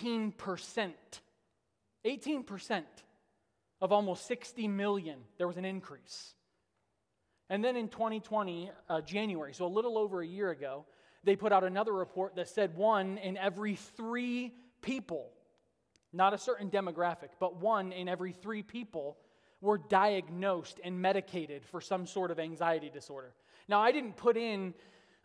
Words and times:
18%. 0.00 0.92
18% 2.04 2.82
of 3.80 3.92
almost 3.92 4.26
60 4.26 4.68
million, 4.68 5.18
there 5.38 5.46
was 5.46 5.56
an 5.56 5.64
increase. 5.64 6.34
And 7.48 7.64
then 7.64 7.76
in 7.76 7.88
2020, 7.88 8.70
uh, 8.88 9.00
January, 9.00 9.54
so 9.54 9.66
a 9.66 9.68
little 9.68 9.98
over 9.98 10.20
a 10.20 10.26
year 10.26 10.50
ago, 10.50 10.84
they 11.24 11.36
put 11.36 11.52
out 11.52 11.64
another 11.64 11.92
report 11.92 12.36
that 12.36 12.48
said 12.48 12.76
one 12.76 13.18
in 13.18 13.36
every 13.36 13.74
three 13.74 14.54
people, 14.82 15.30
not 16.12 16.32
a 16.32 16.38
certain 16.38 16.70
demographic, 16.70 17.30
but 17.38 17.60
one 17.60 17.92
in 17.92 18.08
every 18.08 18.32
three 18.32 18.62
people 18.62 19.18
were 19.60 19.78
diagnosed 19.78 20.80
and 20.82 21.00
medicated 21.00 21.64
for 21.66 21.80
some 21.80 22.06
sort 22.06 22.30
of 22.30 22.38
anxiety 22.38 22.88
disorder. 22.88 23.34
Now, 23.68 23.80
I 23.80 23.92
didn't 23.92 24.16
put 24.16 24.36
in 24.36 24.74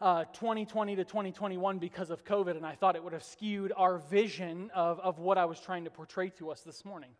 uh, 0.01 0.25
2020 0.25 0.97
to 0.97 1.03
2021 1.05 1.79
because 1.79 2.09
of 2.09 2.25
COVID, 2.25 2.57
and 2.57 2.65
I 2.65 2.75
thought 2.75 2.95
it 2.95 3.03
would 3.03 3.13
have 3.13 3.23
skewed 3.23 3.71
our 3.75 3.97
vision 3.97 4.69
of, 4.75 4.99
of 4.99 5.19
what 5.19 5.37
I 5.37 5.45
was 5.45 5.59
trying 5.59 5.85
to 5.85 5.89
portray 5.89 6.29
to 6.31 6.51
us 6.51 6.61
this 6.61 6.83
morning. 6.83 7.11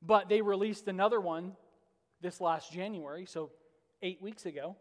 But 0.00 0.28
they 0.28 0.40
released 0.40 0.86
another 0.86 1.20
one 1.20 1.56
this 2.20 2.40
last 2.40 2.72
January, 2.72 3.26
so 3.26 3.50
eight 4.02 4.22
weeks 4.22 4.46
ago, 4.46 4.76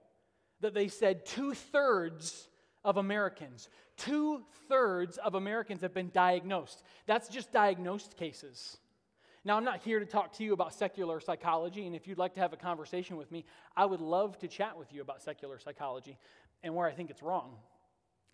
that 0.62 0.74
they 0.74 0.88
said 0.88 1.26
two 1.26 1.54
thirds 1.54 2.48
of 2.84 2.98
Americans, 2.98 3.70
two 3.98 4.44
thirds 4.70 5.18
of 5.18 5.36
Americans 5.36 5.82
have 5.82 5.94
been 5.94 6.12
diagnosed. 6.14 6.84
That's 7.08 7.28
just 7.28 7.52
diagnosed 7.52 8.16
cases. 8.18 8.78
Now, 9.48 9.56
I'm 9.56 9.64
not 9.64 9.80
here 9.80 10.02
to 10.02 10.06
talk 10.06 10.34
to 10.34 10.44
you 10.44 10.52
about 10.52 10.74
secular 10.74 11.22
psychology, 11.22 11.88
and 11.88 11.96
if 11.96 12.06
you'd 12.06 12.18
like 12.18 12.34
to 12.34 12.42
have 12.42 12.52
a 12.52 12.58
conversation 12.58 13.16
with 13.16 13.32
me, 13.32 13.46
I 13.78 13.86
would 13.86 14.02
love 14.02 14.38
to 14.40 14.50
chat 14.50 14.78
with 14.78 14.92
you 14.92 15.00
about 15.00 15.22
secular 15.22 15.58
psychology 15.58 16.18
and 16.64 16.76
where 16.76 16.86
I 16.86 16.92
think 16.92 17.10
it's 17.10 17.24
wrong. 17.24 17.56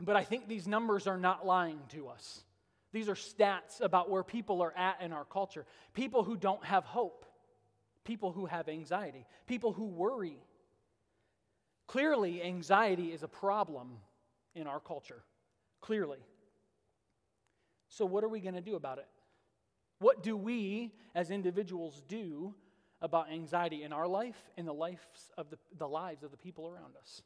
But 0.01 0.15
I 0.15 0.23
think 0.23 0.47
these 0.47 0.67
numbers 0.67 1.05
are 1.05 1.19
not 1.19 1.45
lying 1.45 1.79
to 1.89 2.07
us. 2.07 2.41
These 2.93 3.09
are 3.09 3.13
stats 3.13 3.79
about 3.79 4.09
where 4.09 4.23
people 4.23 4.63
are 4.63 4.75
at 4.75 5.01
in 5.03 5.13
our 5.13 5.23
culture. 5.23 5.67
People 5.93 6.23
who 6.23 6.35
don't 6.35 6.65
have 6.65 6.83
hope, 6.83 7.27
people 8.03 8.31
who 8.31 8.47
have 8.47 8.67
anxiety, 8.67 9.27
people 9.45 9.71
who 9.71 9.85
worry. 9.85 10.39
Clearly, 11.85 12.41
anxiety 12.41 13.11
is 13.11 13.21
a 13.21 13.27
problem 13.27 13.99
in 14.55 14.65
our 14.65 14.79
culture. 14.79 15.21
Clearly. 15.79 16.25
So, 17.89 18.03
what 18.03 18.23
are 18.23 18.29
we 18.29 18.39
going 18.39 18.55
to 18.55 18.61
do 18.61 18.75
about 18.75 18.97
it? 18.97 19.05
What 20.03 20.21
do 20.21 20.35
we 20.35 20.91
as 21.15 21.31
individuals 21.31 22.03
do 22.09 22.53
about 23.01 23.31
anxiety 23.31 23.83
in 23.83 23.93
our 23.93 24.05
life 24.05 24.35
and 24.57 24.67
the 24.67 24.73
lives 24.73 25.31
of 25.37 25.49
the, 25.49 25.57
the 25.77 25.87
lives 25.87 26.23
of 26.23 26.31
the 26.31 26.35
people 26.35 26.67
around 26.67 26.97
us? 27.01 27.21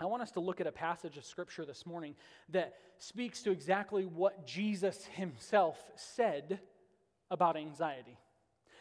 I 0.00 0.06
want 0.06 0.22
us 0.22 0.32
to 0.32 0.40
look 0.40 0.60
at 0.60 0.66
a 0.66 0.72
passage 0.72 1.16
of 1.16 1.24
scripture 1.24 1.64
this 1.64 1.86
morning 1.86 2.16
that 2.48 2.74
speaks 2.98 3.40
to 3.44 3.52
exactly 3.52 4.04
what 4.04 4.48
Jesus 4.48 5.04
himself 5.14 5.80
said 5.94 6.58
about 7.30 7.56
anxiety. 7.56 8.18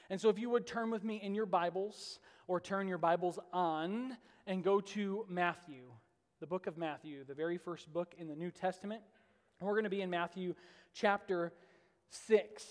And 0.10 0.20
so, 0.20 0.30
if 0.30 0.40
you 0.40 0.50
would 0.50 0.66
turn 0.66 0.90
with 0.90 1.04
me 1.04 1.22
in 1.22 1.36
your 1.36 1.46
Bibles 1.46 2.18
or 2.48 2.60
turn 2.60 2.88
your 2.88 2.98
Bibles 2.98 3.38
on 3.54 4.18
and 4.48 4.64
go 4.64 4.82
to 4.82 5.28
Matthew, 5.30 5.84
the 6.40 6.48
book 6.48 6.66
of 6.66 6.76
Matthew, 6.76 7.24
the 7.24 7.36
very 7.36 7.60
first 7.60 7.94
book 7.94 8.16
in 8.18 8.28
the 8.28 8.36
New 8.36 8.50
Testament. 8.50 9.04
We're 9.60 9.74
going 9.74 9.84
to 9.84 9.92
be 9.92 10.02
in 10.02 10.10
Matthew 10.10 10.56
chapter 10.92 11.54
6. 12.12 12.66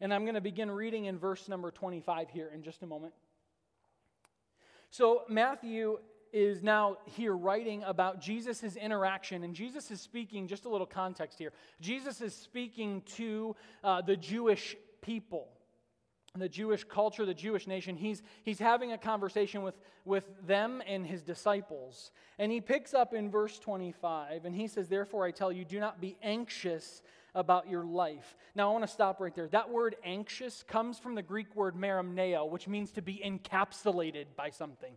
And 0.00 0.12
I'm 0.12 0.24
going 0.24 0.34
to 0.34 0.40
begin 0.40 0.70
reading 0.70 1.04
in 1.06 1.18
verse 1.18 1.48
number 1.48 1.70
25 1.70 2.28
here 2.30 2.50
in 2.52 2.62
just 2.62 2.82
a 2.82 2.86
moment. 2.86 3.14
So, 4.90 5.22
Matthew 5.28 5.98
is 6.32 6.62
now 6.62 6.96
here 7.04 7.36
writing 7.36 7.82
about 7.84 8.20
Jesus' 8.20 8.76
interaction, 8.76 9.44
and 9.44 9.54
Jesus 9.54 9.90
is 9.90 10.00
speaking, 10.00 10.48
just 10.48 10.64
a 10.64 10.68
little 10.68 10.86
context 10.86 11.38
here. 11.38 11.52
Jesus 11.80 12.20
is 12.20 12.34
speaking 12.34 13.02
to 13.16 13.54
uh, 13.84 14.02
the 14.02 14.16
Jewish 14.16 14.76
people 15.02 15.48
the 16.38 16.48
Jewish 16.48 16.84
culture, 16.84 17.26
the 17.26 17.34
Jewish 17.34 17.66
nation, 17.66 17.94
he's, 17.94 18.22
he's 18.42 18.58
having 18.58 18.92
a 18.92 18.98
conversation 18.98 19.62
with, 19.62 19.74
with 20.06 20.24
them 20.46 20.82
and 20.86 21.06
his 21.06 21.22
disciples. 21.22 22.10
And 22.38 22.50
he 22.50 22.58
picks 22.58 22.94
up 22.94 23.12
in 23.12 23.30
verse 23.30 23.58
25 23.58 24.46
and 24.46 24.56
he 24.56 24.66
says, 24.66 24.88
Therefore 24.88 25.26
I 25.26 25.30
tell 25.30 25.52
you, 25.52 25.66
do 25.66 25.78
not 25.78 26.00
be 26.00 26.16
anxious 26.22 27.02
about 27.34 27.68
your 27.68 27.84
life. 27.84 28.34
Now 28.54 28.70
I 28.70 28.72
want 28.72 28.84
to 28.84 28.90
stop 28.90 29.20
right 29.20 29.34
there. 29.34 29.46
That 29.48 29.68
word 29.68 29.96
anxious 30.04 30.62
comes 30.62 30.98
from 30.98 31.14
the 31.14 31.22
Greek 31.22 31.54
word 31.54 31.74
merimneo, 31.74 32.48
which 32.48 32.66
means 32.66 32.92
to 32.92 33.02
be 33.02 33.20
encapsulated 33.22 34.26
by 34.34 34.48
something, 34.48 34.94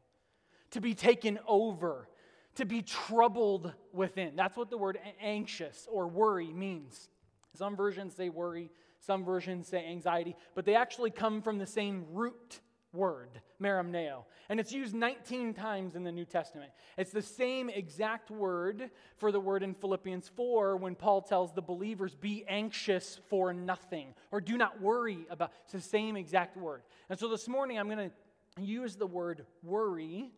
to 0.71 0.79
be 0.79 0.93
taken 0.93 1.37
over, 1.45 2.07
to 2.55 2.63
be 2.63 2.81
troubled 2.81 3.73
within. 3.91 4.37
That's 4.37 4.55
what 4.55 4.69
the 4.69 4.77
word 4.77 4.99
anxious 5.21 5.85
or 5.91 6.07
worry 6.07 6.53
means. 6.53 7.09
Some 7.55 7.75
versions 7.75 8.15
say 8.15 8.29
worry, 8.29 8.69
some 9.05 9.23
versions 9.23 9.67
say 9.67 9.85
anxiety, 9.85 10.35
but 10.55 10.66
they 10.66 10.75
actually 10.75 11.11
come 11.11 11.41
from 11.41 11.57
the 11.57 11.66
same 11.66 12.05
root 12.11 12.59
word, 12.95 13.41
merimneo. 13.61 14.23
And 14.49 14.59
it's 14.59 14.71
used 14.71 14.95
19 14.95 15.53
times 15.53 15.95
in 15.95 16.03
the 16.03 16.11
New 16.11 16.25
Testament. 16.25 16.71
It's 16.97 17.11
the 17.11 17.21
same 17.21 17.69
exact 17.69 18.31
word 18.31 18.89
for 19.17 19.31
the 19.31 19.39
word 19.39 19.63
in 19.63 19.73
Philippians 19.73 20.29
4 20.29 20.77
when 20.77 20.95
Paul 20.95 21.21
tells 21.21 21.53
the 21.53 21.61
believers, 21.61 22.16
be 22.16 22.45
anxious 22.47 23.19
for 23.29 23.53
nothing, 23.53 24.13
or 24.31 24.39
do 24.41 24.57
not 24.57 24.81
worry 24.81 25.27
about. 25.29 25.51
It's 25.63 25.73
the 25.73 25.81
same 25.81 26.16
exact 26.16 26.57
word. 26.57 26.83
And 27.09 27.19
so 27.19 27.27
this 27.27 27.47
morning 27.47 27.77
I'm 27.77 27.89
going 27.89 28.09
to 28.09 28.61
use 28.61 28.95
the 28.95 29.07
word 29.07 29.45
worry 29.63 30.31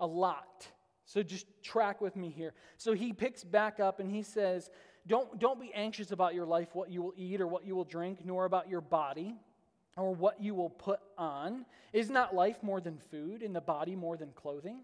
a 0.00 0.06
lot. 0.06 0.68
So 1.06 1.22
just 1.22 1.46
track 1.62 2.00
with 2.00 2.16
me 2.16 2.30
here. 2.30 2.54
So 2.78 2.94
he 2.94 3.12
picks 3.12 3.44
back 3.44 3.78
up 3.78 4.00
and 4.00 4.10
he 4.10 4.22
says, 4.22 4.70
don't, 5.06 5.38
don't 5.38 5.60
be 5.60 5.72
anxious 5.74 6.12
about 6.12 6.34
your 6.34 6.46
life, 6.46 6.68
what 6.72 6.90
you 6.90 7.02
will 7.02 7.14
eat 7.16 7.40
or 7.40 7.46
what 7.46 7.66
you 7.66 7.76
will 7.76 7.84
drink, 7.84 8.20
nor 8.24 8.44
about 8.44 8.68
your 8.68 8.80
body 8.80 9.34
or 9.96 10.14
what 10.14 10.40
you 10.40 10.54
will 10.54 10.70
put 10.70 11.00
on. 11.18 11.64
Is 11.92 12.10
not 12.10 12.34
life 12.34 12.62
more 12.62 12.80
than 12.80 12.98
food, 13.10 13.42
and 13.42 13.54
the 13.54 13.60
body 13.60 13.94
more 13.94 14.16
than 14.16 14.30
clothing? 14.34 14.80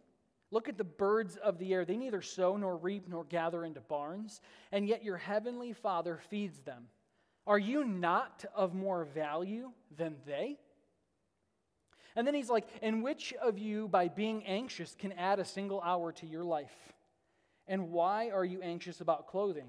Look 0.52 0.68
at 0.68 0.78
the 0.78 0.84
birds 0.84 1.36
of 1.36 1.58
the 1.58 1.72
air. 1.72 1.84
They 1.84 1.96
neither 1.96 2.22
sow 2.22 2.56
nor 2.56 2.76
reap 2.76 3.08
nor 3.08 3.24
gather 3.24 3.64
into 3.64 3.80
barns, 3.80 4.40
and 4.72 4.86
yet 4.86 5.04
your 5.04 5.16
heavenly 5.16 5.72
Father 5.72 6.20
feeds 6.28 6.60
them. 6.60 6.86
Are 7.46 7.58
you 7.58 7.84
not 7.84 8.44
of 8.54 8.74
more 8.74 9.04
value 9.04 9.70
than 9.96 10.16
they? 10.26 10.58
And 12.16 12.26
then 12.26 12.34
he's 12.34 12.50
like, 12.50 12.66
And 12.82 13.02
which 13.02 13.32
of 13.40 13.58
you, 13.58 13.88
by 13.88 14.08
being 14.08 14.44
anxious, 14.44 14.94
can 14.98 15.12
add 15.12 15.38
a 15.38 15.44
single 15.44 15.80
hour 15.80 16.12
to 16.12 16.26
your 16.26 16.44
life? 16.44 16.74
And 17.66 17.90
why 17.90 18.30
are 18.30 18.44
you 18.44 18.60
anxious 18.62 19.00
about 19.00 19.28
clothing? 19.28 19.68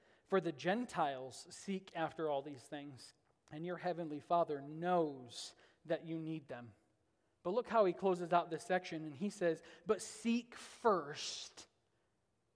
For 0.31 0.39
the 0.39 0.53
Gentiles 0.53 1.45
seek 1.49 1.91
after 1.93 2.29
all 2.29 2.41
these 2.41 2.61
things, 2.61 3.13
and 3.51 3.65
your 3.65 3.75
heavenly 3.75 4.21
Father 4.21 4.63
knows 4.65 5.51
that 5.87 6.05
you 6.05 6.17
need 6.17 6.47
them. 6.47 6.69
But 7.43 7.53
look 7.53 7.67
how 7.67 7.83
he 7.83 7.91
closes 7.91 8.31
out 8.31 8.49
this 8.49 8.63
section, 8.63 9.03
and 9.03 9.13
he 9.13 9.29
says, 9.29 9.61
But 9.85 10.01
seek 10.01 10.55
first 10.55 11.67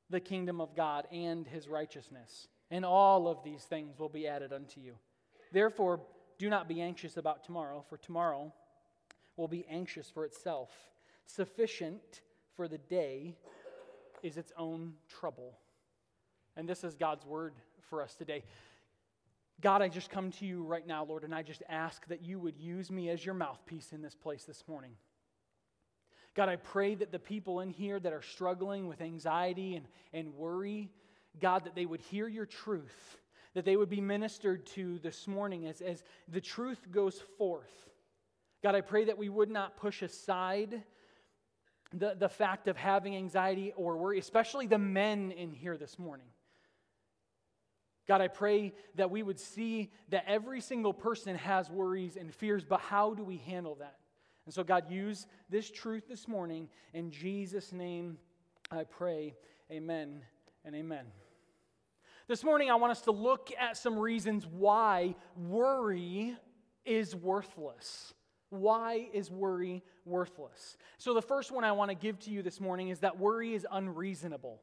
the 0.09 0.21
kingdom 0.21 0.61
of 0.61 0.73
God 0.73 1.05
and 1.11 1.45
his 1.45 1.67
righteousness, 1.67 2.47
and 2.71 2.85
all 2.85 3.27
of 3.27 3.43
these 3.43 3.63
things 3.63 3.99
will 3.99 4.07
be 4.07 4.25
added 4.25 4.53
unto 4.53 4.79
you. 4.79 4.93
Therefore, 5.51 5.99
do 6.37 6.49
not 6.49 6.69
be 6.69 6.81
anxious 6.81 7.17
about 7.17 7.43
tomorrow, 7.43 7.83
for 7.89 7.97
tomorrow 7.97 8.53
will 9.35 9.49
be 9.49 9.65
anxious 9.69 10.09
for 10.09 10.23
itself. 10.23 10.69
Sufficient 11.25 12.21
for 12.55 12.69
the 12.69 12.77
day 12.77 13.35
is 14.23 14.37
its 14.37 14.53
own 14.57 14.93
trouble. 15.09 15.59
And 16.55 16.69
this 16.69 16.85
is 16.85 16.95
God's 16.95 17.25
word 17.25 17.53
for 17.89 18.01
us 18.01 18.15
today. 18.15 18.43
God, 19.61 19.81
I 19.81 19.87
just 19.87 20.09
come 20.09 20.31
to 20.31 20.45
you 20.45 20.63
right 20.63 20.85
now, 20.85 21.05
Lord, 21.05 21.23
and 21.23 21.33
I 21.33 21.41
just 21.41 21.63
ask 21.69 22.05
that 22.07 22.21
you 22.21 22.39
would 22.39 22.57
use 22.57 22.91
me 22.91 23.09
as 23.09 23.25
your 23.25 23.35
mouthpiece 23.35 23.93
in 23.93 24.01
this 24.01 24.15
place 24.15 24.43
this 24.43 24.63
morning. 24.67 24.91
God, 26.35 26.49
I 26.49 26.57
pray 26.57 26.95
that 26.95 27.13
the 27.13 27.19
people 27.19 27.61
in 27.61 27.69
here 27.69 27.99
that 27.99 28.11
are 28.11 28.21
struggling 28.21 28.87
with 28.87 28.99
anxiety 28.99 29.75
and, 29.75 29.85
and 30.13 30.35
worry, 30.35 30.91
God, 31.39 31.63
that 31.63 31.75
they 31.75 31.85
would 31.85 32.01
hear 32.01 32.27
your 32.27 32.45
truth, 32.45 33.17
that 33.53 33.63
they 33.63 33.77
would 33.77 33.89
be 33.89 34.01
ministered 34.01 34.65
to 34.67 34.99
this 34.99 35.27
morning 35.27 35.65
as, 35.65 35.79
as 35.79 36.03
the 36.27 36.41
truth 36.41 36.91
goes 36.91 37.21
forth. 37.37 37.89
God, 38.61 38.75
I 38.75 38.81
pray 38.81 39.05
that 39.05 39.17
we 39.17 39.29
would 39.29 39.49
not 39.49 39.77
push 39.77 40.01
aside 40.01 40.83
the, 41.93 42.15
the 42.19 42.27
fact 42.27 42.67
of 42.67 42.75
having 42.75 43.15
anxiety 43.15 43.71
or 43.77 43.95
worry, 43.95 44.19
especially 44.19 44.67
the 44.67 44.77
men 44.77 45.31
in 45.31 45.53
here 45.53 45.77
this 45.77 45.97
morning. 45.97 46.27
God, 48.07 48.21
I 48.21 48.27
pray 48.27 48.73
that 48.95 49.09
we 49.09 49.23
would 49.23 49.39
see 49.39 49.91
that 50.09 50.25
every 50.27 50.61
single 50.61 50.93
person 50.93 51.35
has 51.37 51.69
worries 51.69 52.17
and 52.17 52.33
fears, 52.33 52.63
but 52.63 52.79
how 52.79 53.13
do 53.13 53.23
we 53.23 53.37
handle 53.37 53.75
that? 53.75 53.97
And 54.45 54.53
so, 54.53 54.63
God, 54.63 54.91
use 54.91 55.25
this 55.49 55.71
truth 55.71 56.07
this 56.07 56.27
morning. 56.27 56.69
In 56.93 57.09
Jesus' 57.09 57.71
name, 57.71 58.17
I 58.69 58.83
pray. 58.83 59.35
Amen 59.71 60.21
and 60.63 60.75
amen. 60.75 61.05
This 62.27 62.43
morning, 62.43 62.69
I 62.69 62.75
want 62.75 62.91
us 62.91 63.01
to 63.01 63.11
look 63.11 63.51
at 63.59 63.75
some 63.75 63.97
reasons 63.97 64.45
why 64.45 65.15
worry 65.35 66.35
is 66.85 67.15
worthless. 67.15 68.13
Why 68.49 69.07
is 69.13 69.31
worry 69.31 69.83
worthless? 70.05 70.77
So, 70.99 71.15
the 71.15 71.21
first 71.23 71.51
one 71.51 71.63
I 71.63 71.71
want 71.71 71.89
to 71.89 71.95
give 71.95 72.19
to 72.21 72.29
you 72.29 72.43
this 72.43 72.61
morning 72.61 72.89
is 72.89 72.99
that 72.99 73.17
worry 73.17 73.55
is 73.55 73.65
unreasonable. 73.71 74.61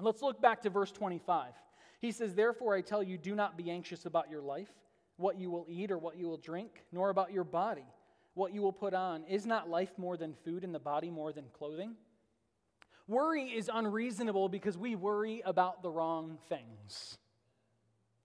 Let's 0.00 0.22
look 0.22 0.40
back 0.40 0.62
to 0.62 0.70
verse 0.70 0.92
25. 0.92 1.52
He 2.00 2.12
says, 2.12 2.34
Therefore, 2.34 2.74
I 2.74 2.80
tell 2.80 3.02
you, 3.02 3.18
do 3.18 3.34
not 3.34 3.56
be 3.56 3.70
anxious 3.70 4.06
about 4.06 4.30
your 4.30 4.42
life, 4.42 4.70
what 5.16 5.38
you 5.38 5.50
will 5.50 5.66
eat 5.68 5.90
or 5.90 5.98
what 5.98 6.16
you 6.16 6.28
will 6.28 6.36
drink, 6.36 6.84
nor 6.92 7.10
about 7.10 7.32
your 7.32 7.44
body, 7.44 7.86
what 8.34 8.52
you 8.52 8.62
will 8.62 8.72
put 8.72 8.94
on. 8.94 9.24
Is 9.24 9.46
not 9.46 9.68
life 9.68 9.92
more 9.96 10.16
than 10.16 10.34
food 10.44 10.64
and 10.64 10.74
the 10.74 10.78
body 10.78 11.10
more 11.10 11.32
than 11.32 11.46
clothing? 11.52 11.96
Worry 13.08 13.44
is 13.44 13.70
unreasonable 13.72 14.48
because 14.48 14.76
we 14.76 14.94
worry 14.94 15.42
about 15.44 15.82
the 15.82 15.90
wrong 15.90 16.38
things. 16.48 17.16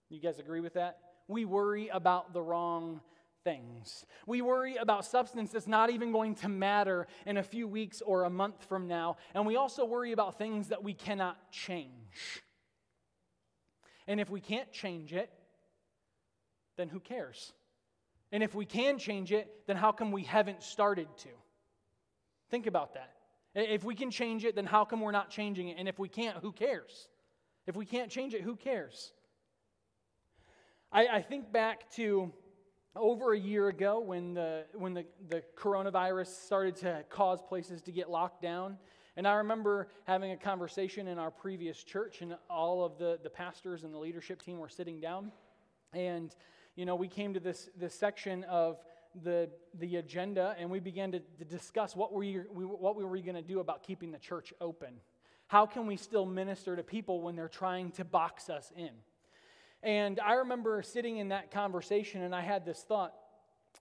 You 0.10 0.20
guys 0.20 0.40
agree 0.40 0.60
with 0.60 0.74
that? 0.74 1.00
We 1.28 1.46
worry 1.46 1.88
about 1.88 2.34
the 2.34 2.42
wrong 2.42 3.00
things. 3.44 4.06
We 4.28 4.42
worry 4.42 4.76
about 4.76 5.06
substance 5.06 5.52
that's 5.52 5.68
not 5.68 5.90
even 5.90 6.12
going 6.12 6.36
to 6.36 6.50
matter 6.50 7.08
in 7.26 7.38
a 7.38 7.44
few 7.44 7.68
weeks 7.68 8.02
or 8.02 8.26
a 8.26 8.30
month 8.30 8.66
from 8.68 8.88
now. 8.88 9.18
And 9.34 9.46
we 9.46 9.56
also 9.56 9.86
worry 9.86 10.12
about 10.12 10.38
things 10.38 10.68
that 10.68 10.84
we 10.84 10.94
cannot 10.94 11.52
change. 11.52 12.44
And 14.08 14.20
if 14.20 14.30
we 14.30 14.42
can't 14.42 14.72
change 14.72 15.14
it, 15.14 15.30
then 16.78 16.90
who 16.90 17.00
cares? 17.00 17.54
And 18.32 18.42
if 18.42 18.56
we 18.56 18.66
can 18.66 18.98
change 18.98 19.32
it, 19.32 19.68
then 19.68 19.76
how 19.76 19.92
come 19.92 20.12
we 20.12 20.24
haven't 20.24 20.64
started 20.64 21.08
to? 21.18 21.30
Think 22.50 22.68
about 22.68 22.96
that. 22.96 23.12
If 23.56 23.84
we 23.84 23.94
can 23.94 24.10
change 24.10 24.46
it, 24.46 24.56
then 24.56 24.66
how 24.66 24.86
come 24.86 25.02
we're 25.02 25.12
not 25.12 25.30
changing 25.30 25.70
it? 25.70 25.78
And 25.78 25.88
if 25.88 26.00
we 26.00 26.10
can't, 26.10 26.38
who 26.38 26.52
cares? 26.52 27.08
If 27.68 27.76
we 27.76 27.86
can't 27.86 28.10
change 28.10 28.34
it, 28.34 28.42
who 28.42 28.56
cares? 28.56 29.14
I, 30.92 31.08
I 31.08 31.22
think 31.22 31.52
back 31.52 31.90
to 31.92 32.34
over 32.96 33.34
a 33.34 33.40
year 33.40 33.68
ago 33.70 34.00
when 34.00 34.34
the, 34.34 34.66
when 34.74 34.94
the, 34.94 35.06
the 35.30 35.44
coronavirus 35.58 36.28
started 36.28 36.76
to 36.78 37.04
cause 37.10 37.42
places 37.42 37.82
to 37.84 37.92
get 37.92 38.10
locked 38.10 38.42
down. 38.42 38.78
And 39.16 39.28
I 39.28 39.34
remember 39.36 39.90
having 40.06 40.32
a 40.32 40.38
conversation 40.38 41.08
in 41.08 41.20
our 41.20 41.30
previous 41.30 41.84
church, 41.84 42.22
and 42.22 42.36
all 42.50 42.84
of 42.84 42.98
the, 42.98 43.20
the 43.22 43.30
pastors 43.30 43.84
and 43.84 43.94
the 43.94 43.98
leadership 43.98 44.42
team 44.42 44.58
were 44.58 44.70
sitting 44.70 45.00
down. 45.00 45.32
And, 45.94 46.36
you 46.76 46.86
know, 46.86 46.96
we 46.96 47.08
came 47.08 47.34
to 47.36 47.40
this, 47.40 47.70
this 47.78 47.94
section 47.94 48.44
of 48.46 48.80
the, 49.24 49.50
the 49.80 49.98
agenda, 49.98 50.56
and 50.58 50.70
we 50.70 50.80
began 50.80 51.12
to, 51.12 51.20
to 51.20 51.46
discuss 51.46 51.96
what, 51.96 52.12
were 52.12 52.22
we, 52.22 52.66
what 52.66 52.96
were 52.96 53.08
we 53.08 53.22
going 53.22 53.36
to 53.36 53.44
do 53.44 53.60
about 53.60 53.84
keeping 53.84 54.12
the 54.12 54.18
church 54.18 54.52
open. 54.60 54.96
How 55.48 55.68
can 55.68 55.86
we 55.86 55.98
still 55.98 56.26
minister 56.26 56.76
to 56.76 56.84
people 56.84 57.22
when 57.22 57.36
they're 57.36 57.48
trying 57.48 57.92
to 57.92 58.04
box 58.04 58.50
us 58.50 58.72
in? 58.76 58.90
And 59.84 60.20
I 60.20 60.34
remember 60.34 60.82
sitting 60.82 61.18
in 61.18 61.28
that 61.30 61.52
conversation, 61.52 62.24
and 62.24 62.34
I 62.34 62.42
had 62.42 62.66
this 62.66 62.80
thought 62.80 63.14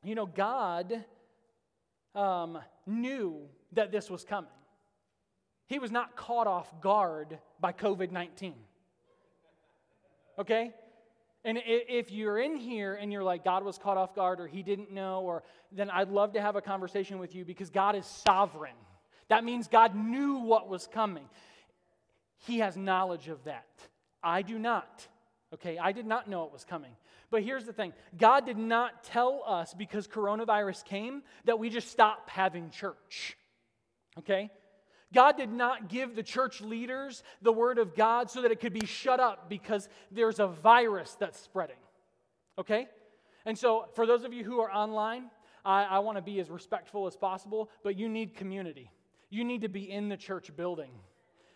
you 0.05 0.17
know, 0.17 0.27
God 0.27 1.05
um, 2.15 2.59
knew 2.87 3.43
that 3.73 3.93
this 3.93 4.11
was 4.11 4.25
coming. 4.25 4.51
He 5.73 5.79
was 5.79 5.91
not 5.91 6.17
caught 6.17 6.47
off 6.47 6.83
guard 6.83 7.39
by 7.59 7.73
COVID 7.73 8.13
19. 8.13 8.53
Okay? 10.39 10.71
And 11.47 11.59
if 11.65 12.13
you're 12.13 12.39
in 12.39 12.57
here 12.57 12.93
and 12.93 13.11
you're 13.11 13.25
like, 13.25 13.43
God 13.43 13.65
was 13.65 13.79
caught 13.79 13.97
off 13.97 14.15
guard 14.15 14.39
or 14.39 14.47
he 14.47 14.63
didn't 14.63 14.93
know, 14.93 15.23
or 15.23 15.43
then 15.73 15.89
I'd 15.89 16.11
love 16.11 16.35
to 16.35 16.43
have 16.43 16.57
a 16.57 16.61
conversation 16.61 17.19
with 17.19 17.35
you 17.35 17.47
because 17.47 17.71
God 17.71 17.97
is 17.97 18.05
sovereign. 18.05 18.77
That 19.29 19.45
means 19.45 19.67
God 19.67 19.97
knew 19.97 20.41
what 20.41 20.69
was 20.69 20.87
coming. 20.87 21.25
He 22.41 22.59
has 22.59 22.77
knowledge 22.77 23.29
of 23.29 23.43
that. 23.45 23.65
I 24.23 24.43
do 24.43 24.59
not. 24.59 25.09
Okay, 25.55 25.79
I 25.79 25.93
did 25.93 26.05
not 26.05 26.29
know 26.29 26.45
it 26.45 26.53
was 26.53 26.65
coming. 26.65 26.93
But 27.31 27.45
here's 27.45 27.65
the 27.65 27.73
thing 27.73 27.95
God 28.15 28.45
did 28.45 28.59
not 28.59 29.05
tell 29.05 29.43
us 29.47 29.73
because 29.73 30.07
coronavirus 30.07 30.85
came 30.85 31.23
that 31.47 31.59
we 31.59 31.71
just 31.71 31.89
stop 31.89 32.29
having 32.29 32.69
church. 32.69 33.39
Okay? 34.19 34.51
God 35.13 35.37
did 35.37 35.53
not 35.53 35.89
give 35.89 36.17
the 36.17 36.23
church 36.23 36.61
leaders 36.61 37.23
the 37.43 37.53
word 37.53 37.79
of 37.79 37.95
God 37.95 38.31
so 38.31 38.43
that 38.43 38.51
it 38.51 38.61
could 38.61 38.73
be 38.73 38.87
shut 38.87 39.21
up 39.21 39.49
because 39.49 39.89
there's 40.11 40.39
a 40.39 40.47
virus 40.47 41.17
that's 41.19 41.39
spreading. 41.39 41.77
Okay? 42.59 42.89
And 43.45 43.59
so, 43.59 43.87
for 43.95 44.07
those 44.07 44.25
of 44.25 44.33
you 44.33 44.45
who 44.45 44.61
are 44.61 44.71
online, 44.71 45.25
I, 45.65 45.85
I 45.85 45.99
want 46.01 46.19
to 46.19 46.23
be 46.23 46.41
as 46.41 46.51
respectful 46.51 47.07
as 47.07 47.17
possible, 47.17 47.71
but 47.83 47.99
you 47.99 48.09
need 48.09 48.35
community. 48.35 48.91
You 49.31 49.45
need 49.45 49.63
to 49.63 49.69
be 49.69 49.91
in 49.91 50.09
the 50.09 50.17
church 50.17 50.55
building. 50.57 50.91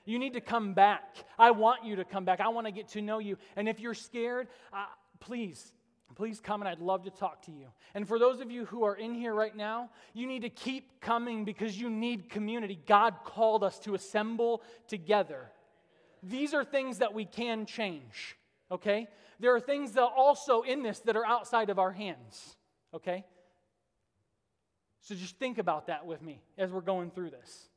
You 0.05 0.19
need 0.19 0.35
to 0.35 0.41
come 0.41 0.73
back. 0.73 1.17
I 1.39 1.51
want 1.51 1.85
you 1.85 1.97
to 1.97 2.05
come 2.05 2.25
back. 2.25 2.41
I 2.41 2.49
want 2.49 2.67
to 2.67 2.73
get 2.73 2.89
to 2.89 3.03
know 3.03 3.19
you. 3.19 3.37
And 3.57 3.69
if 3.69 3.81
you're 3.81 3.95
scared, 3.95 4.49
uh, 4.73 4.87
please 5.21 5.73
please 6.15 6.41
come 6.41 6.63
and 6.63 6.69
I'd 6.69 6.81
love 6.81 7.05
to 7.05 7.11
talk 7.11 7.43
to 7.43 7.53
you. 7.53 7.67
And 7.95 8.07
for 8.07 8.19
those 8.19 8.41
of 8.41 8.51
you 8.51 8.65
who 8.65 8.85
are 8.85 8.95
in 8.95 9.15
here 9.15 9.35
right 9.35 9.55
now, 9.55 9.91
you 10.15 10.27
need 10.27 10.43
to 10.43 10.49
keep 10.49 11.01
coming 11.01 11.45
because 11.45 11.79
you 11.79 11.91
need 11.91 12.31
community. 12.31 12.79
God 12.87 13.17
called 13.25 13.65
us 13.65 13.79
to 13.81 13.95
assemble 13.95 14.63
together. 14.89 15.51
These 16.23 16.55
are 16.55 16.65
things 16.65 16.99
that 16.99 17.13
we 17.13 17.25
can 17.25 17.67
change, 17.67 18.37
okay? 18.71 19.09
There 19.41 19.55
are 19.55 19.61
things 19.61 19.93
that 19.93 20.05
also 20.05 20.63
in 20.63 20.83
this 20.83 21.01
that 21.01 21.17
are 21.17 21.27
outside 21.27 21.71
of 21.71 21.79
our 21.79 21.93
hands, 21.93 22.57
okay? 22.95 23.25
So 25.03 25.15
just 25.15 25.37
think 25.39 25.59
about 25.59 25.89
that 25.89 26.07
with 26.07 26.23
me 26.23 26.41
as 26.57 26.73
we're 26.73 26.81
going 26.81 27.11
through 27.11 27.31
this. 27.31 27.69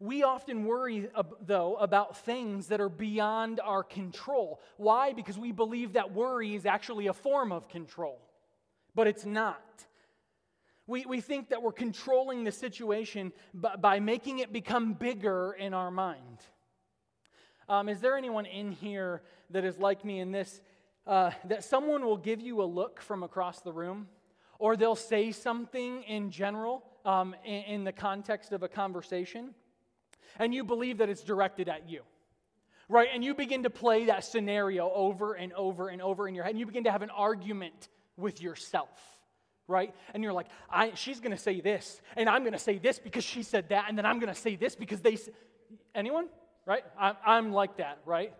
We 0.00 0.22
often 0.22 0.64
worry, 0.64 1.08
though, 1.42 1.76
about 1.76 2.16
things 2.16 2.68
that 2.68 2.80
are 2.80 2.88
beyond 2.88 3.60
our 3.60 3.82
control. 3.82 4.62
Why? 4.78 5.12
Because 5.12 5.38
we 5.38 5.52
believe 5.52 5.92
that 5.92 6.14
worry 6.14 6.54
is 6.54 6.64
actually 6.64 7.08
a 7.08 7.12
form 7.12 7.52
of 7.52 7.68
control, 7.68 8.18
but 8.94 9.06
it's 9.06 9.26
not. 9.26 9.60
We, 10.86 11.04
we 11.04 11.20
think 11.20 11.50
that 11.50 11.62
we're 11.62 11.72
controlling 11.72 12.44
the 12.44 12.50
situation 12.50 13.30
by, 13.52 13.76
by 13.76 14.00
making 14.00 14.38
it 14.38 14.54
become 14.54 14.94
bigger 14.94 15.52
in 15.52 15.74
our 15.74 15.90
mind. 15.90 16.38
Um, 17.68 17.90
is 17.90 18.00
there 18.00 18.16
anyone 18.16 18.46
in 18.46 18.72
here 18.72 19.20
that 19.50 19.66
is 19.66 19.78
like 19.78 20.02
me 20.02 20.20
in 20.20 20.32
this? 20.32 20.62
Uh, 21.06 21.30
that 21.44 21.62
someone 21.62 22.06
will 22.06 22.16
give 22.16 22.40
you 22.40 22.62
a 22.62 22.64
look 22.64 23.02
from 23.02 23.22
across 23.22 23.60
the 23.60 23.72
room, 23.72 24.08
or 24.58 24.76
they'll 24.76 24.96
say 24.96 25.30
something 25.30 26.02
in 26.04 26.30
general 26.30 26.84
um, 27.04 27.34
in, 27.44 27.62
in 27.64 27.84
the 27.84 27.92
context 27.92 28.52
of 28.52 28.62
a 28.62 28.68
conversation 28.68 29.54
and 30.38 30.54
you 30.54 30.64
believe 30.64 30.98
that 30.98 31.08
it's 31.08 31.22
directed 31.22 31.68
at 31.68 31.88
you. 31.88 32.02
Right? 32.88 33.08
And 33.12 33.22
you 33.22 33.34
begin 33.34 33.62
to 33.62 33.70
play 33.70 34.06
that 34.06 34.24
scenario 34.24 34.90
over 34.92 35.34
and 35.34 35.52
over 35.52 35.88
and 35.88 36.02
over 36.02 36.26
in 36.26 36.34
your 36.34 36.44
head, 36.44 36.50
and 36.50 36.58
you 36.58 36.66
begin 36.66 36.84
to 36.84 36.90
have 36.90 37.02
an 37.02 37.10
argument 37.10 37.88
with 38.16 38.42
yourself. 38.42 38.88
Right? 39.68 39.94
And 40.12 40.24
you're 40.24 40.32
like, 40.32 40.48
I, 40.68 40.92
she's 40.94 41.20
going 41.20 41.30
to 41.30 41.40
say 41.40 41.60
this, 41.60 42.00
and 42.16 42.28
I'm 42.28 42.42
going 42.42 42.52
to 42.52 42.58
say 42.58 42.78
this 42.78 42.98
because 42.98 43.22
she 43.22 43.44
said 43.44 43.68
that, 43.68 43.86
and 43.88 43.96
then 43.96 44.04
I'm 44.04 44.18
going 44.18 44.32
to 44.32 44.40
say 44.40 44.56
this 44.56 44.74
because 44.74 45.00
they. 45.00 45.18
Anyone? 45.94 46.28
Right? 46.66 46.84
I'm, 46.98 47.16
I'm 47.24 47.52
like 47.52 47.76
that, 47.76 47.98
right? 48.04 48.32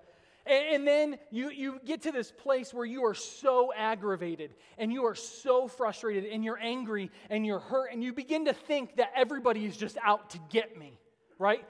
And 0.47 0.87
then 0.87 1.19
you, 1.31 1.51
you 1.51 1.81
get 1.85 2.03
to 2.03 2.13
this 2.13 2.33
place 2.33 2.73
where 2.73 2.87
you 2.87 3.05
are 3.05 3.15
so 3.15 3.73
aggravated 3.77 4.55
and 4.79 4.93
you 4.93 5.05
are 5.05 5.15
so 5.15 5.69
frustrated 5.69 6.25
and 6.25 6.43
you're 6.43 6.59
angry 6.59 7.11
and 7.29 7.45
you're 7.45 7.61
hurt 7.61 7.93
and 7.93 8.03
you 8.03 8.13
begin 8.13 8.47
to 8.47 8.55
think 8.55 8.97
that 8.97 9.13
everybody 9.15 9.67
is 9.67 9.77
just 9.77 9.99
out 10.03 10.31
to 10.31 10.39
get 10.49 10.79
me, 10.79 10.99
right? 11.39 11.65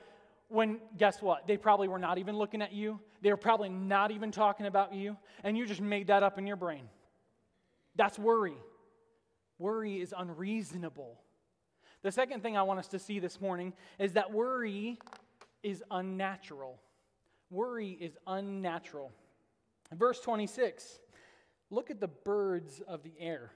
When 0.50 0.80
guess 0.98 1.22
what? 1.22 1.46
They 1.46 1.56
probably 1.56 1.88
were 1.88 1.98
not 1.98 2.18
even 2.18 2.36
looking 2.36 2.60
at 2.60 2.72
you. 2.72 3.00
They 3.22 3.30
were 3.30 3.36
probably 3.36 3.68
not 3.68 4.10
even 4.10 4.32
talking 4.32 4.66
about 4.66 4.94
you, 4.94 5.16
and 5.44 5.56
you 5.56 5.66
just 5.66 5.80
made 5.80 6.08
that 6.08 6.22
up 6.22 6.38
in 6.38 6.46
your 6.46 6.56
brain. 6.56 6.88
That's 7.96 8.18
worry. 8.18 8.56
Worry 9.58 10.00
is 10.00 10.14
unreasonable. 10.16 11.20
The 12.02 12.10
second 12.10 12.42
thing 12.42 12.56
I 12.56 12.62
want 12.62 12.78
us 12.78 12.88
to 12.88 12.98
see 12.98 13.18
this 13.18 13.40
morning 13.40 13.74
is 13.98 14.14
that 14.14 14.32
worry 14.32 14.98
is 15.62 15.82
unnatural. 15.90 16.80
Worry 17.50 17.90
is 17.90 18.16
unnatural. 18.26 19.12
Verse 19.92 20.20
26 20.20 21.00
Look 21.70 21.90
at 21.90 22.00
the 22.00 22.08
birds 22.08 22.80
of 22.88 23.02
the 23.02 23.12
air. 23.20 23.52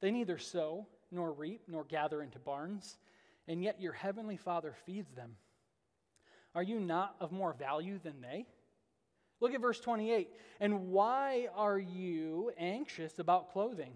They 0.00 0.10
neither 0.10 0.38
sow, 0.38 0.86
nor 1.10 1.32
reap, 1.32 1.62
nor 1.66 1.84
gather 1.84 2.22
into 2.22 2.38
barns, 2.38 2.98
and 3.48 3.62
yet 3.62 3.80
your 3.80 3.92
heavenly 3.92 4.36
Father 4.36 4.74
feeds 4.86 5.12
them. 5.12 5.36
Are 6.54 6.62
you 6.62 6.80
not 6.80 7.16
of 7.20 7.32
more 7.32 7.52
value 7.52 7.98
than 8.02 8.20
they? 8.20 8.46
Look 9.40 9.54
at 9.54 9.60
verse 9.60 9.80
28. 9.80 10.28
And 10.60 10.88
why 10.88 11.48
are 11.54 11.78
you 11.78 12.52
anxious 12.58 13.18
about 13.18 13.52
clothing? 13.52 13.92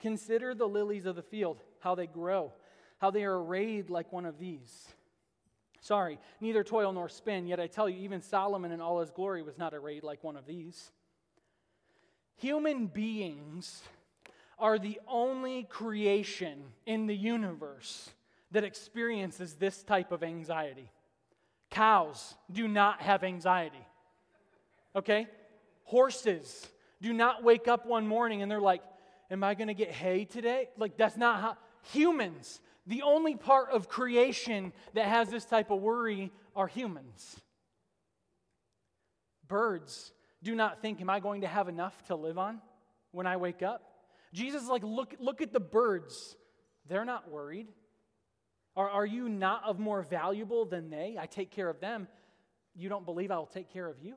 Consider 0.00 0.54
the 0.54 0.66
lilies 0.66 1.06
of 1.06 1.16
the 1.16 1.22
field, 1.22 1.62
how 1.80 1.94
they 1.94 2.06
grow. 2.06 2.52
how 2.98 3.10
they 3.10 3.24
are 3.24 3.42
arrayed 3.42 3.90
like 3.90 4.12
one 4.12 4.24
of 4.24 4.38
these. 4.38 4.88
Sorry, 5.80 6.18
neither 6.40 6.64
toil 6.64 6.92
nor 6.92 7.08
spin, 7.08 7.46
yet 7.46 7.60
I 7.60 7.66
tell 7.66 7.88
you, 7.88 7.98
even 8.00 8.22
Solomon 8.22 8.72
in 8.72 8.80
all 8.80 9.00
his 9.00 9.10
glory 9.10 9.42
was 9.42 9.58
not 9.58 9.74
arrayed 9.74 10.02
like 10.02 10.24
one 10.24 10.36
of 10.36 10.46
these. 10.46 10.90
Human 12.36 12.86
beings 12.86 13.82
are 14.58 14.78
the 14.78 15.00
only 15.06 15.64
creation 15.64 16.64
in 16.86 17.06
the 17.06 17.14
universe 17.16 18.10
that 18.50 18.64
experiences 18.64 19.54
this 19.54 19.82
type 19.82 20.12
of 20.12 20.22
anxiety. 20.22 20.90
Cows 21.70 22.34
do 22.50 22.68
not 22.68 23.02
have 23.02 23.24
anxiety. 23.24 23.84
Okay? 24.94 25.26
Horses 25.84 26.68
do 27.02 27.12
not 27.12 27.42
wake 27.42 27.68
up 27.68 27.86
one 27.86 28.06
morning 28.06 28.42
and 28.42 28.50
they're 28.50 28.60
like, 28.60 28.82
Am 29.28 29.42
I 29.42 29.54
going 29.54 29.68
to 29.68 29.74
get 29.74 29.90
hay 29.90 30.24
today? 30.24 30.68
Like, 30.76 30.96
that's 30.96 31.16
not 31.16 31.40
how. 31.40 31.56
Humans, 31.92 32.60
the 32.86 33.02
only 33.02 33.34
part 33.34 33.70
of 33.70 33.88
creation 33.88 34.72
that 34.94 35.06
has 35.06 35.28
this 35.28 35.44
type 35.44 35.70
of 35.70 35.80
worry 35.80 36.32
are 36.54 36.68
humans. 36.68 37.40
Birds 39.48 40.12
do 40.42 40.54
not 40.54 40.80
think, 40.80 41.00
Am 41.00 41.10
I 41.10 41.18
going 41.20 41.40
to 41.40 41.48
have 41.48 41.68
enough 41.68 42.04
to 42.04 42.14
live 42.14 42.38
on 42.38 42.60
when 43.10 43.26
I 43.26 43.36
wake 43.36 43.62
up? 43.62 43.82
Jesus 44.32 44.62
is 44.62 44.68
like, 44.68 44.84
Look, 44.84 45.14
look 45.18 45.42
at 45.42 45.52
the 45.52 45.60
birds. 45.60 46.36
They're 46.88 47.04
not 47.04 47.30
worried. 47.30 47.66
Are, 48.76 48.90
are 48.90 49.06
you 49.06 49.28
not 49.28 49.62
of 49.64 49.78
more 49.78 50.02
valuable 50.02 50.66
than 50.66 50.90
they? 50.90 51.16
I 51.18 51.26
take 51.26 51.50
care 51.50 51.68
of 51.68 51.80
them. 51.80 52.06
You 52.74 52.88
don't 52.88 53.06
believe 53.06 53.30
I 53.30 53.38
will 53.38 53.46
take 53.46 53.72
care 53.72 53.88
of 53.88 53.98
you? 54.00 54.16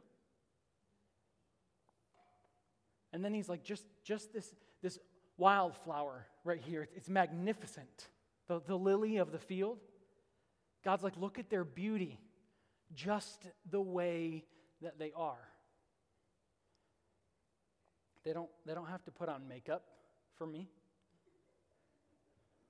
And 3.13 3.23
then 3.23 3.33
he's 3.33 3.47
like, 3.47 3.63
just, 3.63 3.85
just 4.03 4.33
this, 4.33 4.53
this 4.83 4.99
wildflower 5.37 6.27
right 6.43 6.59
here, 6.61 6.87
it's 6.95 7.09
magnificent. 7.09 8.09
The, 8.47 8.61
the 8.67 8.75
lily 8.75 9.17
of 9.17 9.31
the 9.31 9.39
field. 9.39 9.79
God's 10.83 11.03
like, 11.03 11.15
look 11.17 11.39
at 11.39 11.49
their 11.49 11.63
beauty, 11.63 12.19
just 12.93 13.47
the 13.69 13.81
way 13.81 14.43
that 14.81 14.99
they 14.99 15.11
are. 15.15 15.39
They 18.25 18.33
don't, 18.33 18.49
they 18.65 18.73
don't 18.73 18.87
have 18.87 19.03
to 19.05 19.11
put 19.11 19.29
on 19.29 19.47
makeup 19.47 19.83
for 20.37 20.45
me. 20.45 20.69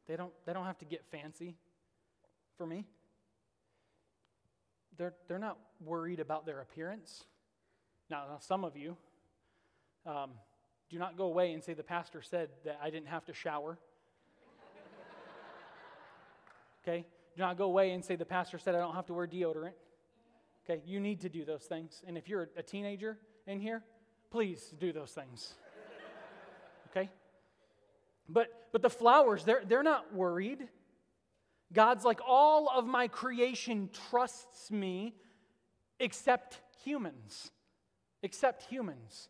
They 0.08 0.16
don't, 0.16 0.32
they 0.46 0.54
don't 0.54 0.66
have 0.66 0.78
to 0.80 0.86
get 0.86 1.04
fancy 1.12 1.56
for 2.60 2.68
me. 2.68 2.84
They're, 4.98 5.14
they're 5.30 5.40
not 5.40 5.58
worried 5.80 6.20
about 6.20 6.46
their 6.46 6.60
appearance. 6.60 7.24
Now, 8.10 8.26
now 8.28 8.38
some 8.40 8.66
of 8.66 8.76
you 8.76 8.98
um, 10.06 10.32
do 10.90 11.00
not 11.00 11.18
go 11.18 11.24
away 11.24 11.54
and 11.54 11.64
say, 11.64 11.74
The 11.74 11.84
pastor 11.84 12.22
said 12.22 12.50
that 12.66 12.78
I 12.84 12.90
didn't 12.90 13.08
have 13.08 13.24
to 13.26 13.34
shower. 13.34 13.80
okay? 16.84 17.06
Do 17.38 17.44
not 17.44 17.58
go 17.58 17.64
away 17.64 17.92
and 17.92 18.04
say, 18.04 18.18
The 18.18 18.26
pastor 18.26 18.60
said 18.60 18.76
I 18.76 18.80
don't 18.80 18.96
have 18.96 19.06
to 19.06 19.14
wear 19.14 19.26
deodorant. 19.26 19.72
Okay? 20.70 20.82
You 20.86 21.00
need 21.00 21.22
to 21.22 21.30
do 21.30 21.46
those 21.46 21.64
things. 21.64 22.04
And 22.06 22.18
if 22.18 22.28
you're 22.28 22.50
a 22.58 22.62
teenager 22.62 23.18
in 23.48 23.62
here, 23.62 23.84
please 24.32 24.76
do 24.78 24.92
those 24.92 25.12
things. 25.12 25.54
okay? 26.92 27.10
But, 28.28 28.50
but 28.74 28.82
the 28.82 28.90
flowers, 28.90 29.46
they're, 29.46 29.64
they're 29.66 29.82
not 29.82 30.14
worried. 30.14 30.68
God's 31.72 32.04
like, 32.04 32.20
all 32.26 32.70
of 32.70 32.86
my 32.86 33.08
creation 33.08 33.90
trusts 34.10 34.72
me 34.72 35.14
except 36.00 36.62
humans. 36.84 37.52
Except 38.24 38.64
humans. 38.64 39.30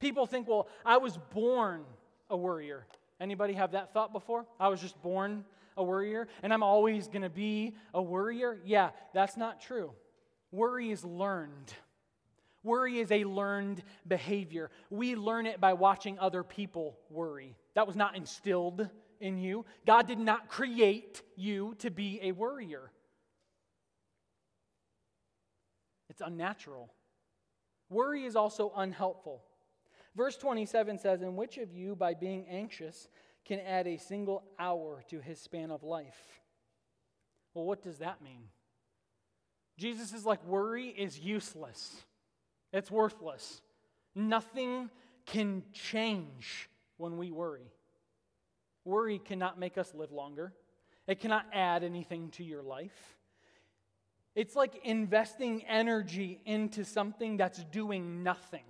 People 0.00 0.26
think, 0.26 0.48
well, 0.48 0.68
I 0.84 0.98
was 0.98 1.16
born 1.32 1.84
a 2.28 2.36
worrier. 2.36 2.86
Anybody 3.20 3.54
have 3.54 3.72
that 3.72 3.92
thought 3.92 4.12
before? 4.12 4.46
I 4.60 4.68
was 4.68 4.80
just 4.80 5.00
born 5.00 5.44
a 5.76 5.84
worrier 5.84 6.28
and 6.42 6.52
I'm 6.52 6.62
always 6.62 7.08
going 7.08 7.22
to 7.22 7.30
be 7.30 7.74
a 7.94 8.02
worrier? 8.02 8.58
Yeah, 8.64 8.90
that's 9.14 9.36
not 9.36 9.60
true. 9.60 9.92
Worry 10.50 10.90
is 10.90 11.04
learned. 11.04 11.72
Worry 12.62 12.98
is 12.98 13.12
a 13.12 13.24
learned 13.24 13.82
behavior. 14.06 14.70
We 14.90 15.14
learn 15.14 15.46
it 15.46 15.60
by 15.60 15.74
watching 15.74 16.18
other 16.18 16.42
people 16.42 16.98
worry. 17.10 17.54
That 17.74 17.86
was 17.86 17.94
not 17.94 18.16
instilled 18.16 18.88
in 19.20 19.38
you. 19.38 19.64
God 19.86 20.06
did 20.06 20.18
not 20.18 20.48
create 20.48 21.22
you 21.36 21.74
to 21.78 21.90
be 21.90 22.20
a 22.22 22.32
worrier. 22.32 22.90
It's 26.08 26.20
unnatural. 26.20 26.92
Worry 27.88 28.24
is 28.24 28.36
also 28.36 28.72
unhelpful. 28.76 29.42
Verse 30.16 30.36
27 30.36 30.98
says, 30.98 31.20
And 31.20 31.36
which 31.36 31.58
of 31.58 31.72
you, 31.72 31.94
by 31.94 32.14
being 32.14 32.46
anxious, 32.48 33.08
can 33.44 33.60
add 33.60 33.86
a 33.86 33.98
single 33.98 34.42
hour 34.58 35.04
to 35.10 35.20
his 35.20 35.40
span 35.40 35.70
of 35.70 35.82
life? 35.82 36.40
Well, 37.54 37.64
what 37.64 37.82
does 37.82 37.98
that 37.98 38.22
mean? 38.22 38.44
Jesus 39.78 40.12
is 40.12 40.24
like, 40.24 40.44
worry 40.44 40.88
is 40.88 41.18
useless, 41.18 42.04
it's 42.72 42.90
worthless. 42.90 43.60
Nothing 44.14 44.88
can 45.26 45.62
change 45.74 46.70
when 46.96 47.18
we 47.18 47.30
worry. 47.30 47.70
Worry 48.86 49.18
cannot 49.18 49.58
make 49.58 49.76
us 49.76 49.92
live 49.94 50.12
longer, 50.12 50.52
it 51.08 51.18
cannot 51.18 51.44
add 51.52 51.82
anything 51.82 52.30
to 52.30 52.44
your 52.44 52.62
life. 52.62 53.16
It's 54.36 54.54
like 54.54 54.80
investing 54.84 55.64
energy 55.64 56.40
into 56.44 56.84
something 56.84 57.36
that's 57.36 57.64
doing 57.64 58.22
nothing. 58.22 58.64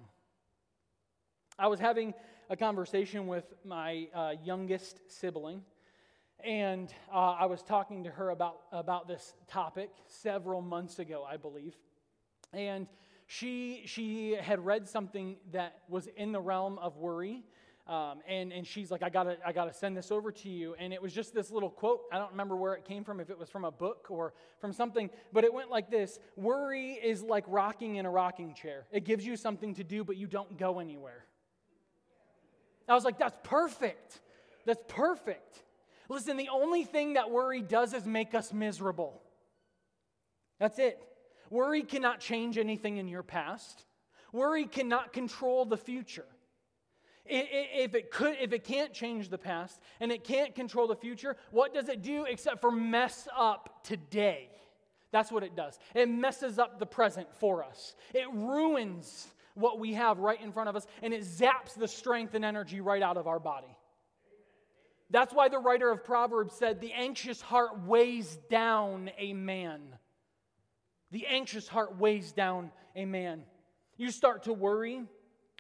I 1.59 1.67
was 1.67 1.81
having 1.81 2.15
a 2.49 2.57
conversation 2.57 3.27
with 3.27 3.45
my 3.63 4.09
uh, 4.15 4.33
youngest 4.43 5.01
sibling, 5.09 5.63
and 6.43 6.91
uh, 7.13 7.37
I 7.39 7.45
was 7.45 7.63
talking 7.63 8.05
to 8.05 8.11
her 8.11 8.31
about, 8.31 8.61
about 8.73 9.09
this 9.09 9.35
topic 9.49 9.91
several 10.07 10.63
months 10.63 10.99
ago, 10.99 11.27
I 11.29 11.37
believe. 11.37 11.75
And 12.55 12.87
she, 13.27 13.83
she 13.85 14.35
had 14.41 14.65
read 14.65 14.89
something 14.89 15.37
that 15.53 15.81
was 15.91 16.09
in 16.17 16.33
the 16.33 16.41
realm 16.41 16.79
of 16.79 16.97
worry 16.97 17.43
um, 17.89 18.19
and, 18.27 18.53
and 18.53 18.67
she's 18.67 18.91
like, 18.91 19.05
I 19.05 19.09
gotta, 19.09 19.37
I 19.47 19.53
gotta 19.53 19.73
send 19.73 19.97
this 19.97 20.11
over 20.11 20.33
to 20.33 20.49
you. 20.49 20.75
And 20.79 20.93
it 20.93 21.01
was 21.01 21.13
just 21.13 21.33
this 21.33 21.53
little 21.53 21.71
quote. 21.71 22.03
I 22.13 22.19
don't 22.19 22.33
remember 22.33 22.57
where 22.57 22.75
it 22.75 22.85
came 22.85 23.05
from, 23.05 23.21
if 23.21 23.31
it 23.31 23.39
was 23.39 23.49
from 23.49 23.65
a 23.65 23.71
book 23.71 24.07
or 24.11 24.35
from 24.61 24.73
something, 24.73 25.09
but 25.33 25.45
it 25.45 25.55
went 25.55 25.71
like 25.71 25.91
this 25.91 26.19
Worry 26.37 26.93
is 26.95 27.23
like 27.23 27.45
rocking 27.47 27.97
in 27.97 28.07
a 28.07 28.11
rocking 28.11 28.55
chair. 28.55 28.87
It 28.91 29.05
gives 29.05 29.25
you 29.25 29.37
something 29.37 29.75
to 29.75 29.85
do, 29.85 30.03
but 30.03 30.17
you 30.17 30.27
don't 30.27 30.59
go 30.59 30.81
anywhere. 30.81 31.25
I 32.89 32.95
was 32.95 33.05
like, 33.05 33.19
that's 33.19 33.37
perfect. 33.43 34.21
That's 34.65 34.83
perfect. 34.89 35.63
Listen, 36.09 36.37
the 36.37 36.51
only 36.53 36.85
thing 36.85 37.15
that 37.15 37.31
worry 37.31 37.61
does 37.61 37.95
is 37.95 38.05
make 38.05 38.35
us 38.35 38.53
miserable. 38.53 39.21
That's 40.59 40.79
it. 40.79 41.01
Worry 41.51 41.83
cannot 41.83 42.21
change 42.21 42.59
anything 42.59 42.97
in 42.97 43.09
your 43.09 43.23
past. 43.23 43.85
Worry 44.33 44.67
cannot 44.67 45.13
control 45.13 45.65
the 45.65 45.77
future. 45.77 46.27
If 47.29 47.95
it, 47.95 48.11
could, 48.11 48.37
if 48.41 48.53
it 48.53 48.65
can't 48.65 48.93
change 48.93 49.29
the 49.29 49.39
past 49.39 49.81
and 50.01 50.13
it 50.13 50.25
can't 50.25 50.55
control 50.55 50.87
the 50.87 50.97
future, 50.97 51.37
what 51.51 51.75
does 51.75 51.89
it 51.89 52.03
do 52.03 52.25
except 52.25 52.61
for 52.61 52.71
mess 52.71 53.29
up 53.37 53.85
today? 53.85 54.51
That's 55.13 55.33
what 55.33 55.43
it 55.43 55.57
does. 55.57 55.79
It 55.95 56.09
messes 56.09 56.59
up 56.59 56.79
the 56.79 56.87
present 56.87 57.29
for 57.41 57.65
us. 57.65 57.95
It 58.15 58.27
ruins 58.33 59.29
what 59.55 59.79
we 59.79 59.95
have 59.95 60.19
right 60.19 60.41
in 60.41 60.53
front 60.53 60.69
of 60.69 60.77
us 60.77 60.87
and 61.03 61.15
it 61.15 61.23
zaps 61.23 61.75
the 61.77 61.89
strength 61.89 62.35
and 62.35 62.45
energy 62.45 62.81
right 62.81 63.03
out 63.03 63.17
of 63.17 63.27
our 63.27 63.41
body. 63.41 63.75
That's 65.11 65.33
why 65.33 65.49
the 65.49 65.59
writer 65.59 65.91
of 65.91 66.05
Proverbs 66.05 66.55
said, 66.55 66.81
The 66.81 66.93
anxious 66.93 67.41
heart 67.41 67.83
weighs 67.85 68.37
down 68.51 69.11
a 69.19 69.33
man. 69.33 69.81
The 71.13 71.27
anxious 71.27 71.69
heart 71.69 71.97
weighs 71.99 72.33
down 72.33 72.73
a 72.95 73.05
man. 73.05 73.45
You 73.97 74.11
start 74.11 74.45
to 74.45 74.53
worry 74.53 75.03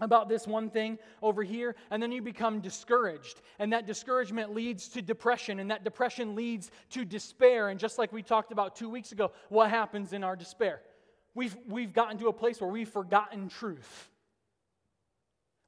about 0.00 0.28
this 0.28 0.46
one 0.46 0.68
thing 0.68 0.98
over 1.22 1.42
here, 1.42 1.74
and 1.90 2.02
then 2.02 2.12
you 2.12 2.20
become 2.20 2.60
discouraged. 2.60 3.40
And 3.58 3.72
that 3.72 3.86
discouragement 3.86 4.54
leads 4.54 4.88
to 4.90 5.02
depression, 5.02 5.58
and 5.58 5.70
that 5.70 5.84
depression 5.84 6.34
leads 6.34 6.70
to 6.90 7.04
despair. 7.04 7.68
And 7.68 7.80
just 7.80 7.98
like 7.98 8.12
we 8.12 8.22
talked 8.22 8.52
about 8.52 8.76
two 8.76 8.88
weeks 8.88 9.12
ago, 9.12 9.32
what 9.48 9.70
happens 9.70 10.12
in 10.12 10.22
our 10.22 10.36
despair? 10.36 10.82
We've, 11.34 11.56
we've 11.68 11.92
gotten 11.92 12.18
to 12.18 12.28
a 12.28 12.32
place 12.32 12.60
where 12.60 12.70
we've 12.70 12.88
forgotten 12.88 13.48
truth. 13.48 14.10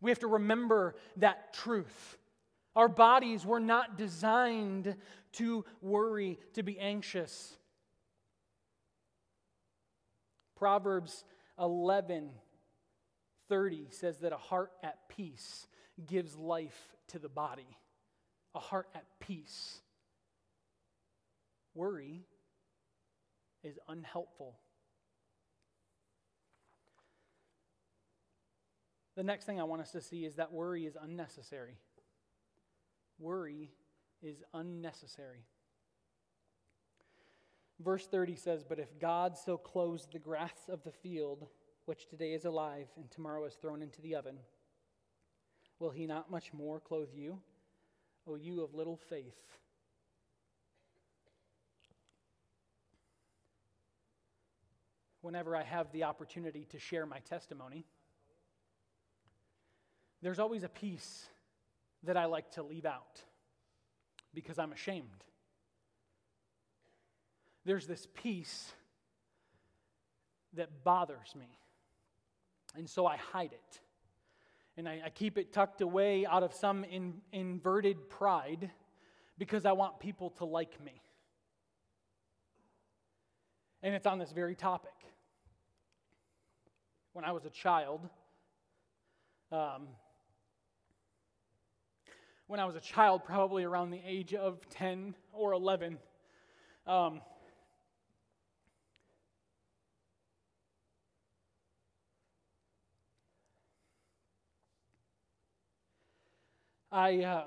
We 0.00 0.10
have 0.10 0.20
to 0.20 0.28
remember 0.28 0.94
that 1.16 1.52
truth. 1.52 2.18
Our 2.76 2.88
bodies 2.88 3.44
were 3.44 3.60
not 3.60 3.98
designed 3.98 4.94
to 5.32 5.64
worry, 5.82 6.38
to 6.54 6.62
be 6.62 6.78
anxious. 6.78 7.56
Proverbs 10.56 11.24
11 11.58 12.30
30 13.48 13.88
says 13.90 14.18
that 14.18 14.32
a 14.32 14.36
heart 14.36 14.72
at 14.82 15.08
peace 15.08 15.66
gives 16.06 16.36
life 16.36 16.96
to 17.08 17.18
the 17.18 17.28
body. 17.28 17.76
A 18.54 18.60
heart 18.60 18.88
at 18.94 19.04
peace. 19.20 19.80
Worry 21.74 22.24
is 23.62 23.78
unhelpful. 23.88 24.56
The 29.16 29.24
next 29.24 29.46
thing 29.46 29.60
I 29.60 29.64
want 29.64 29.82
us 29.82 29.90
to 29.92 30.00
see 30.00 30.24
is 30.24 30.36
that 30.36 30.52
worry 30.52 30.86
is 30.86 30.96
unnecessary. 31.00 31.76
Worry 33.18 33.70
is 34.22 34.44
unnecessary. 34.54 35.44
Verse 37.80 38.06
30 38.06 38.36
says, 38.36 38.64
But 38.64 38.78
if 38.78 38.98
God 38.98 39.36
so 39.36 39.56
clothes 39.56 40.06
the 40.12 40.18
grass 40.18 40.68
of 40.68 40.82
the 40.84 40.92
field, 40.92 41.46
which 41.88 42.06
today 42.06 42.34
is 42.34 42.44
alive 42.44 42.86
and 42.98 43.10
tomorrow 43.10 43.46
is 43.46 43.54
thrown 43.54 43.80
into 43.80 44.02
the 44.02 44.14
oven, 44.14 44.36
will 45.78 45.88
he 45.88 46.04
not 46.04 46.30
much 46.30 46.52
more 46.52 46.78
clothe 46.78 47.08
you, 47.14 47.38
O 48.26 48.34
you 48.34 48.62
of 48.62 48.74
little 48.74 48.98
faith? 49.08 49.38
Whenever 55.22 55.56
I 55.56 55.62
have 55.62 55.90
the 55.90 56.04
opportunity 56.04 56.66
to 56.72 56.78
share 56.78 57.06
my 57.06 57.20
testimony, 57.20 57.86
there's 60.20 60.38
always 60.38 60.64
a 60.64 60.68
piece 60.68 61.26
that 62.02 62.18
I 62.18 62.26
like 62.26 62.50
to 62.50 62.62
leave 62.62 62.84
out 62.84 63.22
because 64.34 64.58
I'm 64.58 64.72
ashamed. 64.72 65.24
There's 67.64 67.86
this 67.86 68.06
piece 68.12 68.74
that 70.52 70.84
bothers 70.84 71.34
me, 71.34 71.48
and 72.76 72.88
so 72.88 73.06
I 73.06 73.16
hide 73.16 73.52
it. 73.52 73.80
And 74.76 74.88
I, 74.88 75.02
I 75.06 75.10
keep 75.10 75.38
it 75.38 75.52
tucked 75.52 75.80
away 75.80 76.24
out 76.24 76.42
of 76.42 76.54
some 76.54 76.84
in, 76.84 77.14
inverted 77.32 78.08
pride 78.08 78.70
because 79.36 79.66
I 79.66 79.72
want 79.72 79.98
people 79.98 80.30
to 80.30 80.44
like 80.44 80.82
me. 80.82 81.02
And 83.82 83.94
it's 83.94 84.06
on 84.06 84.18
this 84.18 84.32
very 84.32 84.54
topic. 84.54 84.92
When 87.12 87.24
I 87.24 87.32
was 87.32 87.44
a 87.44 87.50
child, 87.50 88.08
um, 89.50 89.88
when 92.48 92.60
I 92.60 92.64
was 92.64 92.76
a 92.76 92.80
child, 92.80 93.24
probably 93.24 93.64
around 93.64 93.90
the 93.90 94.00
age 94.06 94.34
of 94.34 94.68
10 94.70 95.14
or 95.32 95.52
11. 95.52 95.98
Um, 96.86 97.20
I, 106.98 107.22
uh, 107.22 107.44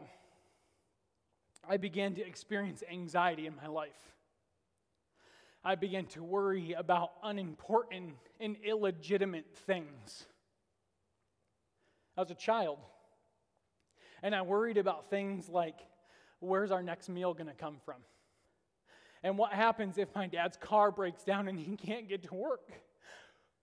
I 1.68 1.76
began 1.76 2.16
to 2.16 2.26
experience 2.26 2.84
anxiety 2.90 3.48
in 3.48 3.56
my 3.58 3.68
life. 3.68 4.14
I 5.62 5.76
began 5.76 6.06
to 6.06 6.24
worry 6.24 6.72
about 6.72 7.12
unimportant 7.22 8.14
and 8.40 8.56
illegitimate 8.64 9.54
things. 9.68 10.24
I 12.16 12.22
was 12.22 12.32
a 12.32 12.36
child. 12.36 12.78
And 14.24 14.34
I 14.34 14.42
worried 14.44 14.78
about 14.78 15.10
things 15.10 15.50
like 15.50 15.76
where's 16.40 16.72
our 16.72 16.82
next 16.82 17.10
meal 17.10 17.34
going 17.34 17.48
to 17.48 17.54
come 17.54 17.76
from? 17.84 17.98
And 19.22 19.38
what 19.38 19.52
happens 19.52 19.98
if 19.98 20.08
my 20.16 20.28
dad's 20.28 20.56
car 20.56 20.92
breaks 20.92 21.24
down 21.26 21.50
and 21.50 21.60
he 21.60 21.76
can't 21.86 22.08
get 22.08 22.24
to 22.24 22.34
work? 22.34 22.72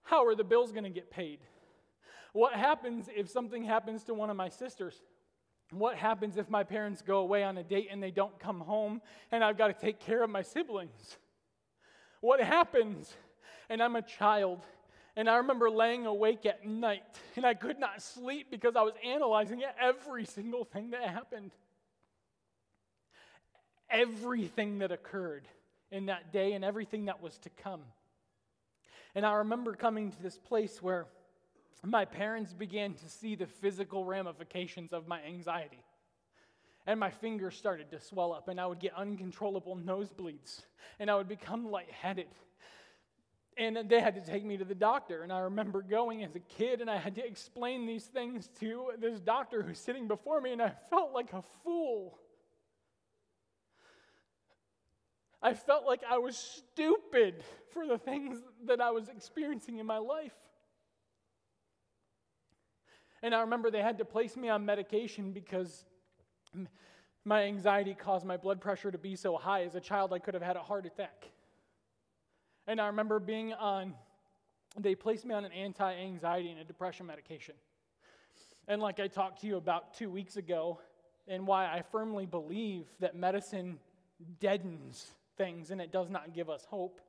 How 0.03 0.27
are 0.27 0.35
the 0.35 0.45
bills 0.45 0.71
going 0.71 0.85
to 0.85 0.91
get 0.91 1.11
paid? 1.11 1.39
What 2.35 2.53
happens 2.53 3.09
if 3.17 3.31
something 3.31 3.65
happens 3.65 4.05
to 4.05 4.13
one 4.13 4.29
of 4.29 4.37
my 4.37 4.51
sisters? 4.51 5.01
What 5.71 5.97
happens 5.97 6.37
if 6.37 6.49
my 6.49 6.65
parents 6.65 7.03
go 7.03 7.19
away 7.19 7.45
on 7.45 7.59
a 7.59 7.63
date 7.63 7.89
and 7.91 8.03
they 8.03 8.11
don't 8.11 8.39
come 8.39 8.61
home 8.61 9.03
and 9.31 9.45
I've 9.45 9.59
got 9.59 9.69
to 9.69 9.75
take 9.75 10.01
care 10.01 10.23
of 10.23 10.31
my 10.31 10.43
siblings? 10.43 11.19
What 12.21 12.41
happens 12.41 13.13
and 13.69 13.83
I'm 13.83 13.97
a 13.97 14.03
child 14.03 14.65
and 15.15 15.29
I 15.29 15.37
remember 15.37 15.69
laying 15.69 16.07
awake 16.07 16.47
at 16.47 16.65
night 16.65 17.03
and 17.37 17.45
I 17.45 17.55
could 17.55 17.79
not 17.79 18.01
sleep 18.01 18.51
because 18.51 18.77
I 18.77 18.83
was 18.83 18.95
analyzing 19.05 19.63
every 19.81 20.25
single 20.25 20.65
thing 20.65 20.91
that 20.91 21.03
happened. 21.03 21.51
Everything 23.91 24.79
that 24.79 24.91
occurred 24.91 25.49
in 25.91 26.07
that 26.07 26.33
day 26.33 26.53
and 26.53 26.65
everything 26.65 27.07
that 27.07 27.23
was 27.23 27.37
to 27.39 27.51
come. 27.51 27.83
And 29.15 29.27
I 29.27 29.33
remember 29.35 29.75
coming 29.75 30.13
to 30.13 30.23
this 30.23 30.39
place 30.39 30.83
where 30.83 31.07
my 31.85 32.05
parents 32.05 32.53
began 32.53 32.95
to 32.95 33.09
see 33.09 33.35
the 33.35 33.47
physical 33.47 34.05
ramifications 34.05 34.93
of 34.93 35.07
my 35.07 35.23
anxiety. 35.23 35.83
And 36.87 36.99
my 36.99 37.11
fingers 37.11 37.55
started 37.55 37.91
to 37.91 38.01
swell 38.01 38.33
up, 38.33 38.49
and 38.49 38.61
I 38.61 38.67
would 38.67 38.81
get 38.81 38.95
uncontrollable 38.97 39.77
nosebleeds, 39.77 40.63
and 40.99 41.11
I 41.11 41.17
would 41.17 41.29
become 41.29 41.71
lightheaded 41.71 42.29
and 43.59 43.77
they 43.89 44.01
had 44.01 44.15
to 44.15 44.21
take 44.21 44.45
me 44.45 44.57
to 44.57 44.65
the 44.65 44.75
doctor. 44.75 45.23
And 45.23 45.33
I 45.33 45.41
remember 45.41 45.83
going 45.83 46.23
as 46.23 46.35
a 46.37 46.41
kid, 46.41 46.81
and 46.81 46.89
I 46.89 46.97
had 46.97 47.17
to 47.17 47.27
explain 47.27 47.87
these 47.87 48.05
things 48.05 48.49
to 48.61 48.93
this 48.99 49.19
doctor 49.19 49.63
who's 49.63 49.79
sitting 49.79 50.07
before 50.07 50.41
me, 50.41 50.53
and 50.53 50.63
I 50.63 50.73
felt 50.89 51.13
like 51.13 51.33
a 51.33 51.43
fool. 51.65 52.19
I 55.43 55.55
felt 55.55 55.87
like 55.87 56.03
I 56.09 56.19
was 56.19 56.37
stupid 56.37 57.43
for 57.73 57.87
the 57.87 57.99
things 57.99 58.39
that 58.67 58.81
I 58.81 58.91
was 58.91 59.09
experiencing 59.09 59.79
in 59.79 59.87
my 59.87 59.99
life. 59.99 60.35
And 63.23 63.35
I 63.35 63.41
remember 63.41 63.71
they 63.71 63.83
had 63.83 63.99
to 63.99 64.05
place 64.05 64.37
me 64.37 64.49
on 64.49 64.65
medication 64.65 65.33
because 65.33 65.85
my 67.25 67.45
anxiety 67.45 67.95
caused 67.95 68.25
my 68.25 68.37
blood 68.37 68.61
pressure 68.61 68.91
to 68.91 68.99
be 68.99 69.17
so 69.17 69.37
high. 69.37 69.65
As 69.65 69.75
a 69.75 69.81
child, 69.81 70.13
I 70.13 70.19
could 70.19 70.35
have 70.35 70.43
had 70.43 70.57
a 70.57 70.63
heart 70.63 70.87
attack. 70.87 71.27
And 72.67 72.81
I 72.81 72.87
remember 72.87 73.19
being 73.19 73.53
on, 73.55 73.95
they 74.79 74.95
placed 74.95 75.25
me 75.25 75.35
on 75.35 75.45
an 75.45 75.53
anti 75.53 75.95
anxiety 75.95 76.51
and 76.51 76.61
a 76.61 76.65
depression 76.65 77.07
medication. 77.07 77.55
And 78.69 78.81
like 78.83 79.01
I 79.01 79.09
talked 79.09 79.41
to 79.41 79.47
you 79.47 79.57
about 79.57 79.95
two 79.95 80.11
weeks 80.11 80.37
ago, 80.37 80.79
and 81.29 81.47
why 81.47 81.67
I 81.67 81.83
firmly 81.83 82.27
believe 82.27 82.87
that 83.01 83.15
medicine 83.15 83.79
deadens 84.41 85.07
things 85.37 85.71
and 85.71 85.81
it 85.81 85.93
does 85.93 86.11
not 86.11 86.35
give 86.35 86.51
us 86.51 86.65
hope, 86.65 87.01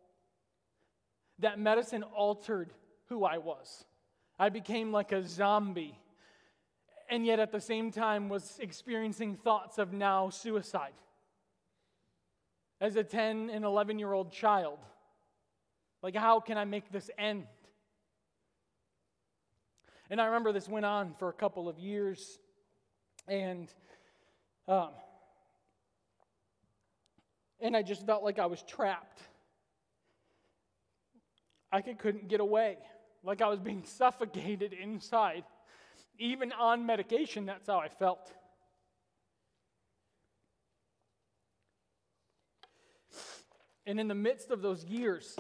that 1.40 1.58
medicine 1.58 2.04
altered 2.04 2.74
who 3.08 3.24
I 3.24 3.38
was. 3.38 3.86
I 4.40 4.48
became 4.48 4.94
like 4.94 5.12
a 5.12 5.28
zombie, 5.28 6.00
and 7.10 7.26
yet 7.26 7.40
at 7.40 7.52
the 7.52 7.60
same 7.60 7.92
time 7.92 8.30
was 8.30 8.58
experiencing 8.62 9.36
thoughts 9.36 9.78
of 9.78 9.92
now 9.92 10.30
suicide. 10.30 10.94
As 12.80 12.96
a 12.96 13.04
10 13.04 13.50
and 13.50 13.66
11 13.66 14.00
year 14.00 14.14
old 14.14 14.32
child, 14.32 14.80
like, 16.02 16.16
how 16.16 16.40
can 16.40 16.58
I 16.58 16.64
make 16.64 16.90
this 16.90 17.12
end? 17.18 17.46
And 20.10 20.22
I 20.22 20.28
remember 20.28 20.54
this 20.54 20.70
went 20.70 20.86
on 20.86 21.14
for 21.20 21.28
a 21.28 21.34
couple 21.34 21.68
of 21.68 21.78
years, 21.78 22.40
and 23.28 23.68
um, 24.68 24.90
and 27.60 27.76
I 27.76 27.82
just 27.82 28.06
felt 28.06 28.24
like 28.24 28.40
I 28.40 28.46
was 28.46 28.64
trapped. 28.64 29.22
I 31.72 31.82
couldn't 31.82 32.30
get 32.30 32.40
away, 32.40 32.78
like 33.24 33.42
I 33.42 33.48
was 33.48 33.60
being 33.60 33.84
suffocated 33.86 34.74
inside. 34.74 35.44
Even 36.18 36.52
on 36.52 36.86
medication, 36.86 37.46
that's 37.46 37.68
how 37.68 37.80
I 37.80 37.88
felt. 37.88 38.34
And 43.86 44.00
in 44.00 44.08
the 44.08 44.16
midst 44.16 44.52
of 44.52 44.62
those 44.62 44.86
years, 44.86 45.36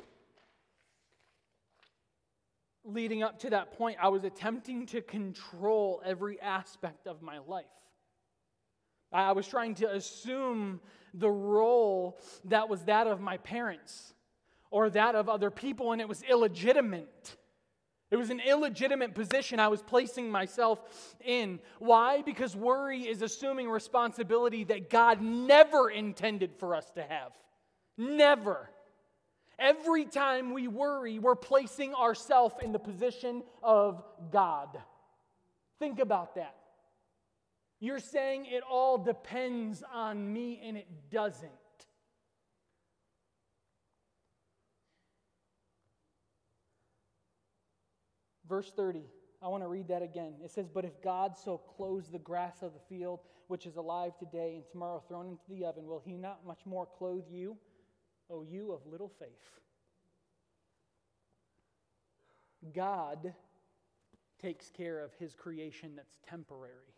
leading 2.83 3.21
up 3.21 3.39
to 3.39 3.51
that 3.51 3.77
point, 3.77 3.97
I 4.01 4.07
was 4.07 4.23
attempting 4.23 4.87
to 4.87 5.01
control 5.01 6.01
every 6.03 6.41
aspect 6.41 7.07
of 7.07 7.21
my 7.21 7.39
life. 7.39 7.65
I 9.11 9.31
was 9.33 9.47
trying 9.47 9.75
to 9.75 9.91
assume 9.91 10.79
the 11.13 11.29
role 11.29 12.19
that 12.45 12.69
was 12.69 12.83
that 12.83 13.07
of 13.07 13.19
my 13.19 13.37
parents 13.37 14.13
or 14.71 14.89
that 14.91 15.15
of 15.15 15.29
other 15.29 15.49
people, 15.49 15.91
and 15.91 16.01
it 16.01 16.07
was 16.07 16.21
illegitimate. 16.23 17.35
It 18.11 18.15
was 18.15 18.31
an 18.31 18.39
illegitimate 18.39 19.13
position 19.13 19.59
I 19.59 19.67
was 19.67 19.83
placing 19.83 20.31
myself 20.31 20.81
in. 21.23 21.59
Why? 21.77 22.23
Because 22.23 22.55
worry 22.55 23.07
is 23.07 23.21
assuming 23.21 23.69
responsibility 23.69 24.63
that 24.65 24.89
God 24.89 25.21
never 25.21 25.89
intended 25.89 26.55
for 26.57 26.73
us 26.73 26.89
to 26.91 27.03
have. 27.03 27.31
Never. 27.97 28.69
Every 29.59 30.05
time 30.05 30.53
we 30.53 30.67
worry, 30.67 31.19
we're 31.19 31.35
placing 31.35 31.93
ourselves 31.93 32.55
in 32.63 32.71
the 32.71 32.79
position 32.79 33.43
of 33.61 34.01
God. 34.31 34.69
Think 35.77 35.99
about 35.99 36.35
that. 36.35 36.55
You're 37.79 37.99
saying 37.99 38.45
it 38.45 38.63
all 38.69 38.97
depends 38.97 39.83
on 39.93 40.33
me, 40.33 40.61
and 40.63 40.77
it 40.77 40.87
doesn't. 41.11 41.51
Verse 48.49 48.71
30, 48.75 49.03
I 49.41 49.47
want 49.47 49.63
to 49.63 49.67
read 49.67 49.87
that 49.89 50.01
again. 50.01 50.33
It 50.43 50.51
says, 50.51 50.67
But 50.67 50.83
if 50.83 51.01
God 51.01 51.37
so 51.37 51.57
clothes 51.57 52.09
the 52.09 52.19
grass 52.19 52.61
of 52.61 52.73
the 52.73 52.79
field, 52.89 53.19
which 53.47 53.65
is 53.65 53.75
alive 53.77 54.17
today 54.17 54.55
and 54.55 54.63
tomorrow 54.71 55.03
thrown 55.07 55.27
into 55.27 55.43
the 55.47 55.65
oven, 55.65 55.85
will 55.85 56.01
he 56.03 56.17
not 56.17 56.45
much 56.45 56.59
more 56.65 56.87
clothe 56.97 57.25
you? 57.29 57.55
O 58.29 58.43
you 58.43 58.71
of 58.71 58.79
little 58.85 59.11
faith. 59.19 59.29
God 62.73 63.33
takes 64.41 64.69
care 64.69 65.03
of 65.03 65.13
his 65.13 65.33
creation 65.35 65.93
that's 65.95 66.17
temporary. 66.27 66.93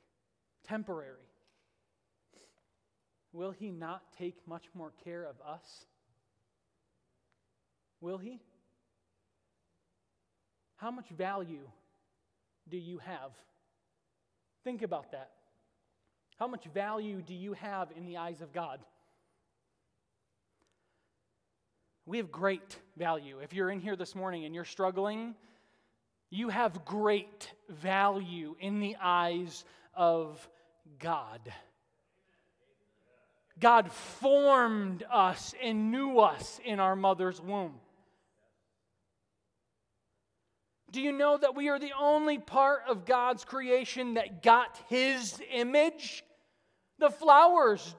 Temporary. 0.67 1.27
Will 3.33 3.51
he 3.51 3.71
not 3.71 4.03
take 4.17 4.35
much 4.47 4.65
more 4.73 4.91
care 5.03 5.23
of 5.25 5.35
us? 5.45 5.85
Will 8.01 8.17
He? 8.17 8.41
How 10.81 10.89
much 10.89 11.09
value 11.09 11.67
do 12.67 12.75
you 12.75 12.97
have? 12.97 13.31
Think 14.63 14.81
about 14.81 15.11
that. 15.11 15.29
How 16.39 16.47
much 16.47 16.65
value 16.73 17.21
do 17.21 17.35
you 17.35 17.53
have 17.53 17.89
in 17.95 18.07
the 18.07 18.17
eyes 18.17 18.41
of 18.41 18.51
God? 18.51 18.79
We 22.07 22.17
have 22.17 22.31
great 22.31 22.79
value. 22.97 23.37
If 23.43 23.53
you're 23.53 23.69
in 23.69 23.79
here 23.79 23.95
this 23.95 24.15
morning 24.15 24.45
and 24.45 24.55
you're 24.55 24.65
struggling, 24.65 25.35
you 26.31 26.49
have 26.49 26.83
great 26.83 27.51
value 27.69 28.55
in 28.59 28.79
the 28.79 28.97
eyes 28.99 29.63
of 29.93 30.49
God. 30.97 31.41
God 33.59 33.91
formed 33.91 35.03
us 35.11 35.53
and 35.61 35.91
knew 35.91 36.17
us 36.17 36.59
in 36.65 36.79
our 36.79 36.95
mother's 36.95 37.39
womb. 37.39 37.75
Do 40.91 41.01
you 41.01 41.13
know 41.13 41.37
that 41.37 41.55
we 41.55 41.69
are 41.69 41.79
the 41.79 41.93
only 41.97 42.37
part 42.37 42.83
of 42.87 43.05
God's 43.05 43.45
creation 43.45 44.15
that 44.15 44.43
got 44.43 44.77
His 44.89 45.41
image? 45.51 46.23
The 46.99 47.09
flowers 47.09 47.95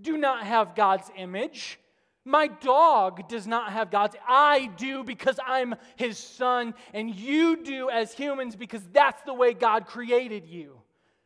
do 0.00 0.16
not 0.16 0.44
have 0.44 0.74
God's 0.74 1.10
image. 1.16 1.78
My 2.24 2.48
dog 2.48 3.28
does 3.28 3.46
not 3.46 3.72
have 3.72 3.90
God's. 3.90 4.16
I 4.26 4.70
do 4.76 5.04
because 5.04 5.38
I'm 5.46 5.74
His 5.96 6.16
son, 6.16 6.74
and 6.94 7.14
you 7.14 7.62
do 7.62 7.90
as 7.90 8.12
humans 8.12 8.56
because 8.56 8.82
that's 8.92 9.22
the 9.22 9.34
way 9.34 9.52
God 9.52 9.86
created 9.86 10.46
you. 10.46 10.80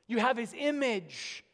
You 0.08 0.18
have 0.18 0.36
His 0.36 0.52
image. 0.56 1.44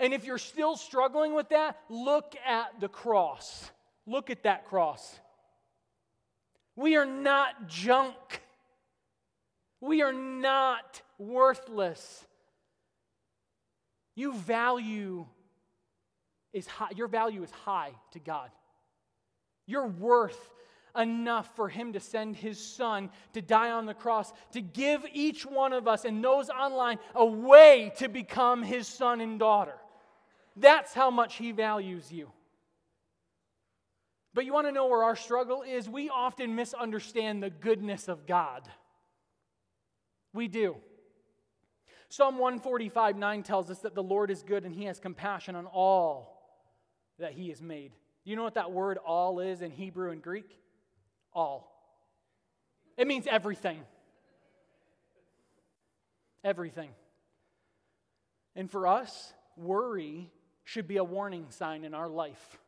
And 0.00 0.12
if 0.12 0.24
you're 0.24 0.38
still 0.38 0.76
struggling 0.76 1.34
with 1.34 1.48
that, 1.50 1.78
look 1.88 2.34
at 2.46 2.80
the 2.80 2.88
cross. 2.88 3.70
Look 4.06 4.30
at 4.30 4.44
that 4.44 4.64
cross. 4.66 5.18
We 6.76 6.96
are 6.96 7.06
not 7.06 7.68
junk. 7.68 8.42
We 9.80 10.02
are 10.02 10.12
not 10.12 11.02
worthless. 11.18 12.26
You 14.14 14.34
value 14.34 15.26
is 16.52 16.66
high, 16.66 16.90
your 16.96 17.08
value 17.08 17.42
is 17.42 17.50
high 17.50 17.92
to 18.12 18.18
God. 18.18 18.50
You're 19.66 19.86
worth 19.86 20.50
enough 20.96 21.54
for 21.54 21.68
him 21.68 21.92
to 21.92 22.00
send 22.00 22.34
his 22.34 22.58
son 22.58 23.10
to 23.34 23.42
die 23.42 23.70
on 23.70 23.86
the 23.86 23.94
cross, 23.94 24.32
to 24.52 24.60
give 24.60 25.04
each 25.12 25.46
one 25.46 25.72
of 25.72 25.86
us 25.86 26.04
and 26.04 26.24
those 26.24 26.50
online 26.50 26.98
a 27.14 27.24
way 27.24 27.92
to 27.98 28.08
become 28.08 28.62
his 28.62 28.88
son 28.88 29.20
and 29.20 29.38
daughter. 29.38 29.74
That's 30.56 30.92
how 30.92 31.10
much 31.10 31.36
he 31.36 31.52
values 31.52 32.10
you. 32.10 32.30
But 34.34 34.44
you 34.44 34.52
want 34.52 34.66
to 34.66 34.72
know 34.72 34.86
where 34.86 35.04
our 35.04 35.16
struggle 35.16 35.62
is? 35.62 35.88
We 35.88 36.08
often 36.08 36.54
misunderstand 36.54 37.42
the 37.42 37.50
goodness 37.50 38.08
of 38.08 38.26
God. 38.26 38.68
We 40.38 40.46
do. 40.46 40.76
Psalm 42.08 42.38
145 42.38 43.16
9 43.16 43.42
tells 43.42 43.72
us 43.72 43.80
that 43.80 43.96
the 43.96 44.04
Lord 44.04 44.30
is 44.30 44.44
good 44.44 44.64
and 44.64 44.72
he 44.72 44.84
has 44.84 45.00
compassion 45.00 45.56
on 45.56 45.66
all 45.66 46.62
that 47.18 47.32
he 47.32 47.48
has 47.48 47.60
made. 47.60 47.90
You 48.22 48.36
know 48.36 48.44
what 48.44 48.54
that 48.54 48.70
word 48.70 48.98
all 48.98 49.40
is 49.40 49.62
in 49.62 49.72
Hebrew 49.72 50.12
and 50.12 50.22
Greek? 50.22 50.56
All. 51.32 51.74
It 52.96 53.08
means 53.08 53.26
everything. 53.28 53.80
Everything. 56.44 56.90
And 58.54 58.70
for 58.70 58.86
us, 58.86 59.32
worry 59.56 60.30
should 60.62 60.86
be 60.86 60.98
a 60.98 61.04
warning 61.04 61.46
sign 61.50 61.82
in 61.82 61.94
our 61.94 62.08
life. 62.08 62.60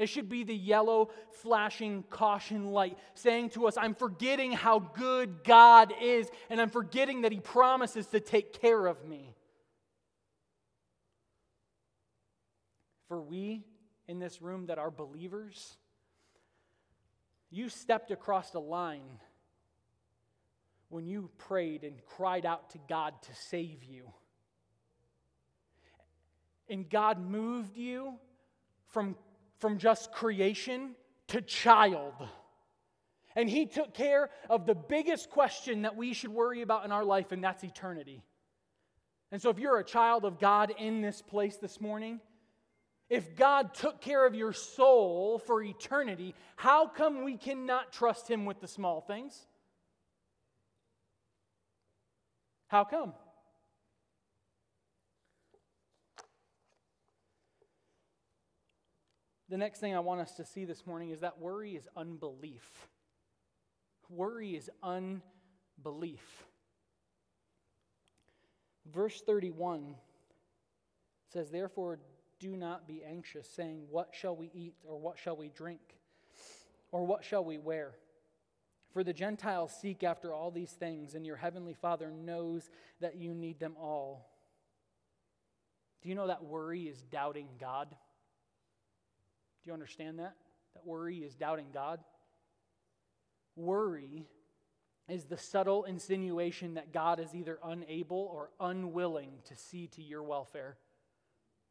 It 0.00 0.08
should 0.08 0.30
be 0.30 0.44
the 0.44 0.56
yellow 0.56 1.10
flashing 1.42 2.04
caution 2.08 2.72
light 2.72 2.96
saying 3.12 3.50
to 3.50 3.68
us, 3.68 3.76
I'm 3.76 3.94
forgetting 3.94 4.52
how 4.52 4.78
good 4.78 5.44
God 5.44 5.92
is, 6.00 6.30
and 6.48 6.58
I'm 6.58 6.70
forgetting 6.70 7.20
that 7.20 7.32
He 7.32 7.38
promises 7.38 8.06
to 8.08 8.18
take 8.18 8.58
care 8.58 8.86
of 8.86 9.04
me. 9.04 9.36
For 13.08 13.20
we 13.20 13.62
in 14.08 14.18
this 14.18 14.40
room 14.40 14.66
that 14.66 14.78
are 14.78 14.90
believers, 14.90 15.76
you 17.50 17.68
stepped 17.68 18.10
across 18.10 18.50
the 18.52 18.60
line 18.60 19.20
when 20.88 21.06
you 21.06 21.28
prayed 21.36 21.84
and 21.84 22.02
cried 22.06 22.46
out 22.46 22.70
to 22.70 22.78
God 22.88 23.20
to 23.22 23.34
save 23.34 23.84
you 23.84 24.10
and 26.70 26.88
God 26.88 27.20
moved 27.20 27.76
you 27.76 28.14
from, 28.86 29.16
from 29.60 29.78
just 29.78 30.12
creation 30.12 30.94
to 31.28 31.40
child. 31.40 32.14
And 33.36 33.48
He 33.48 33.66
took 33.66 33.94
care 33.94 34.30
of 34.48 34.66
the 34.66 34.74
biggest 34.74 35.30
question 35.30 35.82
that 35.82 35.96
we 35.96 36.12
should 36.12 36.30
worry 36.30 36.62
about 36.62 36.84
in 36.84 36.92
our 36.92 37.04
life, 37.04 37.30
and 37.30 37.44
that's 37.44 37.62
eternity. 37.62 38.22
And 39.30 39.40
so, 39.40 39.50
if 39.50 39.58
you're 39.58 39.78
a 39.78 39.84
child 39.84 40.24
of 40.24 40.40
God 40.40 40.74
in 40.76 41.00
this 41.00 41.22
place 41.22 41.56
this 41.56 41.80
morning, 41.80 42.20
if 43.08 43.36
God 43.36 43.74
took 43.74 44.00
care 44.00 44.26
of 44.26 44.34
your 44.34 44.52
soul 44.52 45.38
for 45.38 45.62
eternity, 45.62 46.34
how 46.56 46.86
come 46.88 47.24
we 47.24 47.36
cannot 47.36 47.92
trust 47.92 48.28
Him 48.28 48.44
with 48.44 48.60
the 48.60 48.68
small 48.68 49.00
things? 49.00 49.46
How 52.68 52.84
come? 52.84 53.12
The 59.50 59.58
next 59.58 59.80
thing 59.80 59.96
I 59.96 60.00
want 60.00 60.20
us 60.20 60.30
to 60.36 60.44
see 60.44 60.64
this 60.64 60.86
morning 60.86 61.10
is 61.10 61.20
that 61.20 61.40
worry 61.40 61.74
is 61.74 61.88
unbelief. 61.96 62.88
Worry 64.08 64.54
is 64.54 64.70
unbelief. 64.80 66.22
Verse 68.86 69.20
31 69.20 69.96
says, 71.32 71.50
Therefore, 71.50 71.98
do 72.38 72.54
not 72.54 72.86
be 72.86 73.02
anxious, 73.02 73.48
saying, 73.48 73.82
What 73.90 74.10
shall 74.12 74.36
we 74.36 74.52
eat, 74.54 74.74
or 74.84 74.96
what 75.00 75.18
shall 75.18 75.36
we 75.36 75.48
drink, 75.48 75.80
or 76.92 77.04
what 77.04 77.24
shall 77.24 77.44
we 77.44 77.58
wear? 77.58 77.94
For 78.92 79.02
the 79.02 79.12
Gentiles 79.12 79.72
seek 79.80 80.04
after 80.04 80.32
all 80.32 80.52
these 80.52 80.70
things, 80.70 81.16
and 81.16 81.26
your 81.26 81.36
heavenly 81.36 81.74
Father 81.74 82.12
knows 82.12 82.70
that 83.00 83.16
you 83.16 83.34
need 83.34 83.58
them 83.58 83.74
all. 83.76 84.28
Do 86.02 86.08
you 86.08 86.14
know 86.14 86.28
that 86.28 86.44
worry 86.44 86.82
is 86.82 87.02
doubting 87.02 87.48
God? 87.58 87.88
Do 89.62 89.68
you 89.68 89.72
understand 89.72 90.18
that? 90.18 90.34
That 90.74 90.86
worry 90.86 91.18
is 91.18 91.34
doubting 91.34 91.66
God. 91.72 92.00
Worry 93.56 94.26
is 95.08 95.24
the 95.24 95.36
subtle 95.36 95.84
insinuation 95.84 96.74
that 96.74 96.92
God 96.92 97.18
is 97.20 97.34
either 97.34 97.58
unable 97.64 98.30
or 98.32 98.50
unwilling 98.60 99.30
to 99.46 99.56
see 99.56 99.88
to 99.88 100.02
your 100.02 100.22
welfare. 100.22 100.76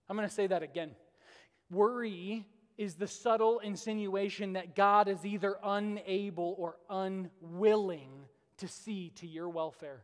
I'm 0.10 0.18
going 0.18 0.28
to 0.28 0.34
say 0.34 0.48
that 0.48 0.62
again. 0.62 0.92
Worry 1.72 2.46
is 2.78 2.96
the 2.96 3.08
subtle 3.08 3.60
insinuation 3.60 4.54
that 4.54 4.76
God 4.76 5.08
is 5.08 5.26
either 5.26 5.58
unable 5.64 6.56
or 6.58 6.78
unwilling 6.90 8.10
to 8.58 8.68
see 8.68 9.12
to 9.16 9.28
your 9.28 9.50
welfare. 9.50 10.02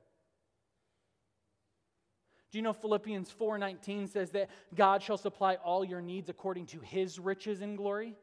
Do 2.56 2.60
you 2.60 2.64
know 2.64 2.72
Philippians 2.72 3.30
4:19 3.30 4.08
says 4.08 4.32
that 4.32 4.50
God 4.74 5.04
shall 5.04 5.18
supply 5.18 5.56
all 5.56 5.84
your 5.84 6.00
needs 6.00 6.30
according 6.30 6.68
to 6.68 6.80
his 6.80 7.20
riches 7.20 7.60
and 7.60 7.76
glory? 7.76 8.16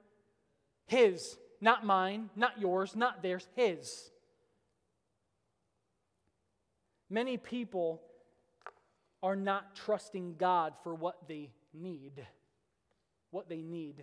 His, 0.87 1.37
not 1.61 1.85
mine, 1.85 2.31
not 2.35 2.59
yours, 2.59 2.97
not 2.97 3.21
theirs, 3.21 3.47
his. 3.57 4.11
Many 7.11 7.37
people 7.37 8.01
are 9.23 9.37
not 9.37 9.77
trusting 9.77 10.37
God 10.37 10.73
for 10.83 10.95
what 10.95 11.29
they 11.29 11.51
need. 11.75 12.27
What 13.33 13.51
they 13.51 13.61
need. 13.61 14.03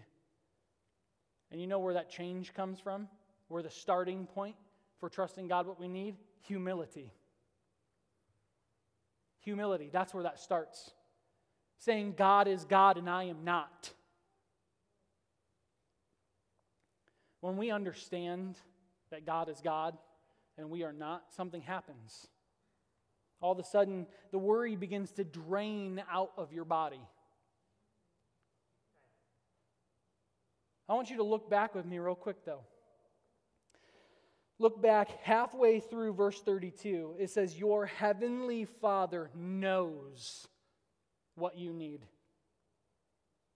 And 1.50 1.60
you 1.60 1.66
know 1.66 1.80
where 1.80 1.96
that 1.96 2.12
change 2.12 2.54
comes 2.54 2.80
from? 2.80 3.08
Where 3.48 3.64
the 3.64 3.72
starting 3.72 4.28
point 4.28 4.58
for 5.00 5.10
trusting 5.10 5.48
God 5.48 5.66
what 5.66 5.80
we 5.80 5.88
need? 5.88 6.18
Humility. 6.42 7.16
Humility, 9.40 9.90
that's 9.92 10.14
where 10.14 10.24
that 10.24 10.40
starts. 10.40 10.92
Saying, 11.78 12.16
God 12.18 12.48
is 12.48 12.66
God 12.66 12.98
and 12.98 13.10
I 13.10 13.26
am 13.26 13.44
not. 13.44 13.92
When 17.42 17.56
we 17.56 17.72
understand 17.72 18.58
that 19.12 19.26
God 19.26 19.50
is 19.50 19.62
God 19.62 19.98
and 20.58 20.70
we 20.70 20.84
are 20.84 20.92
not, 20.92 21.24
something 21.34 21.62
happens. 21.62 22.28
All 23.42 23.54
of 23.54 23.60
a 23.60 23.64
sudden, 23.64 24.08
the 24.32 24.38
worry 24.38 24.76
begins 24.76 25.12
to 25.14 25.24
drain 25.24 26.04
out 26.12 26.32
of 26.38 26.52
your 26.52 26.66
body. 26.66 27.00
I 30.90 30.94
want 30.94 31.10
you 31.10 31.18
to 31.18 31.24
look 31.24 31.50
back 31.50 31.76
with 31.76 31.86
me, 31.86 32.00
real 32.00 32.16
quick, 32.16 32.44
though. 32.46 32.64
Look 34.62 34.82
back 34.82 35.10
halfway 35.24 35.80
through 35.80 36.14
verse 36.14 36.42
32. 36.42 37.16
It 37.18 37.30
says, 37.30 37.58
Your 37.58 37.86
heavenly 37.86 38.66
Father 38.66 39.30
knows 39.34 40.48
what 41.36 41.58
you 41.58 41.72
need. 41.72 42.02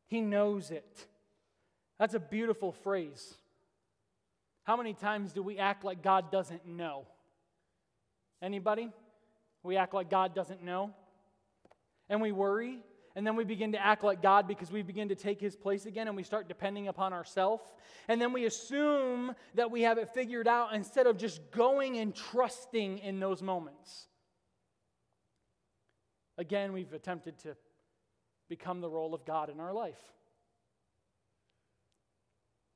He 0.08 0.22
knows 0.22 0.72
it. 0.72 1.06
That's 2.00 2.14
a 2.14 2.20
beautiful 2.20 2.72
phrase. 2.72 3.36
How 4.64 4.78
many 4.78 4.94
times 4.94 5.34
do 5.34 5.44
we 5.44 5.58
act 5.58 5.84
like 5.84 6.02
God 6.02 6.32
doesn't 6.32 6.66
know? 6.66 7.06
Anybody? 8.42 8.90
We 9.62 9.76
act 9.76 9.94
like 9.94 10.10
God 10.10 10.34
doesn't 10.34 10.64
know. 10.64 10.92
And 12.10 12.22
we 12.22 12.32
worry. 12.32 12.80
And 13.16 13.28
then 13.28 13.36
we 13.36 13.44
begin 13.44 13.74
to 13.74 13.84
act 13.84 14.04
like 14.04 14.22
God 14.22 14.48
because 14.48 14.72
we 14.72 14.82
begin 14.82 15.10
to 15.10 15.16
take 15.16 15.40
his 15.40 15.56
place 15.56 15.86
again 15.86 16.08
and 16.08 16.16
we 16.16 16.24
start 16.24 16.48
depending 16.48 16.88
upon 16.88 17.14
ourselves. 17.14 17.72
And 18.08 18.20
then 18.20 18.34
we 18.34 18.46
assume 18.46 19.36
that 19.54 19.70
we 19.70 19.84
have 19.84 20.00
it 20.00 20.10
figured 20.10 20.48
out 20.48 20.74
instead 20.74 21.06
of 21.06 21.18
just 21.18 21.52
going 21.52 21.98
and 21.98 22.16
trusting 22.16 22.98
in 23.00 23.20
those 23.20 23.42
moments. 23.42 24.08
Again, 26.40 26.74
we've 26.74 26.94
attempted 26.94 27.38
to 27.40 27.56
become 28.50 28.82
the 28.82 28.90
role 28.90 29.14
of 29.14 29.26
God 29.26 29.50
in 29.50 29.60
our 29.60 29.74
life. 29.74 30.02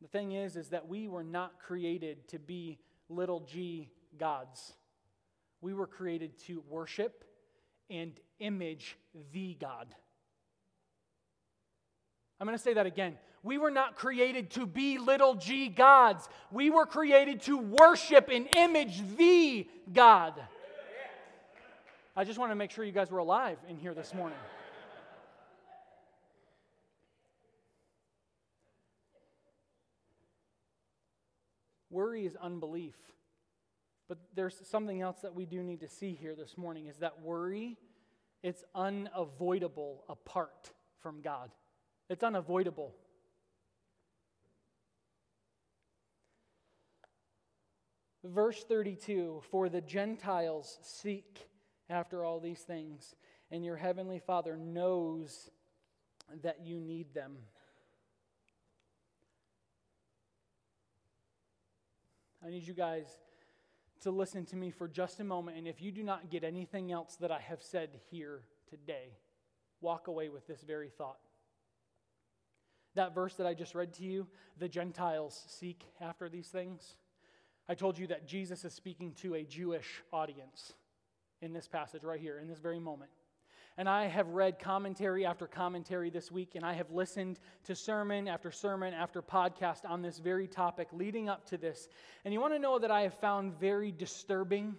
The 0.01 0.07
thing 0.07 0.33
is 0.33 0.55
is 0.55 0.69
that 0.69 0.87
we 0.87 1.07
were 1.07 1.23
not 1.23 1.59
created 1.59 2.27
to 2.29 2.37
be 2.37 2.77
little 3.09 3.39
g 3.39 3.89
gods. 4.19 4.73
We 5.61 5.73
were 5.73 5.87
created 5.87 6.37
to 6.45 6.63
worship 6.69 7.23
and 7.89 8.13
image 8.39 8.97
the 9.33 9.55
God. 9.55 9.95
I'm 12.39 12.45
going 12.45 12.57
to 12.57 12.63
say 12.63 12.73
that 12.73 12.85
again. 12.85 13.17
We 13.43 13.57
were 13.57 13.71
not 13.71 13.95
created 13.95 14.51
to 14.51 14.65
be 14.65 14.97
little 14.97 15.35
g 15.35 15.69
gods. 15.69 16.27
We 16.51 16.69
were 16.69 16.85
created 16.85 17.41
to 17.43 17.57
worship 17.57 18.29
and 18.31 18.47
image 18.47 19.01
the 19.17 19.67
God. 19.93 20.33
I 22.15 22.23
just 22.23 22.39
want 22.39 22.51
to 22.51 22.55
make 22.55 22.71
sure 22.71 22.83
you 22.83 22.91
guys 22.91 23.11
were 23.11 23.19
alive 23.19 23.57
in 23.69 23.77
here 23.77 23.93
this 23.93 24.13
morning. 24.13 24.37
Worry 31.89 32.25
is 32.25 32.35
unbelief. 32.35 32.95
But 34.07 34.19
there's 34.35 34.55
something 34.67 35.01
else 35.01 35.19
that 35.21 35.35
we 35.35 35.45
do 35.45 35.63
need 35.63 35.81
to 35.81 35.87
see 35.87 36.13
here 36.13 36.35
this 36.35 36.57
morning 36.57 36.87
is 36.87 36.97
that 36.97 37.21
worry 37.21 37.77
it's 38.43 38.63
unavoidable 38.75 40.03
apart 40.07 40.71
from 41.01 41.21
God. 41.21 41.51
It's 42.09 42.23
unavoidable. 42.23 42.93
Verse 48.23 48.63
32 48.63 49.41
For 49.51 49.69
the 49.69 49.81
Gentiles 49.81 50.79
seek 50.81 51.49
after 51.89 52.23
all 52.23 52.39
these 52.39 52.61
things, 52.61 53.15
and 53.51 53.63
your 53.63 53.77
heavenly 53.77 54.19
Father 54.19 54.57
knows 54.57 55.49
that 56.41 56.65
you 56.65 56.79
need 56.79 57.13
them. 57.13 57.37
I 62.45 62.49
need 62.49 62.67
you 62.67 62.73
guys 62.73 63.05
to 64.01 64.11
listen 64.11 64.45
to 64.45 64.55
me 64.55 64.71
for 64.71 64.87
just 64.87 65.19
a 65.19 65.23
moment. 65.23 65.57
And 65.57 65.67
if 65.67 65.81
you 65.81 65.91
do 65.91 66.03
not 66.03 66.29
get 66.29 66.43
anything 66.43 66.91
else 66.91 67.15
that 67.17 67.31
I 67.31 67.39
have 67.39 67.61
said 67.61 67.89
here 68.09 68.41
today, 68.69 69.17
walk 69.81 70.07
away 70.07 70.29
with 70.29 70.47
this 70.47 70.61
very 70.61 70.89
thought. 70.89 71.19
That 72.97 73.13
verse 73.13 73.35
that 73.35 73.45
I 73.45 73.53
just 73.53 73.75
read 73.75 73.93
to 73.93 74.03
you, 74.03 74.25
the 74.57 74.67
Gentiles 74.67 75.45
seek 75.47 75.85
after 76.01 76.29
these 76.29 76.47
things. 76.47 76.95
I 77.69 77.75
told 77.75 77.95
you 77.95 78.07
that 78.07 78.25
Jesus 78.25 78.65
is 78.65 78.73
speaking 78.73 79.13
to 79.21 79.35
a 79.35 79.43
Jewish 79.43 80.01
audience 80.11 80.73
in 81.39 81.53
this 81.53 81.67
passage 81.67 82.03
right 82.03 82.19
here, 82.19 82.39
in 82.39 82.47
this 82.47 82.57
very 82.57 82.79
moment. 82.79 83.11
And 83.77 83.87
I 83.87 84.07
have 84.07 84.29
read 84.29 84.57
commentary 84.57 85.27
after 85.27 85.45
commentary 85.45 86.09
this 86.09 86.31
week, 86.31 86.55
and 86.55 86.65
I 86.65 86.73
have 86.73 86.89
listened 86.89 87.39
to 87.65 87.75
sermon 87.75 88.27
after 88.27 88.49
sermon 88.49 88.95
after 88.95 89.21
podcast 89.21 89.87
on 89.87 90.01
this 90.01 90.17
very 90.17 90.47
topic 90.47 90.87
leading 90.91 91.29
up 91.29 91.45
to 91.49 91.57
this. 91.57 91.89
And 92.25 92.33
you 92.33 92.41
want 92.41 92.55
to 92.55 92.59
know 92.59 92.79
that 92.79 92.89
I 92.89 93.01
have 93.01 93.13
found 93.13 93.59
very 93.59 93.91
disturbing? 93.91 94.75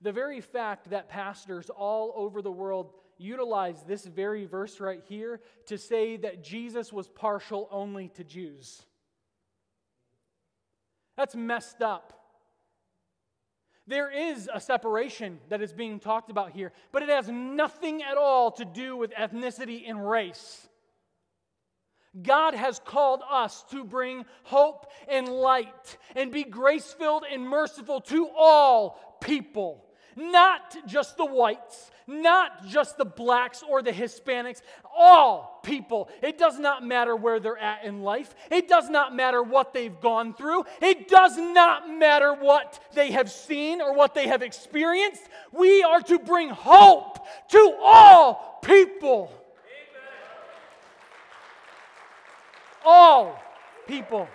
The 0.00 0.12
very 0.12 0.40
fact 0.40 0.88
that 0.88 1.10
pastors 1.10 1.68
all 1.68 2.14
over 2.16 2.40
the 2.40 2.50
world 2.50 2.94
utilize 3.18 3.82
this 3.84 4.04
very 4.04 4.44
verse 4.44 4.80
right 4.80 5.02
here 5.08 5.40
to 5.66 5.78
say 5.78 6.16
that 6.18 6.44
Jesus 6.44 6.92
was 6.92 7.08
partial 7.08 7.68
only 7.70 8.08
to 8.10 8.24
Jews. 8.24 8.82
That's 11.16 11.34
messed 11.34 11.82
up. 11.82 12.12
There 13.86 14.10
is 14.10 14.50
a 14.52 14.60
separation 14.60 15.38
that 15.48 15.62
is 15.62 15.72
being 15.72 16.00
talked 16.00 16.30
about 16.30 16.50
here, 16.50 16.72
but 16.90 17.02
it 17.02 17.08
has 17.08 17.28
nothing 17.28 18.02
at 18.02 18.16
all 18.16 18.50
to 18.52 18.64
do 18.64 18.96
with 18.96 19.12
ethnicity 19.12 19.88
and 19.88 20.08
race. 20.08 20.68
God 22.20 22.54
has 22.54 22.80
called 22.84 23.20
us 23.30 23.64
to 23.70 23.84
bring 23.84 24.24
hope 24.42 24.90
and 25.08 25.28
light 25.28 25.98
and 26.16 26.32
be 26.32 26.44
grace 26.44 26.92
filled 26.92 27.24
and 27.30 27.46
merciful 27.46 28.00
to 28.02 28.28
all 28.36 29.18
people, 29.20 29.85
not 30.16 30.74
just 30.86 31.16
the 31.18 31.26
whites, 31.26 31.90
not 32.06 32.66
just 32.66 32.96
the 32.96 33.04
blacks 33.04 33.62
or 33.68 33.82
the 33.82 33.92
Hispanics, 33.92 34.62
all 34.96 35.60
people. 35.62 36.08
It 36.22 36.38
does 36.38 36.58
not 36.58 36.84
matter 36.84 37.14
where 37.14 37.38
they're 37.40 37.58
at 37.58 37.84
in 37.84 38.02
life. 38.02 38.34
It 38.50 38.68
does 38.68 38.88
not 38.88 39.14
matter 39.14 39.42
what 39.42 39.74
they've 39.74 40.00
gone 40.00 40.32
through. 40.32 40.64
It 40.80 41.08
does 41.08 41.36
not 41.36 41.90
matter 41.90 42.32
what 42.32 42.80
they 42.94 43.10
have 43.10 43.30
seen 43.30 43.82
or 43.82 43.94
what 43.94 44.14
they 44.14 44.28
have 44.28 44.42
experienced. 44.42 45.22
We 45.52 45.82
are 45.82 46.00
to 46.02 46.18
bring 46.18 46.48
hope 46.48 47.26
to 47.50 47.76
all 47.82 48.60
people. 48.62 49.30
All 52.84 53.42
people. 53.88 54.28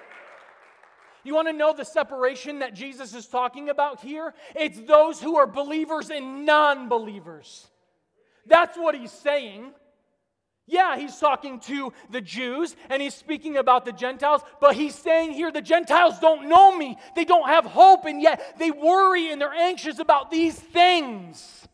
You 1.23 1.35
want 1.35 1.47
to 1.47 1.53
know 1.53 1.73
the 1.73 1.85
separation 1.85 2.59
that 2.59 2.73
Jesus 2.73 3.13
is 3.13 3.27
talking 3.27 3.69
about 3.69 4.01
here? 4.01 4.33
It's 4.55 4.79
those 4.81 5.21
who 5.21 5.37
are 5.37 5.47
believers 5.47 6.09
and 6.09 6.45
non 6.45 6.89
believers. 6.89 7.67
That's 8.45 8.77
what 8.77 8.95
he's 8.95 9.11
saying. 9.11 9.71
Yeah, 10.67 10.97
he's 10.97 11.17
talking 11.17 11.59
to 11.61 11.91
the 12.09 12.21
Jews 12.21 12.75
and 12.89 13.01
he's 13.01 13.13
speaking 13.13 13.57
about 13.57 13.83
the 13.83 13.91
Gentiles, 13.91 14.41
but 14.61 14.75
he's 14.75 14.95
saying 14.95 15.33
here 15.33 15.51
the 15.51 15.61
Gentiles 15.61 16.19
don't 16.19 16.47
know 16.47 16.75
me. 16.75 16.97
They 17.15 17.25
don't 17.25 17.47
have 17.47 17.65
hope, 17.65 18.05
and 18.05 18.21
yet 18.21 18.57
they 18.57 18.71
worry 18.71 19.31
and 19.31 19.41
they're 19.41 19.53
anxious 19.53 19.99
about 19.99 20.31
these 20.31 20.55
things. 20.55 21.67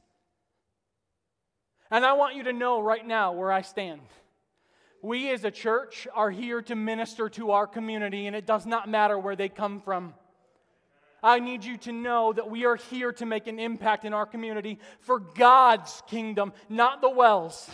And 1.92 2.06
I 2.06 2.14
want 2.14 2.36
you 2.36 2.44
to 2.44 2.54
know 2.54 2.82
right 2.82 3.06
now 3.06 3.34
where 3.34 3.52
I 3.52 3.62
stand. 3.62 4.02
We 5.02 5.32
as 5.32 5.44
a 5.44 5.52
church 5.52 6.08
are 6.14 6.32
here 6.32 6.62
to 6.64 6.76
minister 6.76 7.30
to 7.30 7.52
our 7.52 7.68
community, 7.68 8.28
and 8.28 8.36
it 8.36 8.46
does 8.46 8.66
not 8.66 8.90
matter 8.90 9.18
where 9.18 9.36
they 9.36 9.50
come 9.50 9.80
from. 9.82 10.14
I 11.22 11.40
need 11.40 11.64
you 11.64 11.78
to 11.78 11.92
know 11.92 12.34
that 12.34 12.50
we 12.50 12.66
are 12.66 12.76
here 12.76 13.12
to 13.14 13.26
make 13.26 13.48
an 13.48 13.60
impact 13.60 14.06
in 14.06 14.14
our 14.14 14.26
community 14.26 14.80
for 15.00 15.20
God's 15.20 16.02
kingdom, 16.08 16.54
not 16.70 17.02
the 17.02 17.10
wells. 17.10 17.70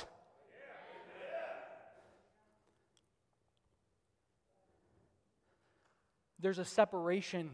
There's 6.39 6.59
a 6.59 6.65
separation, 6.65 7.51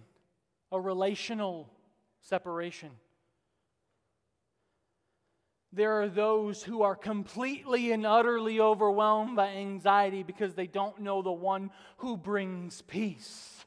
a 0.72 0.80
relational 0.80 1.70
separation. 2.22 2.90
There 5.72 6.02
are 6.02 6.10
those 6.10 6.64
who 6.64 6.82
are 6.82 6.96
completely 6.96 7.92
and 7.92 8.06
utterly 8.06 8.60
overwhelmed 8.60 9.36
by 9.36 9.50
anxiety 9.50 10.24
because 10.24 10.56
they 10.56 10.66
don't 10.66 11.00
know 11.00 11.22
the 11.22 11.32
one 11.32 11.70
who 11.98 12.18
brings 12.18 12.82
peace. 12.82 13.66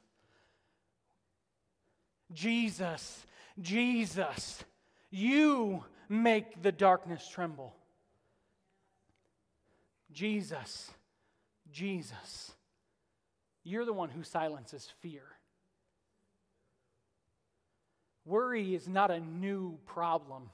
Jesus, 2.33 3.25
Jesus, 3.61 4.65
you 5.11 5.85
make 6.09 6.61
the 6.63 6.73
darkness 6.73 7.29
tremble. 7.29 7.75
Jesus, 10.11 10.91
Jesus, 11.71 12.53
you're 13.63 13.85
the 13.85 13.93
one 13.93 14.11
who 14.11 14.25
silences 14.25 14.93
fear. 15.01 15.23
Worry 18.25 18.75
is 18.75 18.89
not 18.89 19.11
a 19.11 19.21
new 19.21 19.79
problem. 19.87 20.51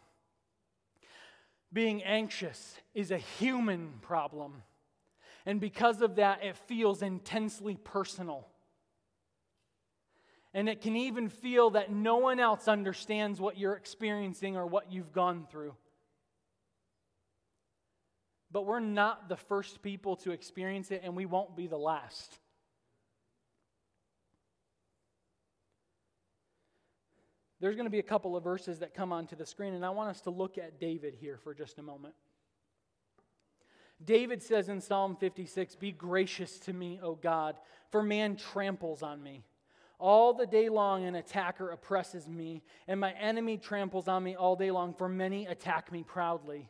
Being 1.72 2.02
anxious 2.02 2.76
is 2.94 3.10
a 3.10 3.18
human 3.18 3.94
problem. 4.00 4.62
And 5.44 5.60
because 5.60 6.02
of 6.02 6.16
that, 6.16 6.42
it 6.44 6.56
feels 6.56 7.02
intensely 7.02 7.76
personal. 7.76 8.46
And 10.54 10.68
it 10.68 10.80
can 10.80 10.96
even 10.96 11.28
feel 11.28 11.70
that 11.70 11.92
no 11.92 12.16
one 12.16 12.40
else 12.40 12.68
understands 12.68 13.40
what 13.40 13.58
you're 13.58 13.74
experiencing 13.74 14.56
or 14.56 14.66
what 14.66 14.90
you've 14.90 15.12
gone 15.12 15.46
through. 15.50 15.74
But 18.50 18.64
we're 18.64 18.80
not 18.80 19.28
the 19.28 19.36
first 19.36 19.82
people 19.82 20.16
to 20.16 20.30
experience 20.32 20.90
it, 20.90 21.02
and 21.04 21.14
we 21.14 21.26
won't 21.26 21.54
be 21.54 21.66
the 21.66 21.76
last. 21.78 22.38
There's 27.60 27.74
going 27.74 27.86
to 27.86 27.90
be 27.90 27.98
a 27.98 28.04
couple 28.04 28.36
of 28.36 28.44
verses 28.44 28.78
that 28.78 28.94
come 28.94 29.12
onto 29.12 29.34
the 29.34 29.46
screen, 29.46 29.74
and 29.74 29.84
I 29.84 29.90
want 29.90 30.10
us 30.10 30.20
to 30.22 30.30
look 30.30 30.58
at 30.58 30.78
David 30.78 31.14
here 31.20 31.38
for 31.42 31.54
just 31.54 31.78
a 31.78 31.82
moment. 31.82 32.14
David 34.04 34.42
says 34.42 34.68
in 34.68 34.80
Psalm 34.80 35.16
56 35.16 35.74
Be 35.76 35.90
gracious 35.90 36.58
to 36.60 36.72
me, 36.72 37.00
O 37.02 37.14
God, 37.16 37.56
for 37.90 38.02
man 38.02 38.36
tramples 38.36 39.02
on 39.02 39.22
me. 39.22 39.44
All 39.98 40.32
the 40.32 40.46
day 40.46 40.68
long, 40.68 41.04
an 41.04 41.16
attacker 41.16 41.70
oppresses 41.70 42.28
me, 42.28 42.62
and 42.86 43.00
my 43.00 43.12
enemy 43.12 43.58
tramples 43.58 44.06
on 44.06 44.22
me 44.22 44.36
all 44.36 44.54
day 44.54 44.70
long, 44.70 44.94
for 44.94 45.08
many 45.08 45.46
attack 45.46 45.90
me 45.90 46.04
proudly. 46.04 46.68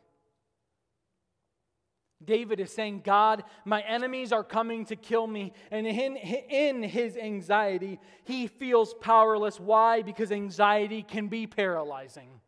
David 2.23 2.59
is 2.59 2.71
saying, 2.71 3.01
God, 3.05 3.43
my 3.63 3.81
enemies 3.81 4.33
are 4.33 4.43
coming 4.43 4.85
to 4.85 4.95
kill 4.95 5.25
me. 5.25 5.53
And 5.71 5.87
in, 5.87 6.17
in 6.17 6.83
his 6.83 7.15
anxiety, 7.15 7.99
he 8.25 8.47
feels 8.47 8.93
powerless. 8.95 9.59
Why? 9.59 10.01
Because 10.01 10.31
anxiety 10.31 11.01
can 11.01 11.27
be 11.27 11.47
paralyzing. 11.47 12.41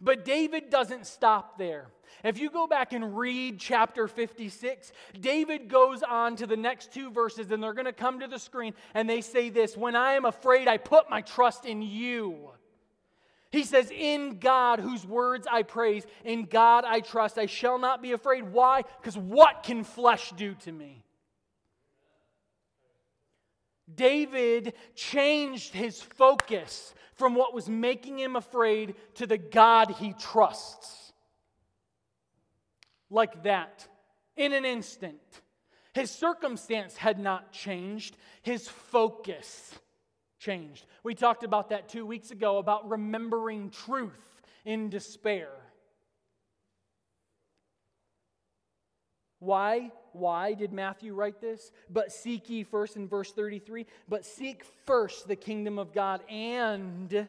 But 0.00 0.24
David 0.24 0.70
doesn't 0.70 1.06
stop 1.06 1.58
there. 1.58 1.88
If 2.24 2.38
you 2.38 2.50
go 2.50 2.66
back 2.66 2.94
and 2.94 3.16
read 3.16 3.58
chapter 3.58 4.08
56, 4.08 4.92
David 5.20 5.68
goes 5.68 6.02
on 6.02 6.36
to 6.36 6.46
the 6.46 6.56
next 6.56 6.92
two 6.92 7.10
verses, 7.10 7.50
and 7.50 7.62
they're 7.62 7.74
going 7.74 7.84
to 7.84 7.92
come 7.92 8.20
to 8.20 8.26
the 8.26 8.38
screen, 8.38 8.72
and 8.94 9.08
they 9.08 9.20
say 9.20 9.50
this 9.50 9.76
When 9.76 9.94
I 9.94 10.12
am 10.12 10.24
afraid, 10.24 10.68
I 10.68 10.78
put 10.78 11.10
my 11.10 11.20
trust 11.20 11.66
in 11.66 11.82
you. 11.82 12.50
He 13.50 13.64
says, 13.64 13.90
In 13.90 14.38
God, 14.38 14.78
whose 14.78 15.04
words 15.04 15.46
I 15.50 15.62
praise, 15.62 16.06
in 16.24 16.44
God 16.44 16.84
I 16.84 17.00
trust, 17.00 17.36
I 17.36 17.46
shall 17.46 17.78
not 17.78 18.00
be 18.00 18.12
afraid. 18.12 18.52
Why? 18.52 18.82
Because 19.00 19.18
what 19.18 19.64
can 19.64 19.82
flesh 19.82 20.32
do 20.36 20.54
to 20.60 20.72
me? 20.72 21.04
David 23.92 24.74
changed 24.94 25.74
his 25.74 26.00
focus 26.00 26.94
from 27.14 27.34
what 27.34 27.52
was 27.52 27.68
making 27.68 28.20
him 28.20 28.36
afraid 28.36 28.94
to 29.14 29.26
the 29.26 29.38
God 29.38 29.90
he 29.98 30.12
trusts. 30.12 31.12
Like 33.10 33.42
that, 33.42 33.86
in 34.36 34.52
an 34.52 34.64
instant. 34.64 35.18
His 35.92 36.12
circumstance 36.12 36.96
had 36.96 37.18
not 37.18 37.50
changed, 37.52 38.16
his 38.42 38.68
focus 38.68 39.74
changed. 40.40 40.86
We 41.04 41.14
talked 41.14 41.44
about 41.44 41.68
that 41.68 41.88
two 41.88 42.04
weeks 42.04 42.32
ago 42.32 42.58
about 42.58 42.88
remembering 42.90 43.70
truth 43.70 44.42
in 44.64 44.88
despair. 44.88 45.50
Why? 49.38 49.92
Why 50.12 50.54
did 50.54 50.72
Matthew 50.72 51.14
write 51.14 51.40
this? 51.40 51.70
But 51.88 52.10
seek 52.10 52.50
ye 52.50 52.64
first 52.64 52.96
in 52.96 53.06
verse 53.06 53.32
33, 53.32 53.86
but 54.08 54.24
seek 54.24 54.64
first 54.86 55.28
the 55.28 55.36
kingdom 55.36 55.78
of 55.78 55.92
God 55.92 56.22
and 56.28 57.28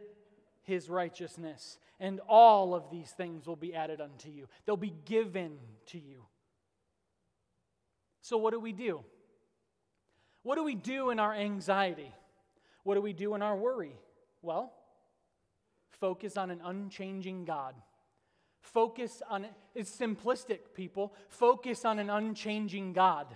his 0.63 0.89
righteousness, 0.89 1.77
and 1.99 2.19
all 2.27 2.73
of 2.73 2.89
these 2.89 3.11
things 3.11 3.45
will 3.47 3.55
be 3.55 3.75
added 3.75 4.01
unto 4.01 4.29
you. 4.29 4.47
They'll 4.65 4.77
be 4.77 4.95
given 5.05 5.57
to 5.87 5.99
you. 5.99 6.25
So, 8.21 8.37
what 8.37 8.51
do 8.51 8.59
we 8.59 8.71
do? 8.71 9.03
What 10.43 10.55
do 10.55 10.63
we 10.63 10.75
do 10.75 11.11
in 11.11 11.19
our 11.19 11.33
anxiety? 11.33 12.11
What 12.83 12.95
do 12.95 13.01
we 13.01 13.13
do 13.13 13.35
in 13.35 13.41
our 13.41 13.55
worry? 13.55 13.95
Well, 14.41 14.73
focus 15.89 16.37
on 16.37 16.49
an 16.49 16.61
unchanging 16.63 17.45
God. 17.45 17.75
Focus 18.61 19.21
on, 19.29 19.45
it's 19.75 19.95
simplistic, 19.95 20.73
people. 20.73 21.13
Focus 21.29 21.85
on 21.85 21.99
an 21.99 22.09
unchanging 22.09 22.93
God. 22.93 23.27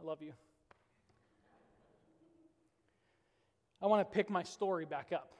I 0.00 0.04
love 0.04 0.22
you. 0.22 0.32
I 3.80 3.86
want 3.86 4.08
to 4.08 4.14
pick 4.14 4.30
my 4.30 4.42
story 4.42 4.84
back 4.86 5.12
up. 5.12 5.32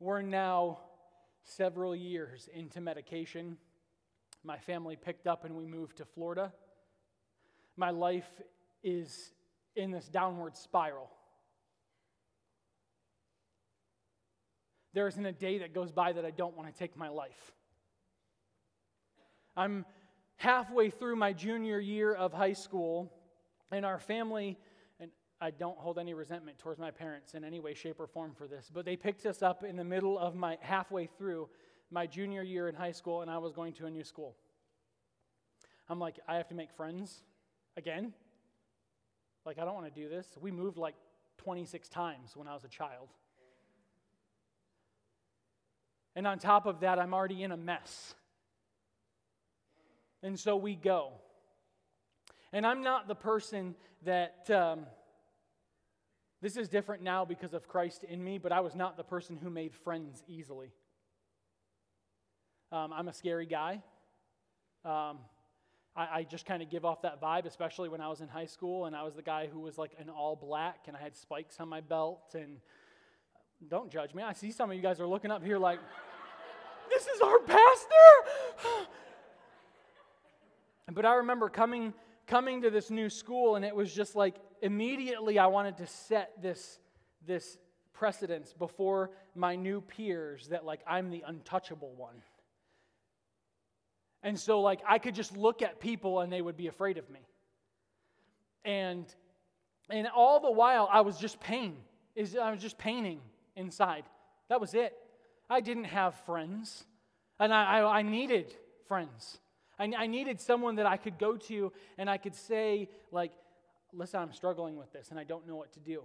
We're 0.00 0.22
now 0.22 0.78
several 1.42 1.96
years 1.96 2.48
into 2.54 2.80
medication 2.80 3.56
my 4.44 4.58
family 4.58 4.96
picked 4.96 5.26
up 5.26 5.44
and 5.44 5.54
we 5.56 5.66
moved 5.66 5.98
to 5.98 6.04
Florida. 6.04 6.52
My 7.76 7.90
life 7.90 8.30
is 8.82 9.32
in 9.76 9.90
this 9.90 10.08
downward 10.08 10.56
spiral. 10.56 11.10
There 14.94 15.06
isn't 15.06 15.24
a 15.24 15.32
day 15.32 15.58
that 15.58 15.74
goes 15.74 15.92
by 15.92 16.12
that 16.12 16.24
I 16.24 16.30
don't 16.30 16.56
want 16.56 16.72
to 16.72 16.78
take 16.78 16.96
my 16.96 17.08
life. 17.08 17.52
I'm 19.56 19.84
halfway 20.36 20.90
through 20.90 21.16
my 21.16 21.32
junior 21.32 21.78
year 21.78 22.14
of 22.14 22.32
high 22.32 22.52
school, 22.52 23.12
and 23.70 23.84
our 23.84 23.98
family, 23.98 24.58
and 25.00 25.10
I 25.40 25.50
don't 25.50 25.78
hold 25.78 25.98
any 25.98 26.14
resentment 26.14 26.58
towards 26.58 26.78
my 26.78 26.90
parents 26.90 27.34
in 27.34 27.44
any 27.44 27.60
way, 27.60 27.74
shape, 27.74 28.00
or 28.00 28.06
form 28.06 28.32
for 28.34 28.46
this, 28.46 28.70
but 28.72 28.84
they 28.84 28.96
picked 28.96 29.26
us 29.26 29.42
up 29.42 29.62
in 29.62 29.76
the 29.76 29.84
middle 29.84 30.18
of 30.18 30.34
my 30.34 30.58
halfway 30.60 31.06
through 31.06 31.48
my 31.90 32.06
junior 32.06 32.42
year 32.42 32.68
in 32.68 32.74
high 32.74 32.92
school, 32.92 33.22
and 33.22 33.30
I 33.30 33.38
was 33.38 33.52
going 33.52 33.72
to 33.74 33.86
a 33.86 33.90
new 33.90 34.04
school. 34.04 34.36
I'm 35.88 35.98
like, 35.98 36.18
I 36.28 36.36
have 36.36 36.48
to 36.48 36.54
make 36.54 36.70
friends 36.72 37.22
again? 37.76 38.12
Like, 39.46 39.58
I 39.58 39.64
don't 39.64 39.74
want 39.74 39.92
to 39.92 40.00
do 40.00 40.08
this. 40.08 40.26
We 40.40 40.50
moved 40.50 40.76
like 40.76 40.94
26 41.38 41.88
times 41.88 42.36
when 42.36 42.46
I 42.46 42.54
was 42.54 42.64
a 42.64 42.68
child. 42.68 43.08
And 46.14 46.26
on 46.26 46.38
top 46.38 46.66
of 46.66 46.80
that, 46.80 46.98
I'm 46.98 47.14
already 47.14 47.42
in 47.42 47.52
a 47.52 47.56
mess. 47.56 48.14
And 50.22 50.38
so 50.38 50.56
we 50.56 50.74
go. 50.74 51.12
And 52.52 52.66
I'm 52.66 52.82
not 52.82 53.08
the 53.08 53.14
person 53.14 53.74
that, 54.04 54.50
um, 54.50 54.80
this 56.42 56.56
is 56.56 56.68
different 56.68 57.02
now 57.02 57.24
because 57.24 57.54
of 57.54 57.68
Christ 57.68 58.04
in 58.04 58.22
me, 58.22 58.38
but 58.38 58.52
I 58.52 58.60
was 58.60 58.74
not 58.74 58.96
the 58.96 59.04
person 59.04 59.36
who 59.36 59.48
made 59.48 59.74
friends 59.74 60.22
easily. 60.28 60.72
Um, 62.70 62.92
I'm 62.92 63.08
a 63.08 63.12
scary 63.12 63.46
guy. 63.46 63.82
Um, 64.84 65.18
I, 65.96 66.18
I 66.18 66.26
just 66.28 66.44
kind 66.44 66.62
of 66.62 66.70
give 66.70 66.84
off 66.84 67.02
that 67.02 67.20
vibe, 67.20 67.46
especially 67.46 67.88
when 67.88 68.00
I 68.00 68.08
was 68.08 68.20
in 68.20 68.28
high 68.28 68.46
school 68.46 68.84
and 68.84 68.94
I 68.94 69.02
was 69.04 69.14
the 69.14 69.22
guy 69.22 69.48
who 69.50 69.60
was 69.60 69.78
like 69.78 69.92
an 69.98 70.10
all 70.10 70.36
black 70.36 70.84
and 70.86 70.96
I 70.96 71.00
had 71.00 71.16
spikes 71.16 71.58
on 71.60 71.68
my 71.68 71.80
belt. 71.80 72.34
And 72.34 72.58
don't 73.68 73.90
judge 73.90 74.14
me. 74.14 74.22
I 74.22 74.34
see 74.34 74.50
some 74.50 74.70
of 74.70 74.76
you 74.76 74.82
guys 74.82 75.00
are 75.00 75.06
looking 75.06 75.30
up 75.30 75.42
here 75.42 75.58
like, 75.58 75.80
this 76.90 77.06
is 77.06 77.20
our 77.22 77.38
pastor. 77.38 78.86
but 80.92 81.06
I 81.06 81.14
remember 81.14 81.48
coming 81.48 81.94
coming 82.26 82.60
to 82.60 82.70
this 82.70 82.90
new 82.90 83.08
school 83.08 83.56
and 83.56 83.64
it 83.64 83.74
was 83.74 83.92
just 83.94 84.14
like 84.14 84.34
immediately 84.60 85.38
I 85.38 85.46
wanted 85.46 85.78
to 85.78 85.86
set 85.86 86.42
this 86.42 86.78
this 87.26 87.56
precedence 87.94 88.52
before 88.52 89.10
my 89.34 89.56
new 89.56 89.80
peers 89.80 90.48
that 90.48 90.66
like 90.66 90.80
I'm 90.86 91.10
the 91.10 91.24
untouchable 91.26 91.94
one. 91.96 92.22
And 94.22 94.38
so, 94.38 94.60
like, 94.60 94.80
I 94.86 94.98
could 94.98 95.14
just 95.14 95.36
look 95.36 95.62
at 95.62 95.80
people 95.80 96.20
and 96.20 96.32
they 96.32 96.42
would 96.42 96.56
be 96.56 96.66
afraid 96.66 96.98
of 96.98 97.08
me. 97.08 97.20
And, 98.64 99.06
and 99.90 100.08
all 100.14 100.40
the 100.40 100.50
while, 100.50 100.88
I 100.90 101.02
was 101.02 101.18
just 101.18 101.40
pain. 101.40 101.76
Is 102.16 102.36
I 102.36 102.50
was 102.50 102.60
just 102.60 102.78
painting 102.78 103.20
inside. 103.54 104.04
That 104.48 104.60
was 104.60 104.74
it. 104.74 104.96
I 105.48 105.60
didn't 105.60 105.84
have 105.84 106.14
friends, 106.26 106.84
and 107.38 107.54
I, 107.54 107.78
I, 107.78 107.98
I 107.98 108.02
needed 108.02 108.54
friends. 108.86 109.38
I, 109.78 109.92
I 109.96 110.06
needed 110.06 110.40
someone 110.40 110.76
that 110.76 110.86
I 110.86 110.96
could 110.96 111.18
go 111.18 111.36
to 111.36 111.72
and 111.96 112.10
I 112.10 112.16
could 112.16 112.34
say, 112.34 112.88
like, 113.12 113.32
listen, 113.92 114.20
I'm 114.20 114.32
struggling 114.32 114.76
with 114.76 114.92
this 114.92 115.10
and 115.10 115.18
I 115.18 115.24
don't 115.24 115.46
know 115.46 115.56
what 115.56 115.72
to 115.74 115.80
do. 115.80 116.02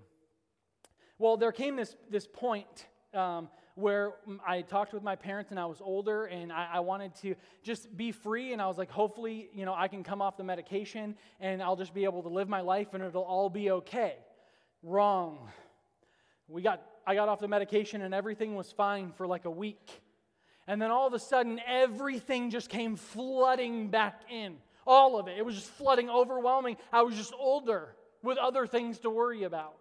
Well, 1.17 1.37
there 1.37 1.51
came 1.51 1.75
this, 1.75 1.95
this 2.09 2.27
point 2.27 2.85
um, 3.13 3.49
where 3.75 4.13
I 4.45 4.61
talked 4.61 4.93
with 4.93 5.03
my 5.03 5.15
parents 5.15 5.51
and 5.51 5.59
I 5.59 5.65
was 5.65 5.81
older 5.81 6.25
and 6.25 6.51
I, 6.51 6.67
I, 6.73 6.79
wanted 6.81 7.15
to 7.21 7.35
just 7.63 7.95
be 7.95 8.11
free. 8.11 8.53
And 8.53 8.61
I 8.61 8.67
was 8.67 8.77
like, 8.77 8.91
hopefully, 8.91 9.49
you 9.53 9.65
know, 9.65 9.73
I 9.73 9.87
can 9.87 10.03
come 10.03 10.21
off 10.21 10.37
the 10.37 10.43
medication 10.43 11.15
and 11.39 11.61
I'll 11.61 11.75
just 11.75 11.93
be 11.93 12.03
able 12.03 12.21
to 12.23 12.29
live 12.29 12.47
my 12.47 12.61
life 12.61 12.93
and 12.93 13.03
it'll 13.03 13.23
all 13.23 13.49
be 13.49 13.71
okay. 13.71 14.15
Wrong. 14.83 15.49
We 16.47 16.61
got, 16.61 16.83
I 17.07 17.15
got 17.15 17.29
off 17.29 17.39
the 17.39 17.47
medication 17.47 18.01
and 18.03 18.13
everything 18.13 18.55
was 18.55 18.71
fine 18.71 19.11
for 19.11 19.25
like 19.25 19.45
a 19.45 19.51
week. 19.51 19.89
And 20.67 20.81
then 20.81 20.91
all 20.91 21.07
of 21.07 21.13
a 21.13 21.19
sudden, 21.19 21.59
everything 21.67 22.49
just 22.49 22.69
came 22.69 22.95
flooding 22.95 23.89
back 23.89 24.21
in. 24.31 24.57
All 24.85 25.19
of 25.19 25.27
it. 25.27 25.37
It 25.37 25.45
was 25.45 25.55
just 25.55 25.69
flooding, 25.71 26.09
overwhelming. 26.09 26.77
I 26.91 27.01
was 27.01 27.15
just 27.15 27.33
older 27.37 27.95
with 28.21 28.37
other 28.37 28.67
things 28.67 28.99
to 28.99 29.09
worry 29.09 29.43
about. 29.43 29.73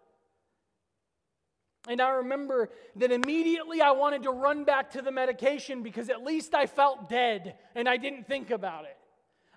And 1.89 2.01
I 2.01 2.11
remember 2.11 2.71
that 2.97 3.11
immediately 3.11 3.81
I 3.81 3.91
wanted 3.91 4.23
to 4.23 4.31
run 4.31 4.65
back 4.65 4.93
to 4.93 5.03
the 5.03 5.11
medication 5.11 5.83
because 5.83 6.09
at 6.11 6.23
least 6.23 6.55
I 6.55 6.67
felt 6.67 7.09
dead 7.09 7.57
and 7.75 7.89
I 7.89 7.97
didn't 7.97 8.29
think 8.29 8.51
about 8.51 8.85
it. 8.85 8.97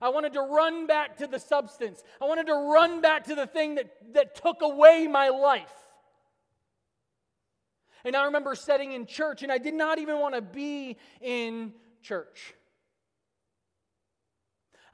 I 0.01 0.09
wanted 0.09 0.34
to 0.34 0.41
run 0.41 0.88
back 0.88 1.17
to 1.17 1.28
the 1.28 1.39
substance. 1.39 2.03
I 2.21 2.26
wanted 2.26 2.47
to 2.47 2.53
run 2.53 3.01
back 3.01 3.26
to 3.26 3.36
the 3.36 3.47
thing 3.47 3.76
that, 3.76 3.91
that 4.13 4.36
took 4.36 4.61
away 4.61 5.07
my 5.07 5.30
life. 5.30 5.71
And 8.03 8.15
I 8.15 8.26
remember 8.26 8.55
sitting 8.55 8.91
in 8.91 9.05
church 9.05 9.43
and 9.43 9.51
I 9.51 9.57
did 9.57 9.73
not 9.73 9.99
even 9.99 10.19
want 10.19 10.36
to 10.36 10.41
be 10.41 10.97
in 11.21 11.73
church. 12.01 12.53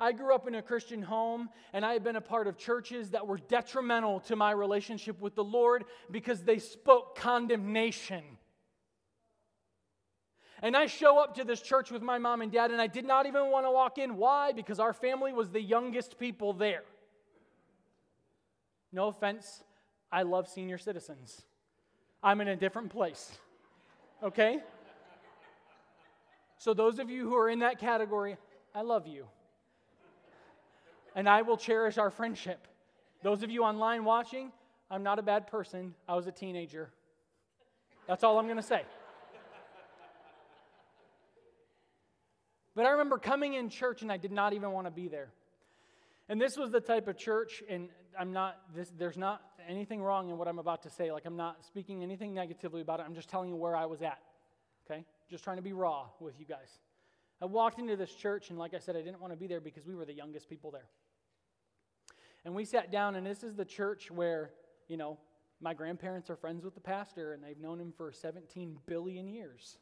I 0.02 0.14
grew 0.14 0.34
up 0.34 0.48
in 0.48 0.56
a 0.56 0.64
Christian 0.64 1.04
home, 1.04 1.48
and 1.74 1.86
I 1.86 1.94
have 1.94 2.04
been 2.04 2.16
a 2.16 2.22
part 2.22 2.48
of 2.48 2.58
churches 2.58 3.12
that 3.12 3.28
were 3.28 3.38
detrimental 3.38 4.20
to 4.22 4.36
my 4.36 4.50
relationship 4.50 5.22
with 5.22 5.36
the 5.36 5.44
Lord 5.44 5.86
because 6.10 6.42
they 6.42 6.58
spoke 6.58 7.16
condemnation. 7.16 8.24
And 10.64 10.76
I 10.76 10.88
show 10.88 11.20
up 11.20 11.36
to 11.36 11.44
this 11.44 11.62
church 11.62 11.92
with 11.92 12.02
my 12.02 12.18
mom 12.18 12.42
and 12.42 12.52
dad, 12.52 12.72
and 12.72 12.82
I 12.82 12.88
did 12.88 13.06
not 13.06 13.28
even 13.28 13.52
want 13.52 13.68
to 13.68 13.72
walk 13.72 14.00
in. 14.00 14.18
Why? 14.18 14.54
Because 14.54 14.80
our 14.80 14.92
family 14.92 15.34
was 15.34 15.52
the 15.52 15.62
youngest 15.62 16.18
people 16.18 16.54
there. 16.54 16.84
No 18.92 19.10
offense, 19.10 19.64
I 20.12 20.24
love 20.24 20.48
senior 20.48 20.80
citizens. 20.80 21.44
I'm 22.24 22.42
in 22.42 22.48
a 22.48 22.56
different 22.56 22.90
place. 22.90 23.38
Okay? 24.24 24.62
So, 26.58 26.74
those 26.74 26.98
of 26.98 27.12
you 27.12 27.30
who 27.30 27.36
are 27.36 27.50
in 27.50 27.60
that 27.60 27.78
category, 27.78 28.38
I 28.74 28.82
love 28.82 29.06
you. 29.06 29.28
And 31.16 31.28
I 31.28 31.42
will 31.42 31.58
cherish 31.58 31.98
our 31.98 32.10
friendship. 32.10 32.68
Those 33.24 33.44
of 33.44 33.52
you 33.52 33.64
online 33.64 34.06
watching, 34.06 34.52
I'm 34.90 35.04
not 35.04 35.20
a 35.20 35.22
bad 35.22 35.48
person. 35.48 35.94
I 36.08 36.16
was 36.16 36.28
a 36.28 36.32
teenager. 36.32 36.90
That's 38.08 38.24
all 38.24 38.40
I'm 38.40 38.46
going 38.46 38.58
to 38.58 38.64
say. 38.64 38.84
But 42.76 42.86
I 42.86 42.92
remember 42.92 43.18
coming 43.18 43.54
in 43.54 43.70
church 43.70 44.02
and 44.02 44.12
I 44.12 44.18
did 44.18 44.32
not 44.32 44.54
even 44.54 44.72
want 44.72 44.88
to 44.88 44.92
be 44.92 45.08
there. 45.08 45.30
And 46.30 46.40
this 46.40 46.56
was 46.58 46.72
the 46.72 46.80
type 46.80 47.10
of 47.10 47.18
church, 47.18 47.62
and 47.70 47.90
I'm 48.18 48.32
not, 48.32 48.58
this, 48.74 48.90
there's 48.98 49.18
not 49.18 49.42
anything 49.68 50.02
wrong 50.02 50.30
in 50.30 50.38
what 50.38 50.48
I'm 50.48 50.60
about 50.60 50.84
to 50.84 50.90
say. 50.90 51.12
Like, 51.12 51.26
I'm 51.26 51.36
not 51.36 51.66
speaking 51.66 52.04
anything 52.04 52.34
negatively 52.34 52.80
about 52.80 53.02
it. 53.02 53.06
I'm 53.06 53.16
just 53.16 53.30
telling 53.30 53.50
you 53.50 53.58
where 53.58 53.76
I 53.76 53.86
was 53.86 54.02
at. 54.02 54.20
Okay? 54.86 55.04
Just 55.30 55.44
trying 55.44 55.58
to 55.58 55.62
be 55.62 55.74
raw 55.74 56.06
with 56.22 56.40
you 56.40 56.46
guys. 56.46 56.70
I 57.42 57.46
walked 57.46 57.80
into 57.80 57.98
this 57.98 58.14
church, 58.14 58.50
and 58.50 58.58
like 58.58 58.74
I 58.74 58.80
said, 58.80 58.96
I 58.96 59.02
didn't 59.02 59.20
want 59.20 59.34
to 59.34 59.38
be 59.38 59.48
there 59.48 59.60
because 59.60 59.86
we 59.86 59.94
were 59.94 60.06
the 60.06 60.14
youngest 60.14 60.48
people 60.48 60.72
there. 60.72 60.86
And 62.44 62.56
we 62.56 62.66
sat 62.66 62.92
down, 62.92 63.16
and 63.16 63.26
this 63.26 63.44
is 63.44 63.56
the 63.56 63.66
church 63.66 64.10
where, 64.10 64.52
you 64.88 64.98
know, 64.98 65.18
my 65.62 65.74
grandparents 65.74 66.30
are 66.30 66.36
friends 66.36 66.64
with 66.64 66.74
the 66.74 66.82
pastor, 66.82 67.34
and 67.34 67.44
they've 67.44 67.60
known 67.60 67.80
him 67.80 67.94
for 67.96 68.12
17 68.12 68.78
billion 68.88 69.28
years. 69.28 69.78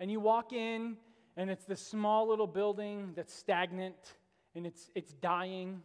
and 0.00 0.10
you 0.10 0.20
walk 0.20 0.52
in, 0.52 0.96
and 1.36 1.50
it's 1.50 1.64
this 1.64 1.80
small 1.80 2.28
little 2.28 2.46
building 2.46 3.12
that's 3.16 3.34
stagnant, 3.34 4.14
and 4.54 4.66
it's, 4.66 4.90
it's 4.94 5.12
dying 5.14 5.82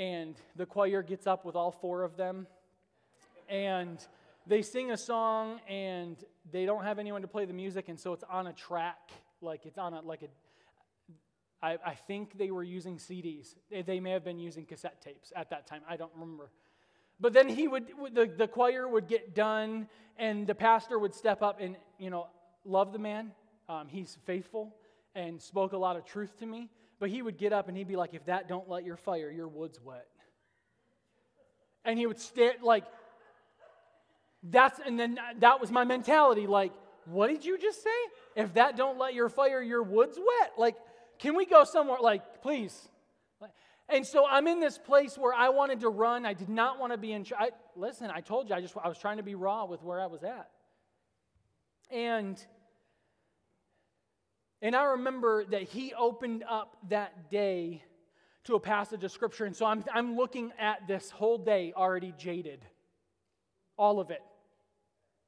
and 0.00 0.36
the 0.56 0.64
choir 0.64 1.02
gets 1.02 1.26
up 1.26 1.44
with 1.44 1.54
all 1.54 1.70
four 1.70 2.02
of 2.02 2.16
them 2.16 2.46
and 3.50 3.98
they 4.46 4.62
sing 4.62 4.92
a 4.92 4.96
song 4.96 5.60
and 5.68 6.16
they 6.50 6.64
don't 6.64 6.84
have 6.84 6.98
anyone 6.98 7.20
to 7.20 7.28
play 7.28 7.44
the 7.44 7.52
music 7.52 7.88
and 7.88 8.00
so 8.00 8.12
it's 8.14 8.24
on 8.30 8.46
a 8.46 8.52
track 8.52 9.10
like 9.42 9.66
it's 9.66 9.78
on 9.78 9.92
a 9.92 10.00
like 10.00 10.22
a 10.22 10.28
I, 11.62 11.78
I 11.84 11.94
think 11.94 12.38
they 12.38 12.50
were 12.50 12.62
using 12.62 12.96
CDs. 12.96 13.54
They 13.70 14.00
may 14.00 14.10
have 14.12 14.24
been 14.24 14.38
using 14.38 14.64
cassette 14.64 15.00
tapes 15.02 15.32
at 15.36 15.50
that 15.50 15.66
time. 15.66 15.82
I 15.88 15.96
don't 15.96 16.12
remember. 16.14 16.50
But 17.20 17.34
then 17.34 17.48
he 17.48 17.68
would, 17.68 17.86
the, 18.14 18.26
the 18.26 18.48
choir 18.48 18.88
would 18.88 19.06
get 19.06 19.34
done, 19.34 19.88
and 20.16 20.46
the 20.46 20.54
pastor 20.54 20.98
would 20.98 21.14
step 21.14 21.42
up 21.42 21.60
and, 21.60 21.76
you 21.98 22.08
know, 22.08 22.28
love 22.64 22.92
the 22.92 22.98
man. 22.98 23.32
Um, 23.68 23.88
he's 23.88 24.16
faithful 24.24 24.74
and 25.14 25.40
spoke 25.40 25.72
a 25.72 25.78
lot 25.78 25.96
of 25.96 26.04
truth 26.04 26.38
to 26.38 26.46
me. 26.46 26.70
But 26.98 27.10
he 27.10 27.22
would 27.22 27.38
get 27.38 27.52
up 27.52 27.68
and 27.68 27.76
he'd 27.76 27.88
be 27.88 27.96
like, 27.96 28.14
if 28.14 28.26
that 28.26 28.48
don't 28.48 28.68
light 28.68 28.84
your 28.84 28.96
fire, 28.96 29.30
your 29.30 29.48
wood's 29.48 29.80
wet. 29.80 30.06
And 31.84 31.98
he 31.98 32.06
would 32.06 32.20
stare 32.20 32.54
like, 32.62 32.84
that's, 34.42 34.80
and 34.84 35.00
then 35.00 35.18
that 35.38 35.60
was 35.60 35.70
my 35.70 35.84
mentality. 35.84 36.46
Like, 36.46 36.72
what 37.06 37.28
did 37.28 37.44
you 37.44 37.58
just 37.58 37.82
say? 37.82 37.90
If 38.36 38.54
that 38.54 38.76
don't 38.76 38.98
light 38.98 39.14
your 39.14 39.30
fire, 39.30 39.62
your 39.62 39.82
wood's 39.82 40.18
wet. 40.18 40.52
Like, 40.58 40.76
can 41.20 41.36
we 41.36 41.46
go 41.46 41.64
somewhere? 41.64 41.98
Like, 42.00 42.42
please. 42.42 42.88
And 43.88 44.06
so 44.06 44.24
I'm 44.26 44.46
in 44.46 44.60
this 44.60 44.78
place 44.78 45.18
where 45.18 45.34
I 45.34 45.48
wanted 45.48 45.80
to 45.80 45.88
run. 45.88 46.24
I 46.24 46.32
did 46.32 46.48
not 46.48 46.78
want 46.78 46.92
to 46.92 46.98
be 46.98 47.12
in. 47.12 47.26
I, 47.38 47.50
listen, 47.76 48.10
I 48.12 48.20
told 48.20 48.48
you 48.48 48.54
I 48.54 48.60
just 48.60 48.74
I 48.82 48.88
was 48.88 48.98
trying 48.98 49.16
to 49.16 49.22
be 49.22 49.34
raw 49.34 49.64
with 49.64 49.82
where 49.82 50.00
I 50.00 50.06
was 50.06 50.22
at. 50.22 50.48
And 51.90 52.40
and 54.62 54.76
I 54.76 54.84
remember 54.84 55.44
that 55.46 55.62
he 55.62 55.94
opened 55.94 56.44
up 56.48 56.76
that 56.90 57.30
day 57.30 57.82
to 58.44 58.54
a 58.54 58.60
passage 58.60 59.02
of 59.04 59.10
scripture. 59.10 59.44
And 59.44 59.56
so 59.56 59.66
I'm, 59.66 59.84
I'm 59.92 60.16
looking 60.16 60.52
at 60.58 60.86
this 60.86 61.10
whole 61.10 61.38
day 61.38 61.72
already 61.74 62.12
jaded. 62.18 62.64
All 63.76 64.00
of 64.00 64.10
it. 64.10 64.22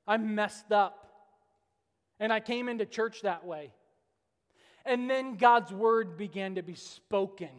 I'm 0.06 0.34
messed 0.34 0.70
up. 0.70 1.08
And 2.20 2.32
I 2.32 2.40
came 2.40 2.68
into 2.68 2.84
church 2.84 3.22
that 3.22 3.44
way. 3.46 3.72
And 4.84 5.08
then 5.08 5.36
God's 5.36 5.72
word 5.72 6.16
began 6.16 6.56
to 6.56 6.62
be 6.62 6.74
spoken. 6.74 7.50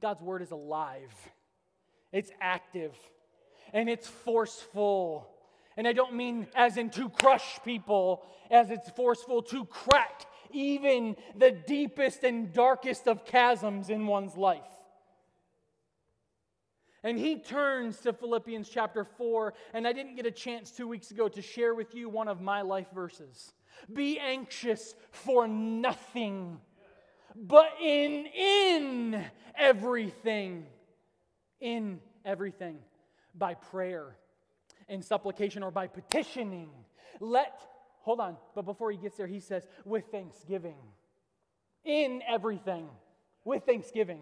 God's 0.00 0.22
word 0.22 0.42
is 0.42 0.50
alive, 0.50 1.12
it's 2.12 2.30
active, 2.40 2.94
and 3.72 3.88
it's 3.88 4.06
forceful. 4.06 5.28
And 5.76 5.86
I 5.86 5.92
don't 5.92 6.14
mean 6.14 6.46
as 6.54 6.76
in 6.76 6.90
to 6.90 7.08
crush 7.08 7.60
people, 7.64 8.24
as 8.50 8.70
it's 8.70 8.90
forceful 8.90 9.42
to 9.42 9.64
crack 9.64 10.26
even 10.50 11.16
the 11.36 11.50
deepest 11.50 12.24
and 12.24 12.52
darkest 12.52 13.06
of 13.06 13.24
chasms 13.24 13.90
in 13.90 14.06
one's 14.06 14.36
life. 14.36 14.62
And 17.04 17.18
he 17.18 17.38
turns 17.38 17.98
to 18.00 18.12
Philippians 18.12 18.68
chapter 18.68 19.04
4, 19.04 19.54
and 19.72 19.86
I 19.86 19.92
didn't 19.92 20.16
get 20.16 20.26
a 20.26 20.30
chance 20.30 20.70
two 20.70 20.88
weeks 20.88 21.10
ago 21.10 21.28
to 21.28 21.42
share 21.42 21.74
with 21.74 21.94
you 21.94 22.08
one 22.08 22.28
of 22.28 22.40
my 22.40 22.62
life 22.62 22.88
verses. 22.92 23.52
Be 23.92 24.18
anxious 24.18 24.94
for 25.10 25.48
nothing, 25.48 26.60
but 27.34 27.70
in 27.82 28.26
in 28.26 29.24
everything, 29.56 30.66
in 31.60 32.00
everything 32.24 32.78
by 33.34 33.54
prayer 33.54 34.16
in 34.88 35.02
supplication 35.02 35.62
or 35.62 35.70
by 35.70 35.86
petitioning. 35.86 36.70
Let, 37.20 37.60
hold 38.00 38.20
on, 38.20 38.36
but 38.54 38.64
before 38.64 38.90
he 38.90 38.96
gets 38.96 39.16
there, 39.16 39.26
he 39.26 39.40
says, 39.40 39.66
with 39.84 40.04
thanksgiving. 40.10 40.76
In 41.84 42.22
everything, 42.26 42.88
with 43.44 43.64
thanksgiving. 43.64 44.20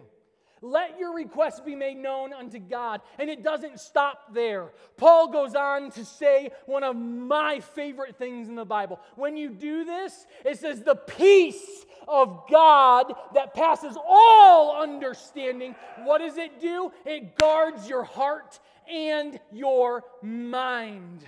Let 0.61 0.99
your 0.99 1.13
requests 1.13 1.59
be 1.59 1.75
made 1.75 1.97
known 1.97 2.33
unto 2.33 2.59
God. 2.59 3.01
And 3.19 3.29
it 3.29 3.43
doesn't 3.43 3.79
stop 3.79 4.33
there. 4.33 4.71
Paul 4.97 5.31
goes 5.31 5.55
on 5.55 5.91
to 5.91 6.05
say 6.05 6.51
one 6.65 6.83
of 6.83 6.95
my 6.95 7.59
favorite 7.59 8.17
things 8.17 8.47
in 8.47 8.55
the 8.55 8.65
Bible. 8.65 8.99
When 9.15 9.37
you 9.37 9.49
do 9.49 9.85
this, 9.85 10.25
it 10.45 10.59
says, 10.59 10.81
the 10.81 10.95
peace 10.95 11.85
of 12.07 12.43
God 12.49 13.13
that 13.33 13.53
passes 13.53 13.97
all 14.07 14.81
understanding. 14.81 15.75
What 16.03 16.19
does 16.19 16.37
it 16.37 16.61
do? 16.61 16.91
It 17.05 17.37
guards 17.37 17.87
your 17.87 18.03
heart 18.03 18.59
and 18.89 19.39
your 19.51 20.03
mind. 20.21 21.23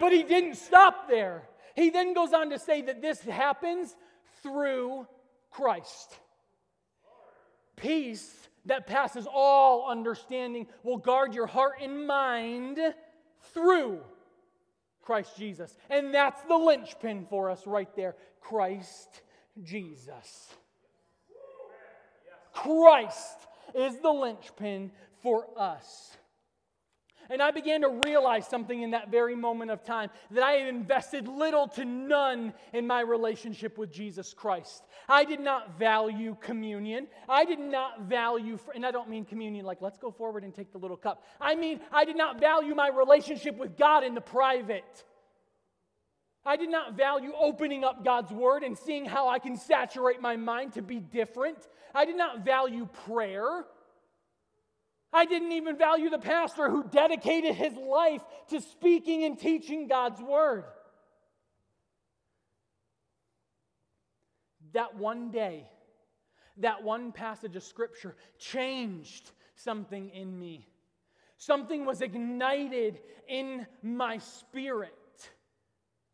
But 0.00 0.12
he 0.12 0.22
didn't 0.22 0.56
stop 0.56 1.08
there. 1.08 1.42
He 1.76 1.90
then 1.90 2.12
goes 2.12 2.32
on 2.32 2.50
to 2.50 2.58
say 2.58 2.82
that 2.82 3.00
this 3.00 3.20
happens 3.20 3.94
through 4.42 5.06
Christ. 5.50 6.18
Peace 7.76 8.48
that 8.66 8.86
passes 8.86 9.26
all 9.32 9.90
understanding 9.90 10.66
will 10.82 10.98
guard 10.98 11.34
your 11.34 11.46
heart 11.46 11.74
and 11.80 12.06
mind 12.06 12.78
through 13.52 14.00
Christ 15.02 15.36
Jesus. 15.36 15.74
And 15.90 16.14
that's 16.14 16.42
the 16.42 16.56
linchpin 16.56 17.26
for 17.28 17.50
us 17.50 17.66
right 17.66 17.94
there 17.96 18.16
Christ 18.40 19.22
Jesus. 19.62 20.54
Christ 22.52 23.38
is 23.74 23.98
the 23.98 24.12
linchpin 24.12 24.92
for 25.22 25.46
us. 25.56 26.16
And 27.32 27.40
I 27.40 27.50
began 27.50 27.80
to 27.80 27.88
realize 28.04 28.46
something 28.46 28.82
in 28.82 28.90
that 28.90 29.10
very 29.10 29.34
moment 29.34 29.70
of 29.70 29.82
time 29.82 30.10
that 30.32 30.44
I 30.44 30.52
had 30.52 30.68
invested 30.68 31.26
little 31.26 31.66
to 31.68 31.84
none 31.84 32.52
in 32.74 32.86
my 32.86 33.00
relationship 33.00 33.78
with 33.78 33.90
Jesus 33.90 34.34
Christ. 34.34 34.84
I 35.08 35.24
did 35.24 35.40
not 35.40 35.78
value 35.78 36.36
communion. 36.42 37.06
I 37.30 37.46
did 37.46 37.58
not 37.58 38.02
value, 38.02 38.58
and 38.74 38.84
I 38.84 38.90
don't 38.90 39.08
mean 39.08 39.24
communion 39.24 39.64
like 39.64 39.80
let's 39.80 39.96
go 39.96 40.10
forward 40.10 40.44
and 40.44 40.54
take 40.54 40.72
the 40.72 40.78
little 40.78 40.96
cup. 40.96 41.24
I 41.40 41.54
mean, 41.54 41.80
I 41.90 42.04
did 42.04 42.18
not 42.18 42.38
value 42.38 42.74
my 42.74 42.88
relationship 42.88 43.56
with 43.56 43.78
God 43.78 44.04
in 44.04 44.14
the 44.14 44.20
private. 44.20 45.04
I 46.44 46.56
did 46.56 46.70
not 46.70 46.94
value 46.94 47.32
opening 47.38 47.82
up 47.82 48.04
God's 48.04 48.32
word 48.32 48.62
and 48.62 48.76
seeing 48.76 49.06
how 49.06 49.28
I 49.28 49.38
can 49.38 49.56
saturate 49.56 50.20
my 50.20 50.36
mind 50.36 50.74
to 50.74 50.82
be 50.82 50.98
different. 50.98 51.58
I 51.94 52.04
did 52.04 52.16
not 52.16 52.44
value 52.44 52.88
prayer. 53.06 53.64
I 55.12 55.26
didn't 55.26 55.52
even 55.52 55.76
value 55.76 56.08
the 56.08 56.18
pastor 56.18 56.70
who 56.70 56.84
dedicated 56.84 57.54
his 57.54 57.74
life 57.74 58.22
to 58.48 58.60
speaking 58.60 59.24
and 59.24 59.38
teaching 59.38 59.86
God's 59.86 60.20
word. 60.22 60.64
That 64.72 64.96
one 64.96 65.30
day, 65.30 65.68
that 66.58 66.82
one 66.82 67.12
passage 67.12 67.56
of 67.56 67.62
scripture 67.62 68.16
changed 68.38 69.30
something 69.54 70.08
in 70.10 70.38
me. 70.38 70.66
Something 71.36 71.84
was 71.84 72.00
ignited 72.00 73.00
in 73.28 73.66
my 73.82 74.18
spirit. 74.18 74.94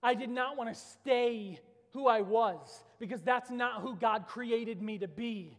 I 0.02 0.14
did 0.14 0.30
not 0.30 0.56
want 0.56 0.74
to 0.74 0.80
stay 0.80 1.60
who 1.92 2.08
I 2.08 2.22
was 2.22 2.84
because 2.98 3.20
that's 3.22 3.50
not 3.50 3.82
who 3.82 3.94
God 3.94 4.26
created 4.26 4.82
me 4.82 4.98
to 4.98 5.08
be. 5.08 5.56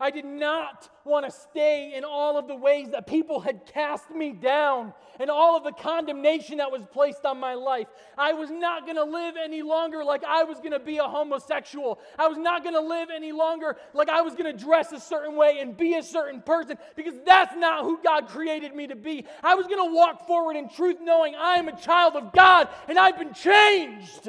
I 0.00 0.10
did 0.10 0.24
not 0.24 0.88
want 1.04 1.24
to 1.24 1.30
stay 1.30 1.94
in 1.94 2.02
all 2.02 2.36
of 2.36 2.48
the 2.48 2.56
ways 2.56 2.90
that 2.90 3.06
people 3.06 3.38
had 3.38 3.64
cast 3.64 4.10
me 4.10 4.32
down 4.32 4.92
and 5.20 5.30
all 5.30 5.56
of 5.56 5.62
the 5.62 5.70
condemnation 5.70 6.56
that 6.56 6.72
was 6.72 6.82
placed 6.92 7.24
on 7.24 7.38
my 7.38 7.54
life. 7.54 7.86
I 8.18 8.32
was 8.32 8.50
not 8.50 8.86
going 8.86 8.96
to 8.96 9.04
live 9.04 9.36
any 9.42 9.62
longer 9.62 10.02
like 10.02 10.24
I 10.24 10.42
was 10.42 10.58
going 10.58 10.72
to 10.72 10.80
be 10.80 10.98
a 10.98 11.04
homosexual. 11.04 12.00
I 12.18 12.26
was 12.26 12.38
not 12.38 12.64
going 12.64 12.74
to 12.74 12.80
live 12.80 13.10
any 13.14 13.30
longer 13.30 13.76
like 13.92 14.08
I 14.08 14.22
was 14.22 14.34
going 14.34 14.56
to 14.56 14.64
dress 14.64 14.90
a 14.90 14.98
certain 14.98 15.36
way 15.36 15.58
and 15.60 15.76
be 15.76 15.94
a 15.94 16.02
certain 16.02 16.42
person 16.42 16.76
because 16.96 17.14
that's 17.24 17.54
not 17.56 17.84
who 17.84 18.00
God 18.02 18.26
created 18.26 18.74
me 18.74 18.88
to 18.88 18.96
be. 18.96 19.24
I 19.44 19.54
was 19.54 19.68
going 19.68 19.88
to 19.88 19.94
walk 19.94 20.26
forward 20.26 20.56
in 20.56 20.68
truth 20.70 20.96
knowing 21.00 21.36
I 21.36 21.54
am 21.54 21.68
a 21.68 21.80
child 21.80 22.16
of 22.16 22.32
God 22.32 22.68
and 22.88 22.98
I've 22.98 23.16
been 23.16 23.32
changed. 23.32 24.28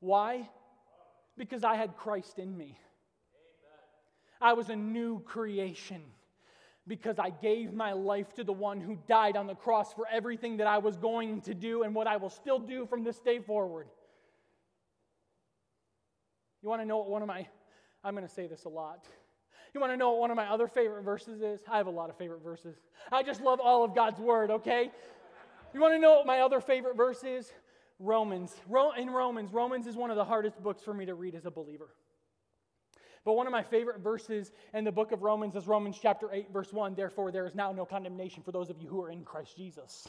Why? 0.00 0.50
Because 1.36 1.64
I 1.64 1.76
had 1.76 1.96
Christ 1.96 2.38
in 2.38 2.56
me. 2.56 2.78
I 4.40 4.52
was 4.52 4.70
a 4.70 4.76
new 4.76 5.20
creation 5.20 6.02
because 6.88 7.18
I 7.18 7.30
gave 7.30 7.72
my 7.72 7.92
life 7.92 8.32
to 8.34 8.44
the 8.44 8.52
one 8.52 8.80
who 8.80 8.96
died 9.08 9.36
on 9.36 9.46
the 9.46 9.54
cross 9.54 9.92
for 9.92 10.06
everything 10.12 10.58
that 10.58 10.66
I 10.66 10.78
was 10.78 10.96
going 10.96 11.40
to 11.42 11.54
do 11.54 11.82
and 11.82 11.94
what 11.94 12.06
I 12.06 12.16
will 12.16 12.30
still 12.30 12.58
do 12.58 12.86
from 12.86 13.02
this 13.02 13.18
day 13.18 13.40
forward. 13.40 13.88
You 16.62 16.68
want 16.68 16.82
to 16.82 16.86
know 16.86 16.98
what 16.98 17.10
one 17.10 17.22
of 17.22 17.28
my, 17.28 17.46
I'm 18.04 18.14
going 18.14 18.26
to 18.26 18.32
say 18.32 18.46
this 18.46 18.64
a 18.64 18.68
lot. 18.68 19.06
You 19.74 19.80
want 19.80 19.92
to 19.92 19.96
know 19.96 20.10
what 20.12 20.20
one 20.20 20.30
of 20.30 20.36
my 20.36 20.46
other 20.46 20.68
favorite 20.68 21.02
verses 21.02 21.42
is? 21.42 21.60
I 21.70 21.76
have 21.76 21.86
a 21.86 21.90
lot 21.90 22.08
of 22.08 22.16
favorite 22.16 22.42
verses. 22.42 22.76
I 23.10 23.22
just 23.22 23.40
love 23.40 23.60
all 23.60 23.84
of 23.84 23.94
God's 23.94 24.20
word, 24.20 24.50
okay? 24.50 24.90
You 25.74 25.80
want 25.80 25.94
to 25.94 25.98
know 25.98 26.12
what 26.16 26.26
my 26.26 26.40
other 26.40 26.60
favorite 26.60 26.96
verse 26.96 27.24
is? 27.24 27.52
Romans. 27.98 28.54
In 28.98 29.10
Romans, 29.10 29.52
Romans 29.52 29.86
is 29.86 29.96
one 29.96 30.10
of 30.10 30.16
the 30.16 30.24
hardest 30.24 30.62
books 30.62 30.82
for 30.82 30.92
me 30.92 31.06
to 31.06 31.14
read 31.14 31.34
as 31.34 31.46
a 31.46 31.50
believer. 31.50 31.88
But 33.24 33.32
one 33.32 33.46
of 33.46 33.52
my 33.52 33.62
favorite 33.62 34.00
verses 34.00 34.52
in 34.72 34.84
the 34.84 34.92
book 34.92 35.10
of 35.10 35.22
Romans 35.22 35.56
is 35.56 35.66
Romans 35.66 35.98
chapter 36.00 36.28
8, 36.32 36.52
verse 36.52 36.72
1. 36.72 36.94
Therefore, 36.94 37.32
there 37.32 37.46
is 37.46 37.54
now 37.54 37.72
no 37.72 37.84
condemnation 37.84 38.42
for 38.42 38.52
those 38.52 38.70
of 38.70 38.80
you 38.80 38.88
who 38.88 39.02
are 39.02 39.10
in 39.10 39.24
Christ 39.24 39.56
Jesus. 39.56 40.06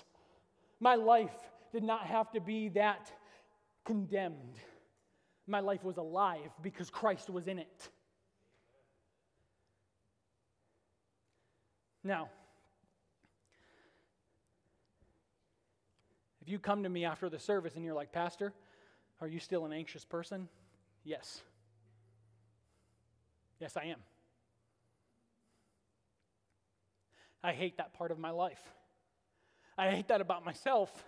My 0.79 0.95
life 0.95 1.33
did 1.71 1.83
not 1.83 2.05
have 2.05 2.31
to 2.33 2.39
be 2.39 2.69
that 2.69 3.11
condemned. 3.85 4.59
My 5.47 5.61
life 5.61 5.83
was 5.83 5.97
alive 5.97 6.51
because 6.61 6.89
Christ 6.91 7.29
was 7.29 7.47
in 7.47 7.57
it. 7.57 7.89
Now, 12.03 12.29
If 16.47 16.51
you 16.51 16.59
come 16.59 16.83
to 16.83 16.89
me 16.89 17.03
after 17.03 17.27
the 17.27 17.39
service 17.39 17.75
and 17.75 17.83
you're 17.83 17.93
like, 17.93 18.13
Pastor, 18.13 18.53
are 19.19 19.27
you 19.27 19.37
still 19.37 19.65
an 19.65 19.73
anxious 19.73 20.05
person? 20.05 20.47
Yes. 21.03 21.41
Yes, 23.59 23.75
I 23.75 23.87
am. 23.87 23.99
I 27.43 27.51
hate 27.51 27.75
that 27.79 27.93
part 27.93 28.11
of 28.11 28.17
my 28.17 28.29
life. 28.29 28.61
I 29.77 29.91
hate 29.91 30.07
that 30.07 30.21
about 30.21 30.45
myself. 30.45 31.03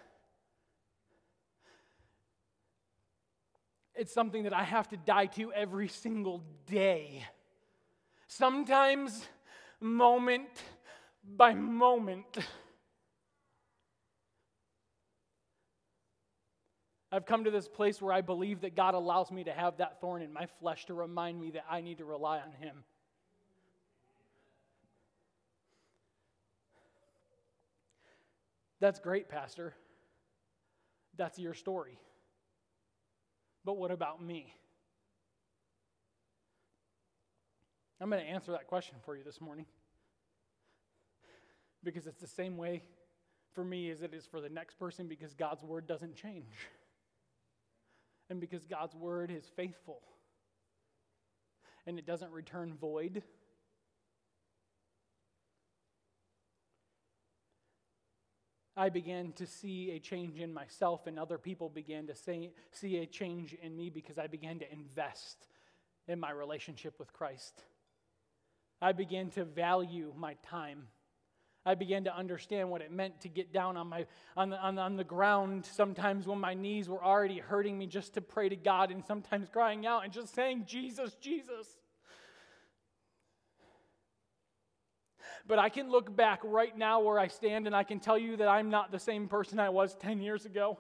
It's 3.96 4.14
something 4.14 4.44
that 4.44 4.54
I 4.54 4.64
have 4.64 4.90
to 4.90 4.98
die 4.98 5.28
to 5.28 5.54
every 5.54 5.88
single 5.88 6.44
day. 6.68 7.24
Sometimes, 8.28 9.26
moment 9.80 10.50
by 11.24 11.54
moment. 11.54 12.40
I've 17.12 17.26
come 17.26 17.46
to 17.46 17.52
this 17.52 17.68
place 17.68 18.02
where 18.02 18.14
I 18.14 18.22
believe 18.22 18.62
that 18.62 18.76
God 18.76 18.94
allows 18.94 19.32
me 19.32 19.44
to 19.46 19.52
have 19.52 19.78
that 19.78 20.00
thorn 20.00 20.22
in 20.22 20.32
my 20.32 20.48
flesh 20.60 20.86
to 20.86 20.94
remind 20.94 21.40
me 21.40 21.52
that 21.52 21.66
I 21.70 21.82
need 21.82 21.98
to 21.98 22.06
rely 22.06 22.38
on 22.38 22.52
Him. 22.60 22.84
That's 28.80 29.00
great, 29.00 29.28
Pastor. 29.28 29.74
That's 31.18 31.40
your 31.40 31.54
story. 31.54 32.00
But 33.66 33.78
what 33.78 33.92
about 33.92 34.24
me? 34.24 34.54
I'm 38.00 38.10
going 38.10 38.24
to 38.24 38.30
answer 38.30 38.52
that 38.52 38.68
question 38.68 38.96
for 39.04 39.18
you 39.18 39.24
this 39.24 39.42
morning. 39.42 39.66
Because 41.84 42.08
it's 42.08 42.22
the 42.22 42.28
same 42.28 42.56
way 42.56 42.84
for 43.54 43.64
me 43.64 43.90
as 43.90 44.04
it 44.04 44.14
is 44.14 44.26
for 44.26 44.40
the 44.40 44.50
next 44.50 44.80
person, 44.80 45.08
because 45.08 45.34
God's 45.34 45.64
word 45.64 45.88
doesn't 45.88 46.16
change 46.16 46.46
and 48.30 48.40
because 48.40 48.66
God's 48.66 48.96
word 48.96 49.32
is 49.32 49.46
faithful 49.56 50.02
and 51.86 51.98
it 51.98 52.06
doesn't 52.06 52.32
return 52.32 52.76
void. 52.80 53.24
I 58.78 58.88
began 58.88 59.34
to 59.34 59.46
see 59.46 59.92
a 59.92 60.00
change 60.00 60.40
in 60.40 60.54
myself, 60.54 61.06
and 61.06 61.20
other 61.20 61.38
people 61.38 61.68
began 61.68 62.08
to 62.08 62.16
say, 62.16 62.52
see 62.72 62.98
a 63.00 63.06
change 63.06 63.54
in 63.62 63.76
me 63.76 63.90
because 63.90 64.18
I 64.18 64.28
began 64.28 64.60
to 64.60 64.72
invest 64.72 65.48
in 66.08 66.18
my 66.18 66.32
relationship 66.32 66.98
with 66.98 67.12
Christ. 67.12 67.62
I 68.82 68.94
began 68.94 69.32
to 69.32 69.44
value 69.44 70.14
my 70.16 70.36
time. 70.44 70.88
I 71.66 71.76
began 71.76 72.06
to 72.06 72.16
understand 72.16 72.70
what 72.70 72.82
it 72.82 72.92
meant 72.92 73.20
to 73.22 73.30
get 73.30 73.52
down 73.52 73.76
on, 73.76 73.88
my, 73.88 74.06
on, 74.38 74.50
the, 74.50 74.58
on, 74.58 74.76
the, 74.76 74.82
on 74.82 74.96
the 74.96 75.04
ground 75.04 75.66
sometimes 75.66 76.26
when 76.26 76.40
my 76.40 76.54
knees 76.54 76.88
were 76.88 77.04
already 77.04 77.40
hurting 77.40 77.78
me 77.78 77.86
just 77.86 78.14
to 78.14 78.22
pray 78.22 78.48
to 78.50 78.56
God 78.56 78.92
and 78.92 79.06
sometimes 79.06 79.50
crying 79.50 79.86
out 79.86 80.06
and 80.06 80.14
just 80.14 80.34
saying, 80.34 80.64
Jesus, 80.66 81.16
Jesus. 81.16 81.68
But 85.48 85.60
I 85.60 85.70
can 85.70 85.92
look 85.92 86.16
back 86.16 86.40
right 86.44 86.76
now 86.78 87.02
where 87.02 87.20
I 87.20 87.28
stand 87.28 87.68
and 87.68 87.76
I 87.76 87.84
can 87.84 88.00
tell 88.00 88.18
you 88.18 88.38
that 88.38 88.48
I'm 88.48 88.70
not 88.70 88.92
the 88.92 89.00
same 89.00 89.28
person 89.28 89.60
I 89.60 89.70
was 89.70 89.96
10 89.96 90.22
years 90.22 90.46
ago. 90.46 90.78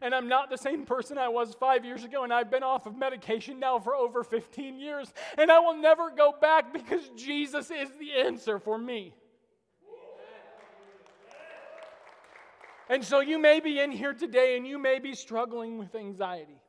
And 0.00 0.14
I'm 0.14 0.28
not 0.28 0.50
the 0.50 0.56
same 0.56 0.86
person 0.86 1.18
I 1.18 1.28
was 1.28 1.54
five 1.54 1.84
years 1.84 2.02
ago, 2.02 2.24
and 2.24 2.32
I've 2.32 2.50
been 2.50 2.64
off 2.64 2.86
of 2.86 2.96
medication 2.96 3.60
now 3.60 3.78
for 3.78 3.94
over 3.94 4.24
15 4.24 4.80
years, 4.80 5.12
and 5.38 5.50
I 5.50 5.60
will 5.60 5.76
never 5.76 6.10
go 6.10 6.34
back 6.40 6.72
because 6.72 7.08
Jesus 7.16 7.70
is 7.70 7.88
the 8.00 8.12
answer 8.14 8.58
for 8.58 8.78
me. 8.78 9.14
And 12.88 13.04
so 13.04 13.20
you 13.20 13.38
may 13.38 13.60
be 13.60 13.80
in 13.80 13.90
here 13.90 14.12
today 14.12 14.56
and 14.56 14.66
you 14.66 14.78
may 14.78 14.98
be 14.98 15.14
struggling 15.14 15.78
with 15.78 15.94
anxiety. 15.94 16.60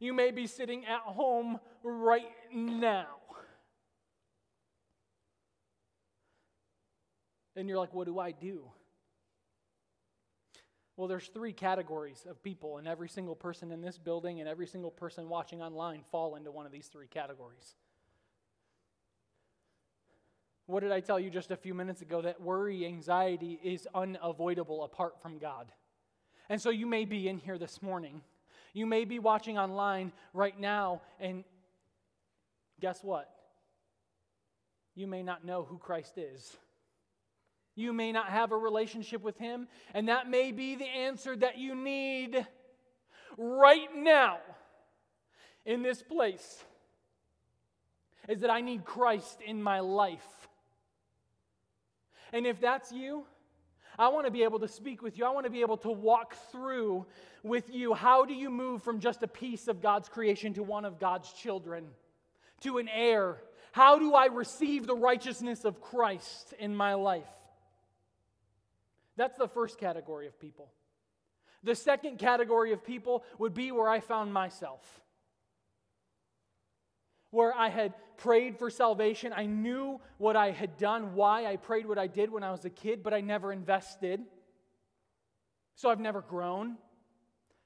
You 0.00 0.12
may 0.12 0.30
be 0.32 0.46
sitting 0.46 0.84
at 0.86 1.00
home 1.02 1.60
right 1.84 2.28
now. 2.52 3.06
And 7.54 7.68
you're 7.68 7.78
like, 7.78 7.94
what 7.94 8.06
do 8.06 8.18
I 8.18 8.32
do? 8.32 8.64
Well, 10.96 11.08
there's 11.08 11.28
three 11.28 11.52
categories 11.52 12.26
of 12.28 12.42
people, 12.42 12.78
and 12.78 12.86
every 12.86 13.08
single 13.08 13.34
person 13.34 13.72
in 13.72 13.80
this 13.80 13.98
building 13.98 14.40
and 14.40 14.48
every 14.48 14.66
single 14.66 14.90
person 14.90 15.28
watching 15.28 15.62
online 15.62 16.02
fall 16.10 16.36
into 16.36 16.50
one 16.50 16.66
of 16.66 16.72
these 16.72 16.88
three 16.88 17.06
categories. 17.06 17.76
What 20.72 20.82
did 20.82 20.90
I 20.90 21.00
tell 21.00 21.20
you 21.20 21.28
just 21.28 21.50
a 21.50 21.56
few 21.56 21.74
minutes 21.74 22.00
ago? 22.00 22.22
That 22.22 22.40
worry, 22.40 22.86
anxiety 22.86 23.60
is 23.62 23.86
unavoidable 23.94 24.84
apart 24.84 25.20
from 25.20 25.36
God. 25.36 25.70
And 26.48 26.58
so 26.58 26.70
you 26.70 26.86
may 26.86 27.04
be 27.04 27.28
in 27.28 27.36
here 27.36 27.58
this 27.58 27.82
morning. 27.82 28.22
You 28.72 28.86
may 28.86 29.04
be 29.04 29.18
watching 29.18 29.58
online 29.58 30.12
right 30.32 30.58
now, 30.58 31.02
and 31.20 31.44
guess 32.80 33.04
what? 33.04 33.28
You 34.94 35.06
may 35.06 35.22
not 35.22 35.44
know 35.44 35.62
who 35.62 35.76
Christ 35.76 36.16
is. 36.16 36.56
You 37.74 37.92
may 37.92 38.10
not 38.10 38.30
have 38.30 38.50
a 38.50 38.56
relationship 38.56 39.20
with 39.20 39.36
Him, 39.36 39.68
and 39.92 40.08
that 40.08 40.30
may 40.30 40.52
be 40.52 40.74
the 40.74 40.88
answer 40.88 41.36
that 41.36 41.58
you 41.58 41.74
need 41.74 42.46
right 43.36 43.94
now 43.94 44.38
in 45.66 45.82
this 45.82 46.02
place. 46.02 46.64
Is 48.26 48.40
that 48.40 48.48
I 48.48 48.62
need 48.62 48.86
Christ 48.86 49.42
in 49.44 49.62
my 49.62 49.80
life. 49.80 50.41
And 52.32 52.46
if 52.46 52.60
that's 52.60 52.92
you, 52.92 53.24
I 53.98 54.08
want 54.08 54.26
to 54.26 54.32
be 54.32 54.42
able 54.42 54.58
to 54.60 54.68
speak 54.68 55.02
with 55.02 55.18
you. 55.18 55.24
I 55.24 55.30
want 55.30 55.44
to 55.44 55.50
be 55.50 55.60
able 55.60 55.76
to 55.78 55.90
walk 55.90 56.34
through 56.50 57.06
with 57.42 57.68
you. 57.70 57.92
How 57.92 58.24
do 58.24 58.32
you 58.32 58.48
move 58.48 58.82
from 58.82 59.00
just 59.00 59.22
a 59.22 59.28
piece 59.28 59.68
of 59.68 59.82
God's 59.82 60.08
creation 60.08 60.54
to 60.54 60.62
one 60.62 60.84
of 60.84 60.98
God's 60.98 61.30
children, 61.32 61.84
to 62.62 62.78
an 62.78 62.88
heir? 62.88 63.42
How 63.72 63.98
do 63.98 64.14
I 64.14 64.26
receive 64.26 64.86
the 64.86 64.96
righteousness 64.96 65.64
of 65.64 65.80
Christ 65.80 66.54
in 66.58 66.74
my 66.74 66.94
life? 66.94 67.28
That's 69.16 69.36
the 69.36 69.48
first 69.48 69.78
category 69.78 70.26
of 70.26 70.40
people. 70.40 70.70
The 71.62 71.74
second 71.74 72.18
category 72.18 72.72
of 72.72 72.84
people 72.84 73.24
would 73.38 73.54
be 73.54 73.72
where 73.72 73.88
I 73.88 74.00
found 74.00 74.32
myself 74.32 75.02
where 77.32 77.52
I 77.56 77.70
had 77.70 77.94
prayed 78.18 78.58
for 78.58 78.70
salvation. 78.70 79.32
I 79.34 79.46
knew 79.46 80.00
what 80.18 80.36
I 80.36 80.52
had 80.52 80.76
done, 80.76 81.14
why 81.14 81.46
I 81.46 81.56
prayed 81.56 81.86
what 81.86 81.98
I 81.98 82.06
did 82.06 82.30
when 82.30 82.44
I 82.44 82.52
was 82.52 82.64
a 82.64 82.70
kid, 82.70 83.02
but 83.02 83.12
I 83.12 83.20
never 83.20 83.52
invested. 83.52 84.20
So 85.74 85.90
I've 85.90 85.98
never 85.98 86.20
grown. 86.20 86.76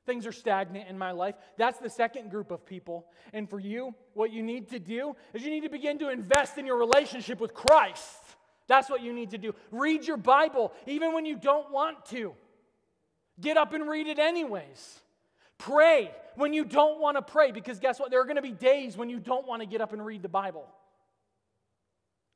Things 0.06 0.24
are 0.24 0.32
stagnant 0.32 0.88
in 0.88 0.96
my 0.96 1.10
life. 1.10 1.34
That's 1.58 1.78
the 1.78 1.90
second 1.90 2.30
group 2.30 2.52
of 2.52 2.64
people. 2.64 3.06
And 3.32 3.50
for 3.50 3.58
you, 3.58 3.92
what 4.14 4.32
you 4.32 4.42
need 4.42 4.68
to 4.68 4.78
do 4.78 5.16
is 5.34 5.42
you 5.42 5.50
need 5.50 5.64
to 5.64 5.68
begin 5.68 5.98
to 5.98 6.10
invest 6.10 6.58
in 6.58 6.64
your 6.64 6.78
relationship 6.78 7.40
with 7.40 7.52
Christ. 7.52 8.22
That's 8.68 8.88
what 8.88 9.02
you 9.02 9.12
need 9.12 9.30
to 9.32 9.38
do. 9.38 9.52
Read 9.72 10.06
your 10.06 10.16
Bible, 10.16 10.72
even 10.86 11.12
when 11.12 11.26
you 11.26 11.36
don't 11.36 11.72
want 11.72 12.06
to. 12.06 12.34
Get 13.40 13.56
up 13.56 13.74
and 13.74 13.88
read 13.88 14.06
it 14.06 14.20
anyways. 14.20 15.00
Pray 15.58 16.10
when 16.34 16.52
you 16.52 16.64
don't 16.64 17.00
want 17.00 17.16
to 17.16 17.22
pray, 17.22 17.50
because 17.50 17.78
guess 17.78 17.98
what? 17.98 18.10
There 18.10 18.20
are 18.20 18.24
going 18.24 18.36
to 18.36 18.42
be 18.42 18.52
days 18.52 18.96
when 18.96 19.08
you 19.08 19.18
don't 19.18 19.46
want 19.46 19.62
to 19.62 19.66
get 19.66 19.80
up 19.80 19.92
and 19.92 20.04
read 20.04 20.22
the 20.22 20.28
Bible. 20.28 20.66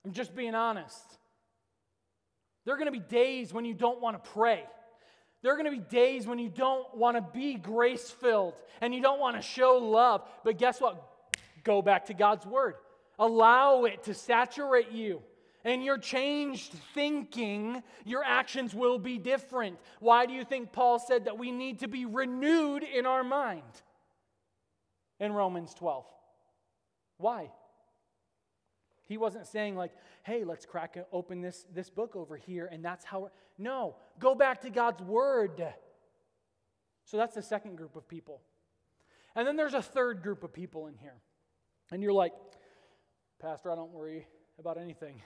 I'm 0.04 0.12
just 0.12 0.34
being 0.34 0.54
honest. 0.54 1.04
There 2.64 2.74
are 2.74 2.78
going 2.78 2.92
to 2.92 2.98
be 2.98 3.06
days 3.06 3.52
when 3.52 3.64
you 3.64 3.74
don't 3.74 4.00
want 4.00 4.22
to 4.22 4.30
pray. 4.30 4.64
There 5.42 5.52
are 5.52 5.56
going 5.56 5.70
to 5.70 5.76
be 5.76 5.84
days 5.90 6.26
when 6.26 6.38
you 6.38 6.48
don't 6.48 6.94
want 6.96 7.16
to 7.16 7.22
be 7.22 7.54
grace 7.54 8.10
filled 8.10 8.54
and 8.80 8.94
you 8.94 9.00
don't 9.00 9.20
want 9.20 9.36
to 9.36 9.42
show 9.42 9.78
love. 9.78 10.22
But 10.44 10.58
guess 10.58 10.80
what? 10.80 11.02
Go 11.64 11.82
back 11.82 12.06
to 12.06 12.14
God's 12.14 12.46
Word. 12.46 12.74
Allow 13.18 13.84
it 13.84 14.04
to 14.04 14.14
saturate 14.14 14.92
you. 14.92 15.22
And 15.64 15.84
your 15.84 15.98
changed 15.98 16.72
thinking, 16.94 17.82
your 18.04 18.24
actions 18.24 18.74
will 18.74 18.98
be 18.98 19.18
different. 19.18 19.78
Why 19.98 20.26
do 20.26 20.32
you 20.32 20.44
think 20.44 20.72
Paul 20.72 20.98
said 20.98 21.26
that 21.26 21.38
we 21.38 21.50
need 21.50 21.80
to 21.80 21.88
be 21.88 22.06
renewed 22.06 22.82
in 22.82 23.04
our 23.04 23.22
mind 23.22 23.62
in 25.18 25.32
Romans 25.32 25.74
12? 25.74 26.06
Why? 27.18 27.50
He 29.06 29.18
wasn't 29.18 29.46
saying, 29.46 29.76
like, 29.76 29.92
hey, 30.22 30.44
let's 30.44 30.64
crack 30.64 30.96
open 31.12 31.42
this, 31.42 31.66
this 31.74 31.90
book 31.90 32.16
over 32.16 32.36
here, 32.36 32.68
and 32.70 32.84
that's 32.84 33.04
how. 33.04 33.30
No, 33.58 33.96
go 34.18 34.34
back 34.34 34.62
to 34.62 34.70
God's 34.70 35.02
Word. 35.02 35.62
So 37.04 37.16
that's 37.16 37.34
the 37.34 37.42
second 37.42 37.76
group 37.76 37.96
of 37.96 38.08
people. 38.08 38.40
And 39.34 39.46
then 39.46 39.56
there's 39.56 39.74
a 39.74 39.82
third 39.82 40.22
group 40.22 40.44
of 40.44 40.52
people 40.52 40.86
in 40.86 40.94
here. 40.96 41.16
And 41.90 42.02
you're 42.02 42.12
like, 42.12 42.32
Pastor, 43.40 43.70
I 43.70 43.74
don't 43.74 43.90
worry 43.90 44.26
about 44.58 44.78
anything. 44.78 45.20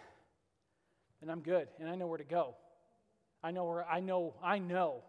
And 1.25 1.31
I'm 1.31 1.41
good, 1.41 1.69
and 1.81 1.89
I 1.89 1.95
know 1.95 2.07
where 2.07 2.19
to 2.19 2.25
go. 2.25 2.55
I 3.43 3.51
know 3.51 3.65
where 3.65 3.83
I 3.89 4.01
know, 4.01 4.35
I 4.43 4.59
know. 4.59 5.03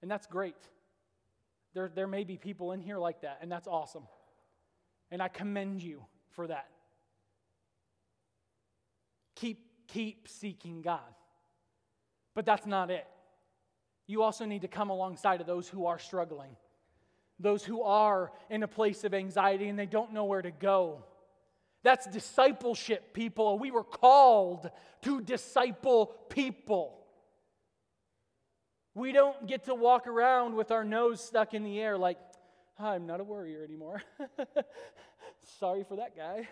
And 0.00 0.10
that's 0.10 0.26
great. 0.26 0.56
There, 1.74 1.90
there 1.94 2.06
may 2.06 2.24
be 2.24 2.38
people 2.38 2.72
in 2.72 2.80
here 2.80 2.96
like 2.96 3.20
that, 3.20 3.40
and 3.42 3.52
that's 3.52 3.68
awesome. 3.68 4.04
And 5.10 5.20
I 5.20 5.28
commend 5.28 5.82
you 5.82 6.06
for 6.30 6.46
that. 6.46 6.70
Keep, 9.34 9.58
keep 9.88 10.26
seeking 10.26 10.80
God. 10.80 11.00
But 12.34 12.46
that's 12.46 12.64
not 12.64 12.90
it. 12.90 13.06
You 14.06 14.22
also 14.22 14.46
need 14.46 14.62
to 14.62 14.68
come 14.68 14.88
alongside 14.88 15.42
of 15.42 15.46
those 15.46 15.68
who 15.68 15.84
are 15.84 15.98
struggling, 15.98 16.56
those 17.38 17.62
who 17.62 17.82
are 17.82 18.32
in 18.48 18.62
a 18.62 18.68
place 18.68 19.04
of 19.04 19.12
anxiety 19.12 19.68
and 19.68 19.78
they 19.78 19.84
don't 19.84 20.14
know 20.14 20.24
where 20.24 20.40
to 20.40 20.50
go. 20.50 21.04
That's 21.86 22.08
discipleship, 22.08 23.12
people. 23.12 23.60
We 23.60 23.70
were 23.70 23.84
called 23.84 24.68
to 25.02 25.20
disciple 25.20 26.06
people. 26.28 26.98
We 28.96 29.12
don't 29.12 29.46
get 29.46 29.66
to 29.66 29.74
walk 29.76 30.08
around 30.08 30.56
with 30.56 30.72
our 30.72 30.82
nose 30.82 31.20
stuck 31.20 31.54
in 31.54 31.62
the 31.62 31.80
air 31.80 31.96
like, 31.96 32.18
I'm 32.76 33.06
not 33.06 33.20
a 33.20 33.24
worrier 33.24 33.62
anymore. 33.62 34.02
Sorry 35.60 35.84
for 35.84 35.98
that 35.98 36.16
guy. 36.16 36.48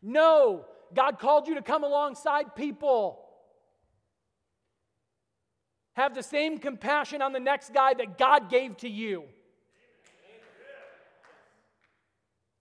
No, 0.00 0.64
God 0.94 1.18
called 1.18 1.46
you 1.46 1.56
to 1.56 1.62
come 1.62 1.84
alongside 1.84 2.56
people. 2.56 3.22
Have 5.92 6.14
the 6.14 6.22
same 6.22 6.56
compassion 6.56 7.20
on 7.20 7.34
the 7.34 7.38
next 7.38 7.74
guy 7.74 7.92
that 7.92 8.16
God 8.16 8.48
gave 8.48 8.78
to 8.78 8.88
you. 8.88 9.24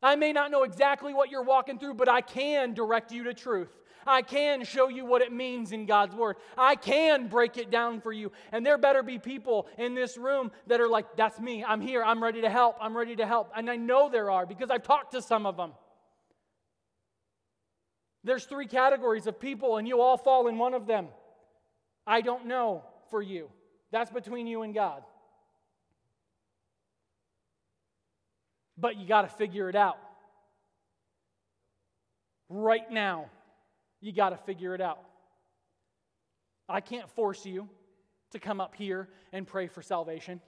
I 0.04 0.18
may 0.18 0.34
not 0.34 0.52
know 0.52 0.64
exactly 0.64 1.14
what 1.14 1.32
you're 1.32 1.44
walking 1.44 1.80
through, 1.80 1.94
but 1.96 2.10
I 2.10 2.22
can 2.22 2.74
direct 2.74 3.12
you 3.12 3.24
to 3.24 3.34
truth. 3.34 3.70
I 4.06 4.22
can 4.22 4.66
show 4.66 4.90
you 4.90 5.06
what 5.06 5.22
it 5.22 5.32
means 5.32 5.72
in 5.72 5.86
God's 5.86 6.14
Word. 6.14 6.36
I 6.58 6.76
can 6.76 7.30
break 7.30 7.58
it 7.58 7.72
down 7.72 8.02
for 8.02 8.12
you. 8.12 8.34
And 8.52 8.66
there 8.66 8.78
better 8.78 9.02
be 9.02 9.18
people 9.18 9.68
in 9.78 9.96
this 9.96 10.18
room 10.18 10.52
that 10.68 10.82
are 10.82 10.90
like, 10.90 11.16
that's 11.16 11.40
me. 11.40 11.64
I'm 11.64 11.80
here. 11.80 12.04
I'm 12.04 12.22
ready 12.22 12.42
to 12.42 12.50
help. 12.50 12.76
I'm 12.82 12.98
ready 12.98 13.16
to 13.16 13.26
help. 13.26 13.52
And 13.56 13.70
I 13.70 13.78
know 13.78 14.10
there 14.10 14.30
are 14.30 14.46
because 14.46 14.70
I've 14.70 14.84
talked 14.84 15.14
to 15.14 15.22
some 15.22 15.46
of 15.46 15.56
them. 15.56 15.72
There's 18.26 18.44
three 18.46 18.68
categories 18.68 19.26
of 19.28 19.40
people, 19.40 19.78
and 19.78 19.88
you 19.88 20.02
all 20.02 20.18
fall 20.18 20.48
in 20.48 20.58
one 20.58 20.74
of 20.74 20.86
them. 20.86 21.08
I 22.06 22.22
don't 22.22 22.46
know 22.46 22.84
for 23.10 23.22
you. 23.22 23.50
That's 23.92 24.12
between 24.12 24.48
you 24.48 24.64
and 24.64 24.74
God. 24.74 25.04
But 28.78 28.98
you 28.98 29.08
got 29.08 29.22
to 29.24 29.28
figure 29.28 29.70
it 29.70 29.76
out. 29.76 29.98
Right 32.50 32.90
now, 32.92 33.30
you 34.02 34.12
got 34.12 34.30
to 34.30 34.38
figure 34.38 34.76
it 34.76 34.82
out. 34.82 35.00
I 36.68 36.82
can't 36.82 37.10
force 37.10 37.46
you 37.46 37.70
to 38.32 38.40
come 38.40 38.60
up 38.60 38.76
here 38.76 39.10
and 39.32 39.48
pray 39.48 39.68
for 39.68 39.82
salvation. 39.82 40.42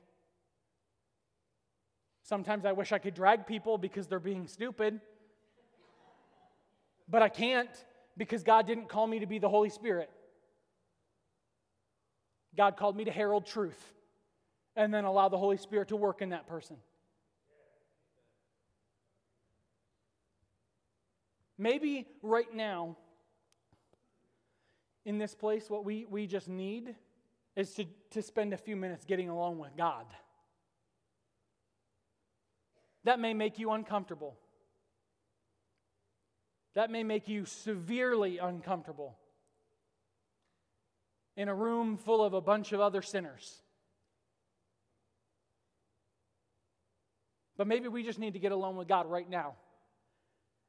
Sometimes 2.23 2.65
I 2.65 2.71
wish 2.71 2.91
I 2.91 2.97
could 2.97 3.13
drag 3.13 3.45
people 3.45 3.77
because 3.77 4.07
they're 4.07 4.19
being 4.19 4.47
stupid. 4.47 4.99
But 7.07 7.21
I 7.21 7.29
can't 7.29 7.69
because 8.17 8.43
God 8.43 8.65
didn't 8.65 8.89
call 8.89 9.05
me 9.05 9.19
to 9.19 9.27
be 9.27 9.37
the 9.37 9.49
Holy 9.49 9.69
Spirit. 9.69 10.09
God 12.57 12.77
called 12.77 12.95
me 12.95 13.03
to 13.03 13.11
herald 13.11 13.45
truth 13.45 13.79
and 14.75 14.93
then 14.93 15.03
allow 15.03 15.29
the 15.29 15.37
Holy 15.37 15.57
Spirit 15.57 15.89
to 15.89 15.95
work 15.95 16.21
in 16.21 16.29
that 16.29 16.47
person. 16.47 16.77
Maybe 21.57 22.05
right 22.21 22.53
now, 22.53 22.97
in 25.05 25.17
this 25.17 25.33
place, 25.33 25.69
what 25.69 25.85
we, 25.85 26.05
we 26.09 26.27
just 26.27 26.49
need 26.49 26.95
is 27.55 27.73
to, 27.75 27.85
to 28.11 28.21
spend 28.21 28.53
a 28.53 28.57
few 28.57 28.75
minutes 28.75 29.05
getting 29.05 29.29
along 29.29 29.59
with 29.59 29.75
God. 29.77 30.05
That 33.05 33.19
may 33.19 33.33
make 33.33 33.59
you 33.59 33.71
uncomfortable. 33.71 34.35
That 36.73 36.91
may 36.91 37.03
make 37.03 37.29
you 37.29 37.45
severely 37.45 38.37
uncomfortable 38.39 39.17
in 41.37 41.47
a 41.47 41.55
room 41.55 41.97
full 41.97 42.23
of 42.23 42.33
a 42.33 42.41
bunch 42.41 42.73
of 42.73 42.81
other 42.81 43.01
sinners. 43.01 43.61
But 47.57 47.67
maybe 47.67 47.87
we 47.87 48.03
just 48.03 48.19
need 48.19 48.33
to 48.33 48.39
get 48.39 48.51
alone 48.51 48.75
with 48.75 48.89
God 48.89 49.05
right 49.05 49.29
now 49.29 49.55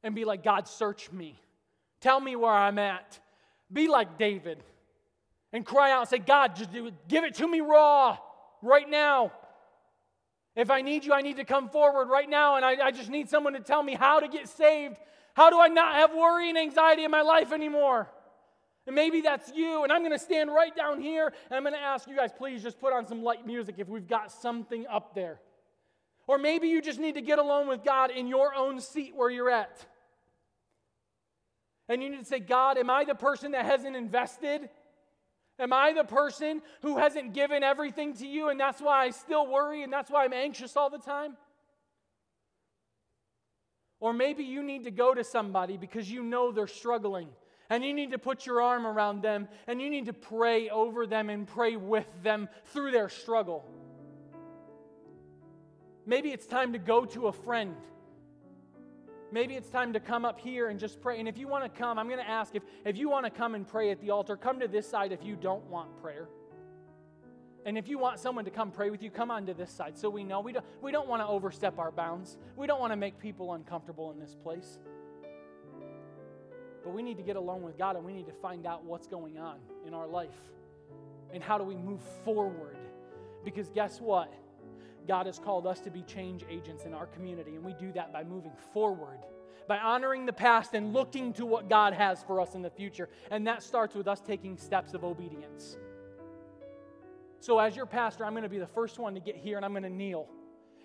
and 0.07 0.15
be 0.15 0.25
like, 0.25 0.43
God, 0.43 0.69
search 0.69 1.11
me. 1.13 1.39
Tell 2.01 2.21
me 2.21 2.37
where 2.37 2.53
I'm 2.53 2.79
at. 2.79 3.19
Be 3.73 3.89
like 3.89 4.19
David 4.19 4.63
and 5.53 5.65
cry 5.67 5.93
out 5.93 6.01
and 6.01 6.09
say, 6.09 6.19
God, 6.19 6.57
just 6.57 6.71
give 7.09 7.25
it 7.25 7.35
to 7.35 7.49
me 7.49 7.61
raw 7.61 8.17
right 8.63 8.89
now. 8.89 9.33
If 10.55 10.71
I 10.71 10.81
need 10.81 11.05
you, 11.05 11.13
I 11.13 11.21
need 11.21 11.37
to 11.37 11.45
come 11.45 11.69
forward 11.69 12.09
right 12.09 12.29
now, 12.29 12.57
and 12.57 12.65
I, 12.65 12.87
I 12.87 12.91
just 12.91 13.11
need 13.11 13.29
someone 13.29 13.53
to 13.53 13.61
tell 13.61 13.83
me 13.83 13.95
how 13.95 14.21
to 14.21 14.29
get 14.29 14.49
saved 14.49 14.97
how 15.37 15.51
do 15.51 15.61
I 15.61 15.69
not 15.69 15.97
have 15.97 16.15
worry 16.15 16.49
and 16.49 16.57
anxiety 16.57 17.05
in 17.05 17.11
my 17.11 17.21
life 17.21 17.53
anymore? 17.53 18.09
And 18.87 18.97
maybe 18.97 19.21
that's 19.21 19.53
you. 19.55 19.83
And 19.85 19.93
I'm 19.93 20.01
going 20.01 20.13
to 20.13 20.19
stand 20.19 20.51
right 20.51 20.75
down 20.75 20.99
here 20.99 21.27
and 21.27 21.57
I'm 21.57 21.63
going 21.63 21.75
to 21.75 21.81
ask 21.81 22.09
you 22.09 22.17
guys, 22.17 22.31
please 22.33 22.63
just 22.63 22.81
put 22.81 22.95
on 22.95 23.07
some 23.07 23.23
light 23.23 23.47
music 23.47 23.75
if 23.77 23.87
we've 23.87 24.09
got 24.09 24.33
something 24.33 24.87
up 24.87 25.15
there. 25.15 25.39
Or 26.27 26.39
maybe 26.39 26.69
you 26.69 26.81
just 26.81 26.99
need 26.99 27.17
to 27.17 27.21
get 27.21 27.39
alone 27.39 27.69
with 27.69 27.85
God 27.85 28.11
in 28.11 28.29
your 28.29 28.55
own 28.55 28.81
seat 28.81 29.13
where 29.15 29.29
you're 29.29 29.51
at. 29.51 29.85
And 31.89 32.03
you 32.03 32.11
need 32.11 32.19
to 32.19 32.25
say, 32.25 32.41
God, 32.41 32.79
am 32.79 32.91
I 32.91 33.05
the 33.05 33.15
person 33.15 33.53
that 33.53 33.65
hasn't 33.65 33.95
invested? 33.95 34.69
Am 35.59 35.73
I 35.73 35.93
the 35.93 36.05
person 36.05 36.61
who 36.83 36.99
hasn't 36.99 37.33
given 37.33 37.63
everything 37.63 38.15
to 38.15 38.27
you 38.27 38.51
and 38.51 38.61
that's 38.61 38.81
why 38.81 39.05
I 39.05 39.11
still 39.11 39.47
worry 39.47 39.83
and 39.83 39.93
that's 39.93 40.11
why 40.11 40.25
I'm 40.25 40.33
anxious 40.33 40.77
all 40.77 40.91
the 40.91 40.99
time? 40.99 41.37
Or 44.01 44.13
maybe 44.13 44.45
you 44.45 44.63
need 44.63 44.85
to 44.85 44.91
go 44.91 45.15
to 45.15 45.25
somebody 45.25 45.79
because 45.79 46.11
you 46.11 46.23
know 46.23 46.53
they're 46.53 46.67
struggling 46.67 47.29
and 47.71 47.83
you 47.83 47.95
need 47.95 48.11
to 48.11 48.19
put 48.19 48.45
your 48.45 48.61
arm 48.61 48.87
around 48.87 49.23
them 49.23 49.49
and 49.67 49.81
you 49.81 49.89
need 49.89 50.07
to 50.07 50.13
pray 50.13 50.69
over 50.69 51.07
them 51.07 51.31
and 51.31 51.47
pray 51.47 51.77
with 51.77 52.07
them 52.23 52.49
through 52.67 52.91
their 52.91 53.09
struggle. 53.09 53.65
Maybe 56.05 56.31
it's 56.31 56.47
time 56.47 56.75
to 56.75 56.79
go 56.79 57.05
to 57.07 57.29
a 57.29 57.33
friend. 57.33 57.75
Maybe 59.33 59.55
it's 59.55 59.69
time 59.69 59.93
to 59.93 60.01
come 60.01 60.25
up 60.25 60.39
here 60.39 60.69
and 60.69 60.79
just 60.79 61.01
pray. 61.01 61.19
And 61.19 61.29
if 61.29 61.37
you 61.37 61.49
want 61.49 61.65
to 61.65 61.79
come, 61.79 61.99
I'm 61.99 62.07
going 62.07 62.21
to 62.21 62.29
ask 62.29 62.55
if, 62.55 62.63
if 62.85 62.97
you 62.97 63.09
want 63.09 63.25
to 63.27 63.31
come 63.31 63.55
and 63.55 63.67
pray 63.67 63.91
at 63.91 64.01
the 64.01 64.11
altar, 64.11 64.37
come 64.37 64.61
to 64.61 64.69
this 64.69 64.89
side 64.89 65.13
if 65.13 65.25
you 65.25 65.37
don't 65.37 65.65
want 65.69 66.01
prayer. 66.01 66.29
And 67.65 67.77
if 67.77 67.89
you 67.89 67.99
want 67.99 68.21
someone 68.21 68.45
to 68.45 68.51
come 68.53 68.71
pray 68.71 68.91
with 68.91 69.03
you, 69.03 69.11
come 69.11 69.33
onto 69.33 69.53
this 69.53 69.73
side 69.73 69.99
so 69.99 70.09
we 70.09 70.23
know. 70.23 70.41
We 70.41 70.53
don't, 70.53 70.65
we 70.81 70.93
don't 70.93 71.09
want 71.09 71.21
to 71.23 71.27
overstep 71.27 71.81
our 71.81 71.91
bounds. 71.91 72.39
We 72.55 72.69
don't 72.69 72.79
want 72.79 72.93
to 72.93 72.97
make 72.97 73.19
people 73.19 73.55
uncomfortable 73.55 74.13
in 74.13 74.21
this 74.21 74.37
place. 74.37 74.79
But 76.85 76.95
we 76.95 77.03
need 77.03 77.17
to 77.17 77.25
get 77.25 77.35
along 77.35 77.63
with 77.63 77.77
God 77.77 77.97
and 77.97 78.05
we 78.05 78.13
need 78.13 78.27
to 78.27 78.33
find 78.33 78.65
out 78.65 78.85
what's 78.85 79.09
going 79.09 79.39
on 79.39 79.59
in 79.85 79.93
our 79.95 80.07
life. 80.07 80.39
And 81.35 81.43
how 81.43 81.59
do 81.59 81.65
we 81.65 81.75
move 81.75 82.01
forward? 82.25 82.77
Because 83.45 83.69
guess 83.71 84.01
what? 84.01 84.33
God 85.07 85.27
has 85.27 85.39
called 85.39 85.67
us 85.67 85.81
to 85.81 85.91
be 85.91 86.03
change 86.03 86.45
agents 86.51 86.85
in 86.85 86.95
our 86.95 87.07
community, 87.07 87.57
and 87.57 87.65
we 87.65 87.75
do 87.75 87.93
that 87.93 88.13
by 88.13 88.25
moving 88.25 88.53
forward, 88.73 89.21
by 89.69 89.79
honoring 89.79 90.27
the 90.27 90.33
past 90.33 90.75
and 90.75 90.93
looking 90.93 91.33
to 91.35 91.47
what 91.47 91.69
God 91.69 91.93
has 91.93 92.23
for 92.23 92.41
us 92.41 92.55
in 92.55 92.63
the 92.63 92.71
future. 92.71 93.09
And 93.31 93.47
that 93.47 93.63
starts 93.63 93.95
with 93.95 94.09
us 94.09 94.21
taking 94.21 94.57
steps 94.57 94.95
of 94.95 95.05
obedience. 95.05 95.77
So, 97.41 97.59
as 97.59 97.77
your 97.77 97.87
pastor, 97.87 98.25
I'm 98.25 98.33
going 98.33 98.43
to 98.43 98.49
be 98.49 98.59
the 98.59 98.67
first 98.67 98.99
one 98.99 99.15
to 99.15 99.21
get 99.21 99.37
here 99.37 99.57
and 99.57 99.65
I'm 99.65 99.73
going 99.73 99.83
to 99.83 99.91
kneel. 99.91 100.29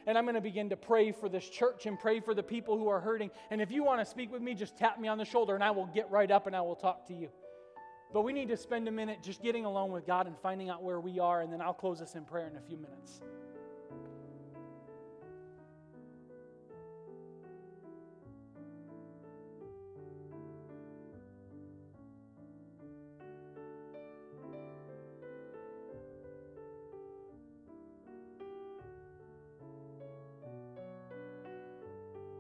And 0.08 0.18
I'm 0.18 0.26
going 0.26 0.36
to 0.36 0.42
begin 0.42 0.70
to 0.70 0.78
pray 0.78 1.12
for 1.12 1.30
this 1.30 1.48
church 1.48 1.86
and 1.86 2.00
pray 2.00 2.20
for 2.20 2.34
the 2.34 2.42
people 2.42 2.78
who 2.78 2.88
are 2.88 3.00
hurting. 3.00 3.30
And 3.52 3.62
if 3.62 3.72
you 3.72 3.84
want 3.84 4.00
to 4.00 4.06
speak 4.06 4.32
with 4.32 4.42
me, 4.42 4.56
just 4.56 4.76
tap 4.76 5.00
me 5.00 5.08
on 5.08 5.20
the 5.20 5.26
shoulder 5.26 5.54
and 5.54 5.64
I 5.64 5.72
will 5.72 5.86
get 5.86 6.10
right 6.10 6.30
up 6.30 6.48
and 6.48 6.56
I 6.56 6.62
will 6.62 6.76
talk 6.76 7.08
to 7.08 7.14
you. 7.14 7.30
But 8.14 8.24
we 8.24 8.34
need 8.34 8.50
to 8.50 8.58
spend 8.58 8.88
a 8.88 8.92
minute 8.92 9.20
just 9.24 9.42
getting 9.42 9.66
alone 9.66 9.92
with 9.92 10.06
God 10.06 10.28
and 10.28 10.38
finding 10.40 10.70
out 10.70 10.84
where 10.84 11.00
we 11.00 11.20
are, 11.20 11.42
and 11.42 11.52
then 11.52 11.62
I'll 11.62 11.74
close 11.74 12.02
us 12.02 12.16
in 12.16 12.26
prayer 12.26 12.48
in 12.48 12.58
a 12.58 12.62
few 12.62 12.78
minutes. 12.78 13.22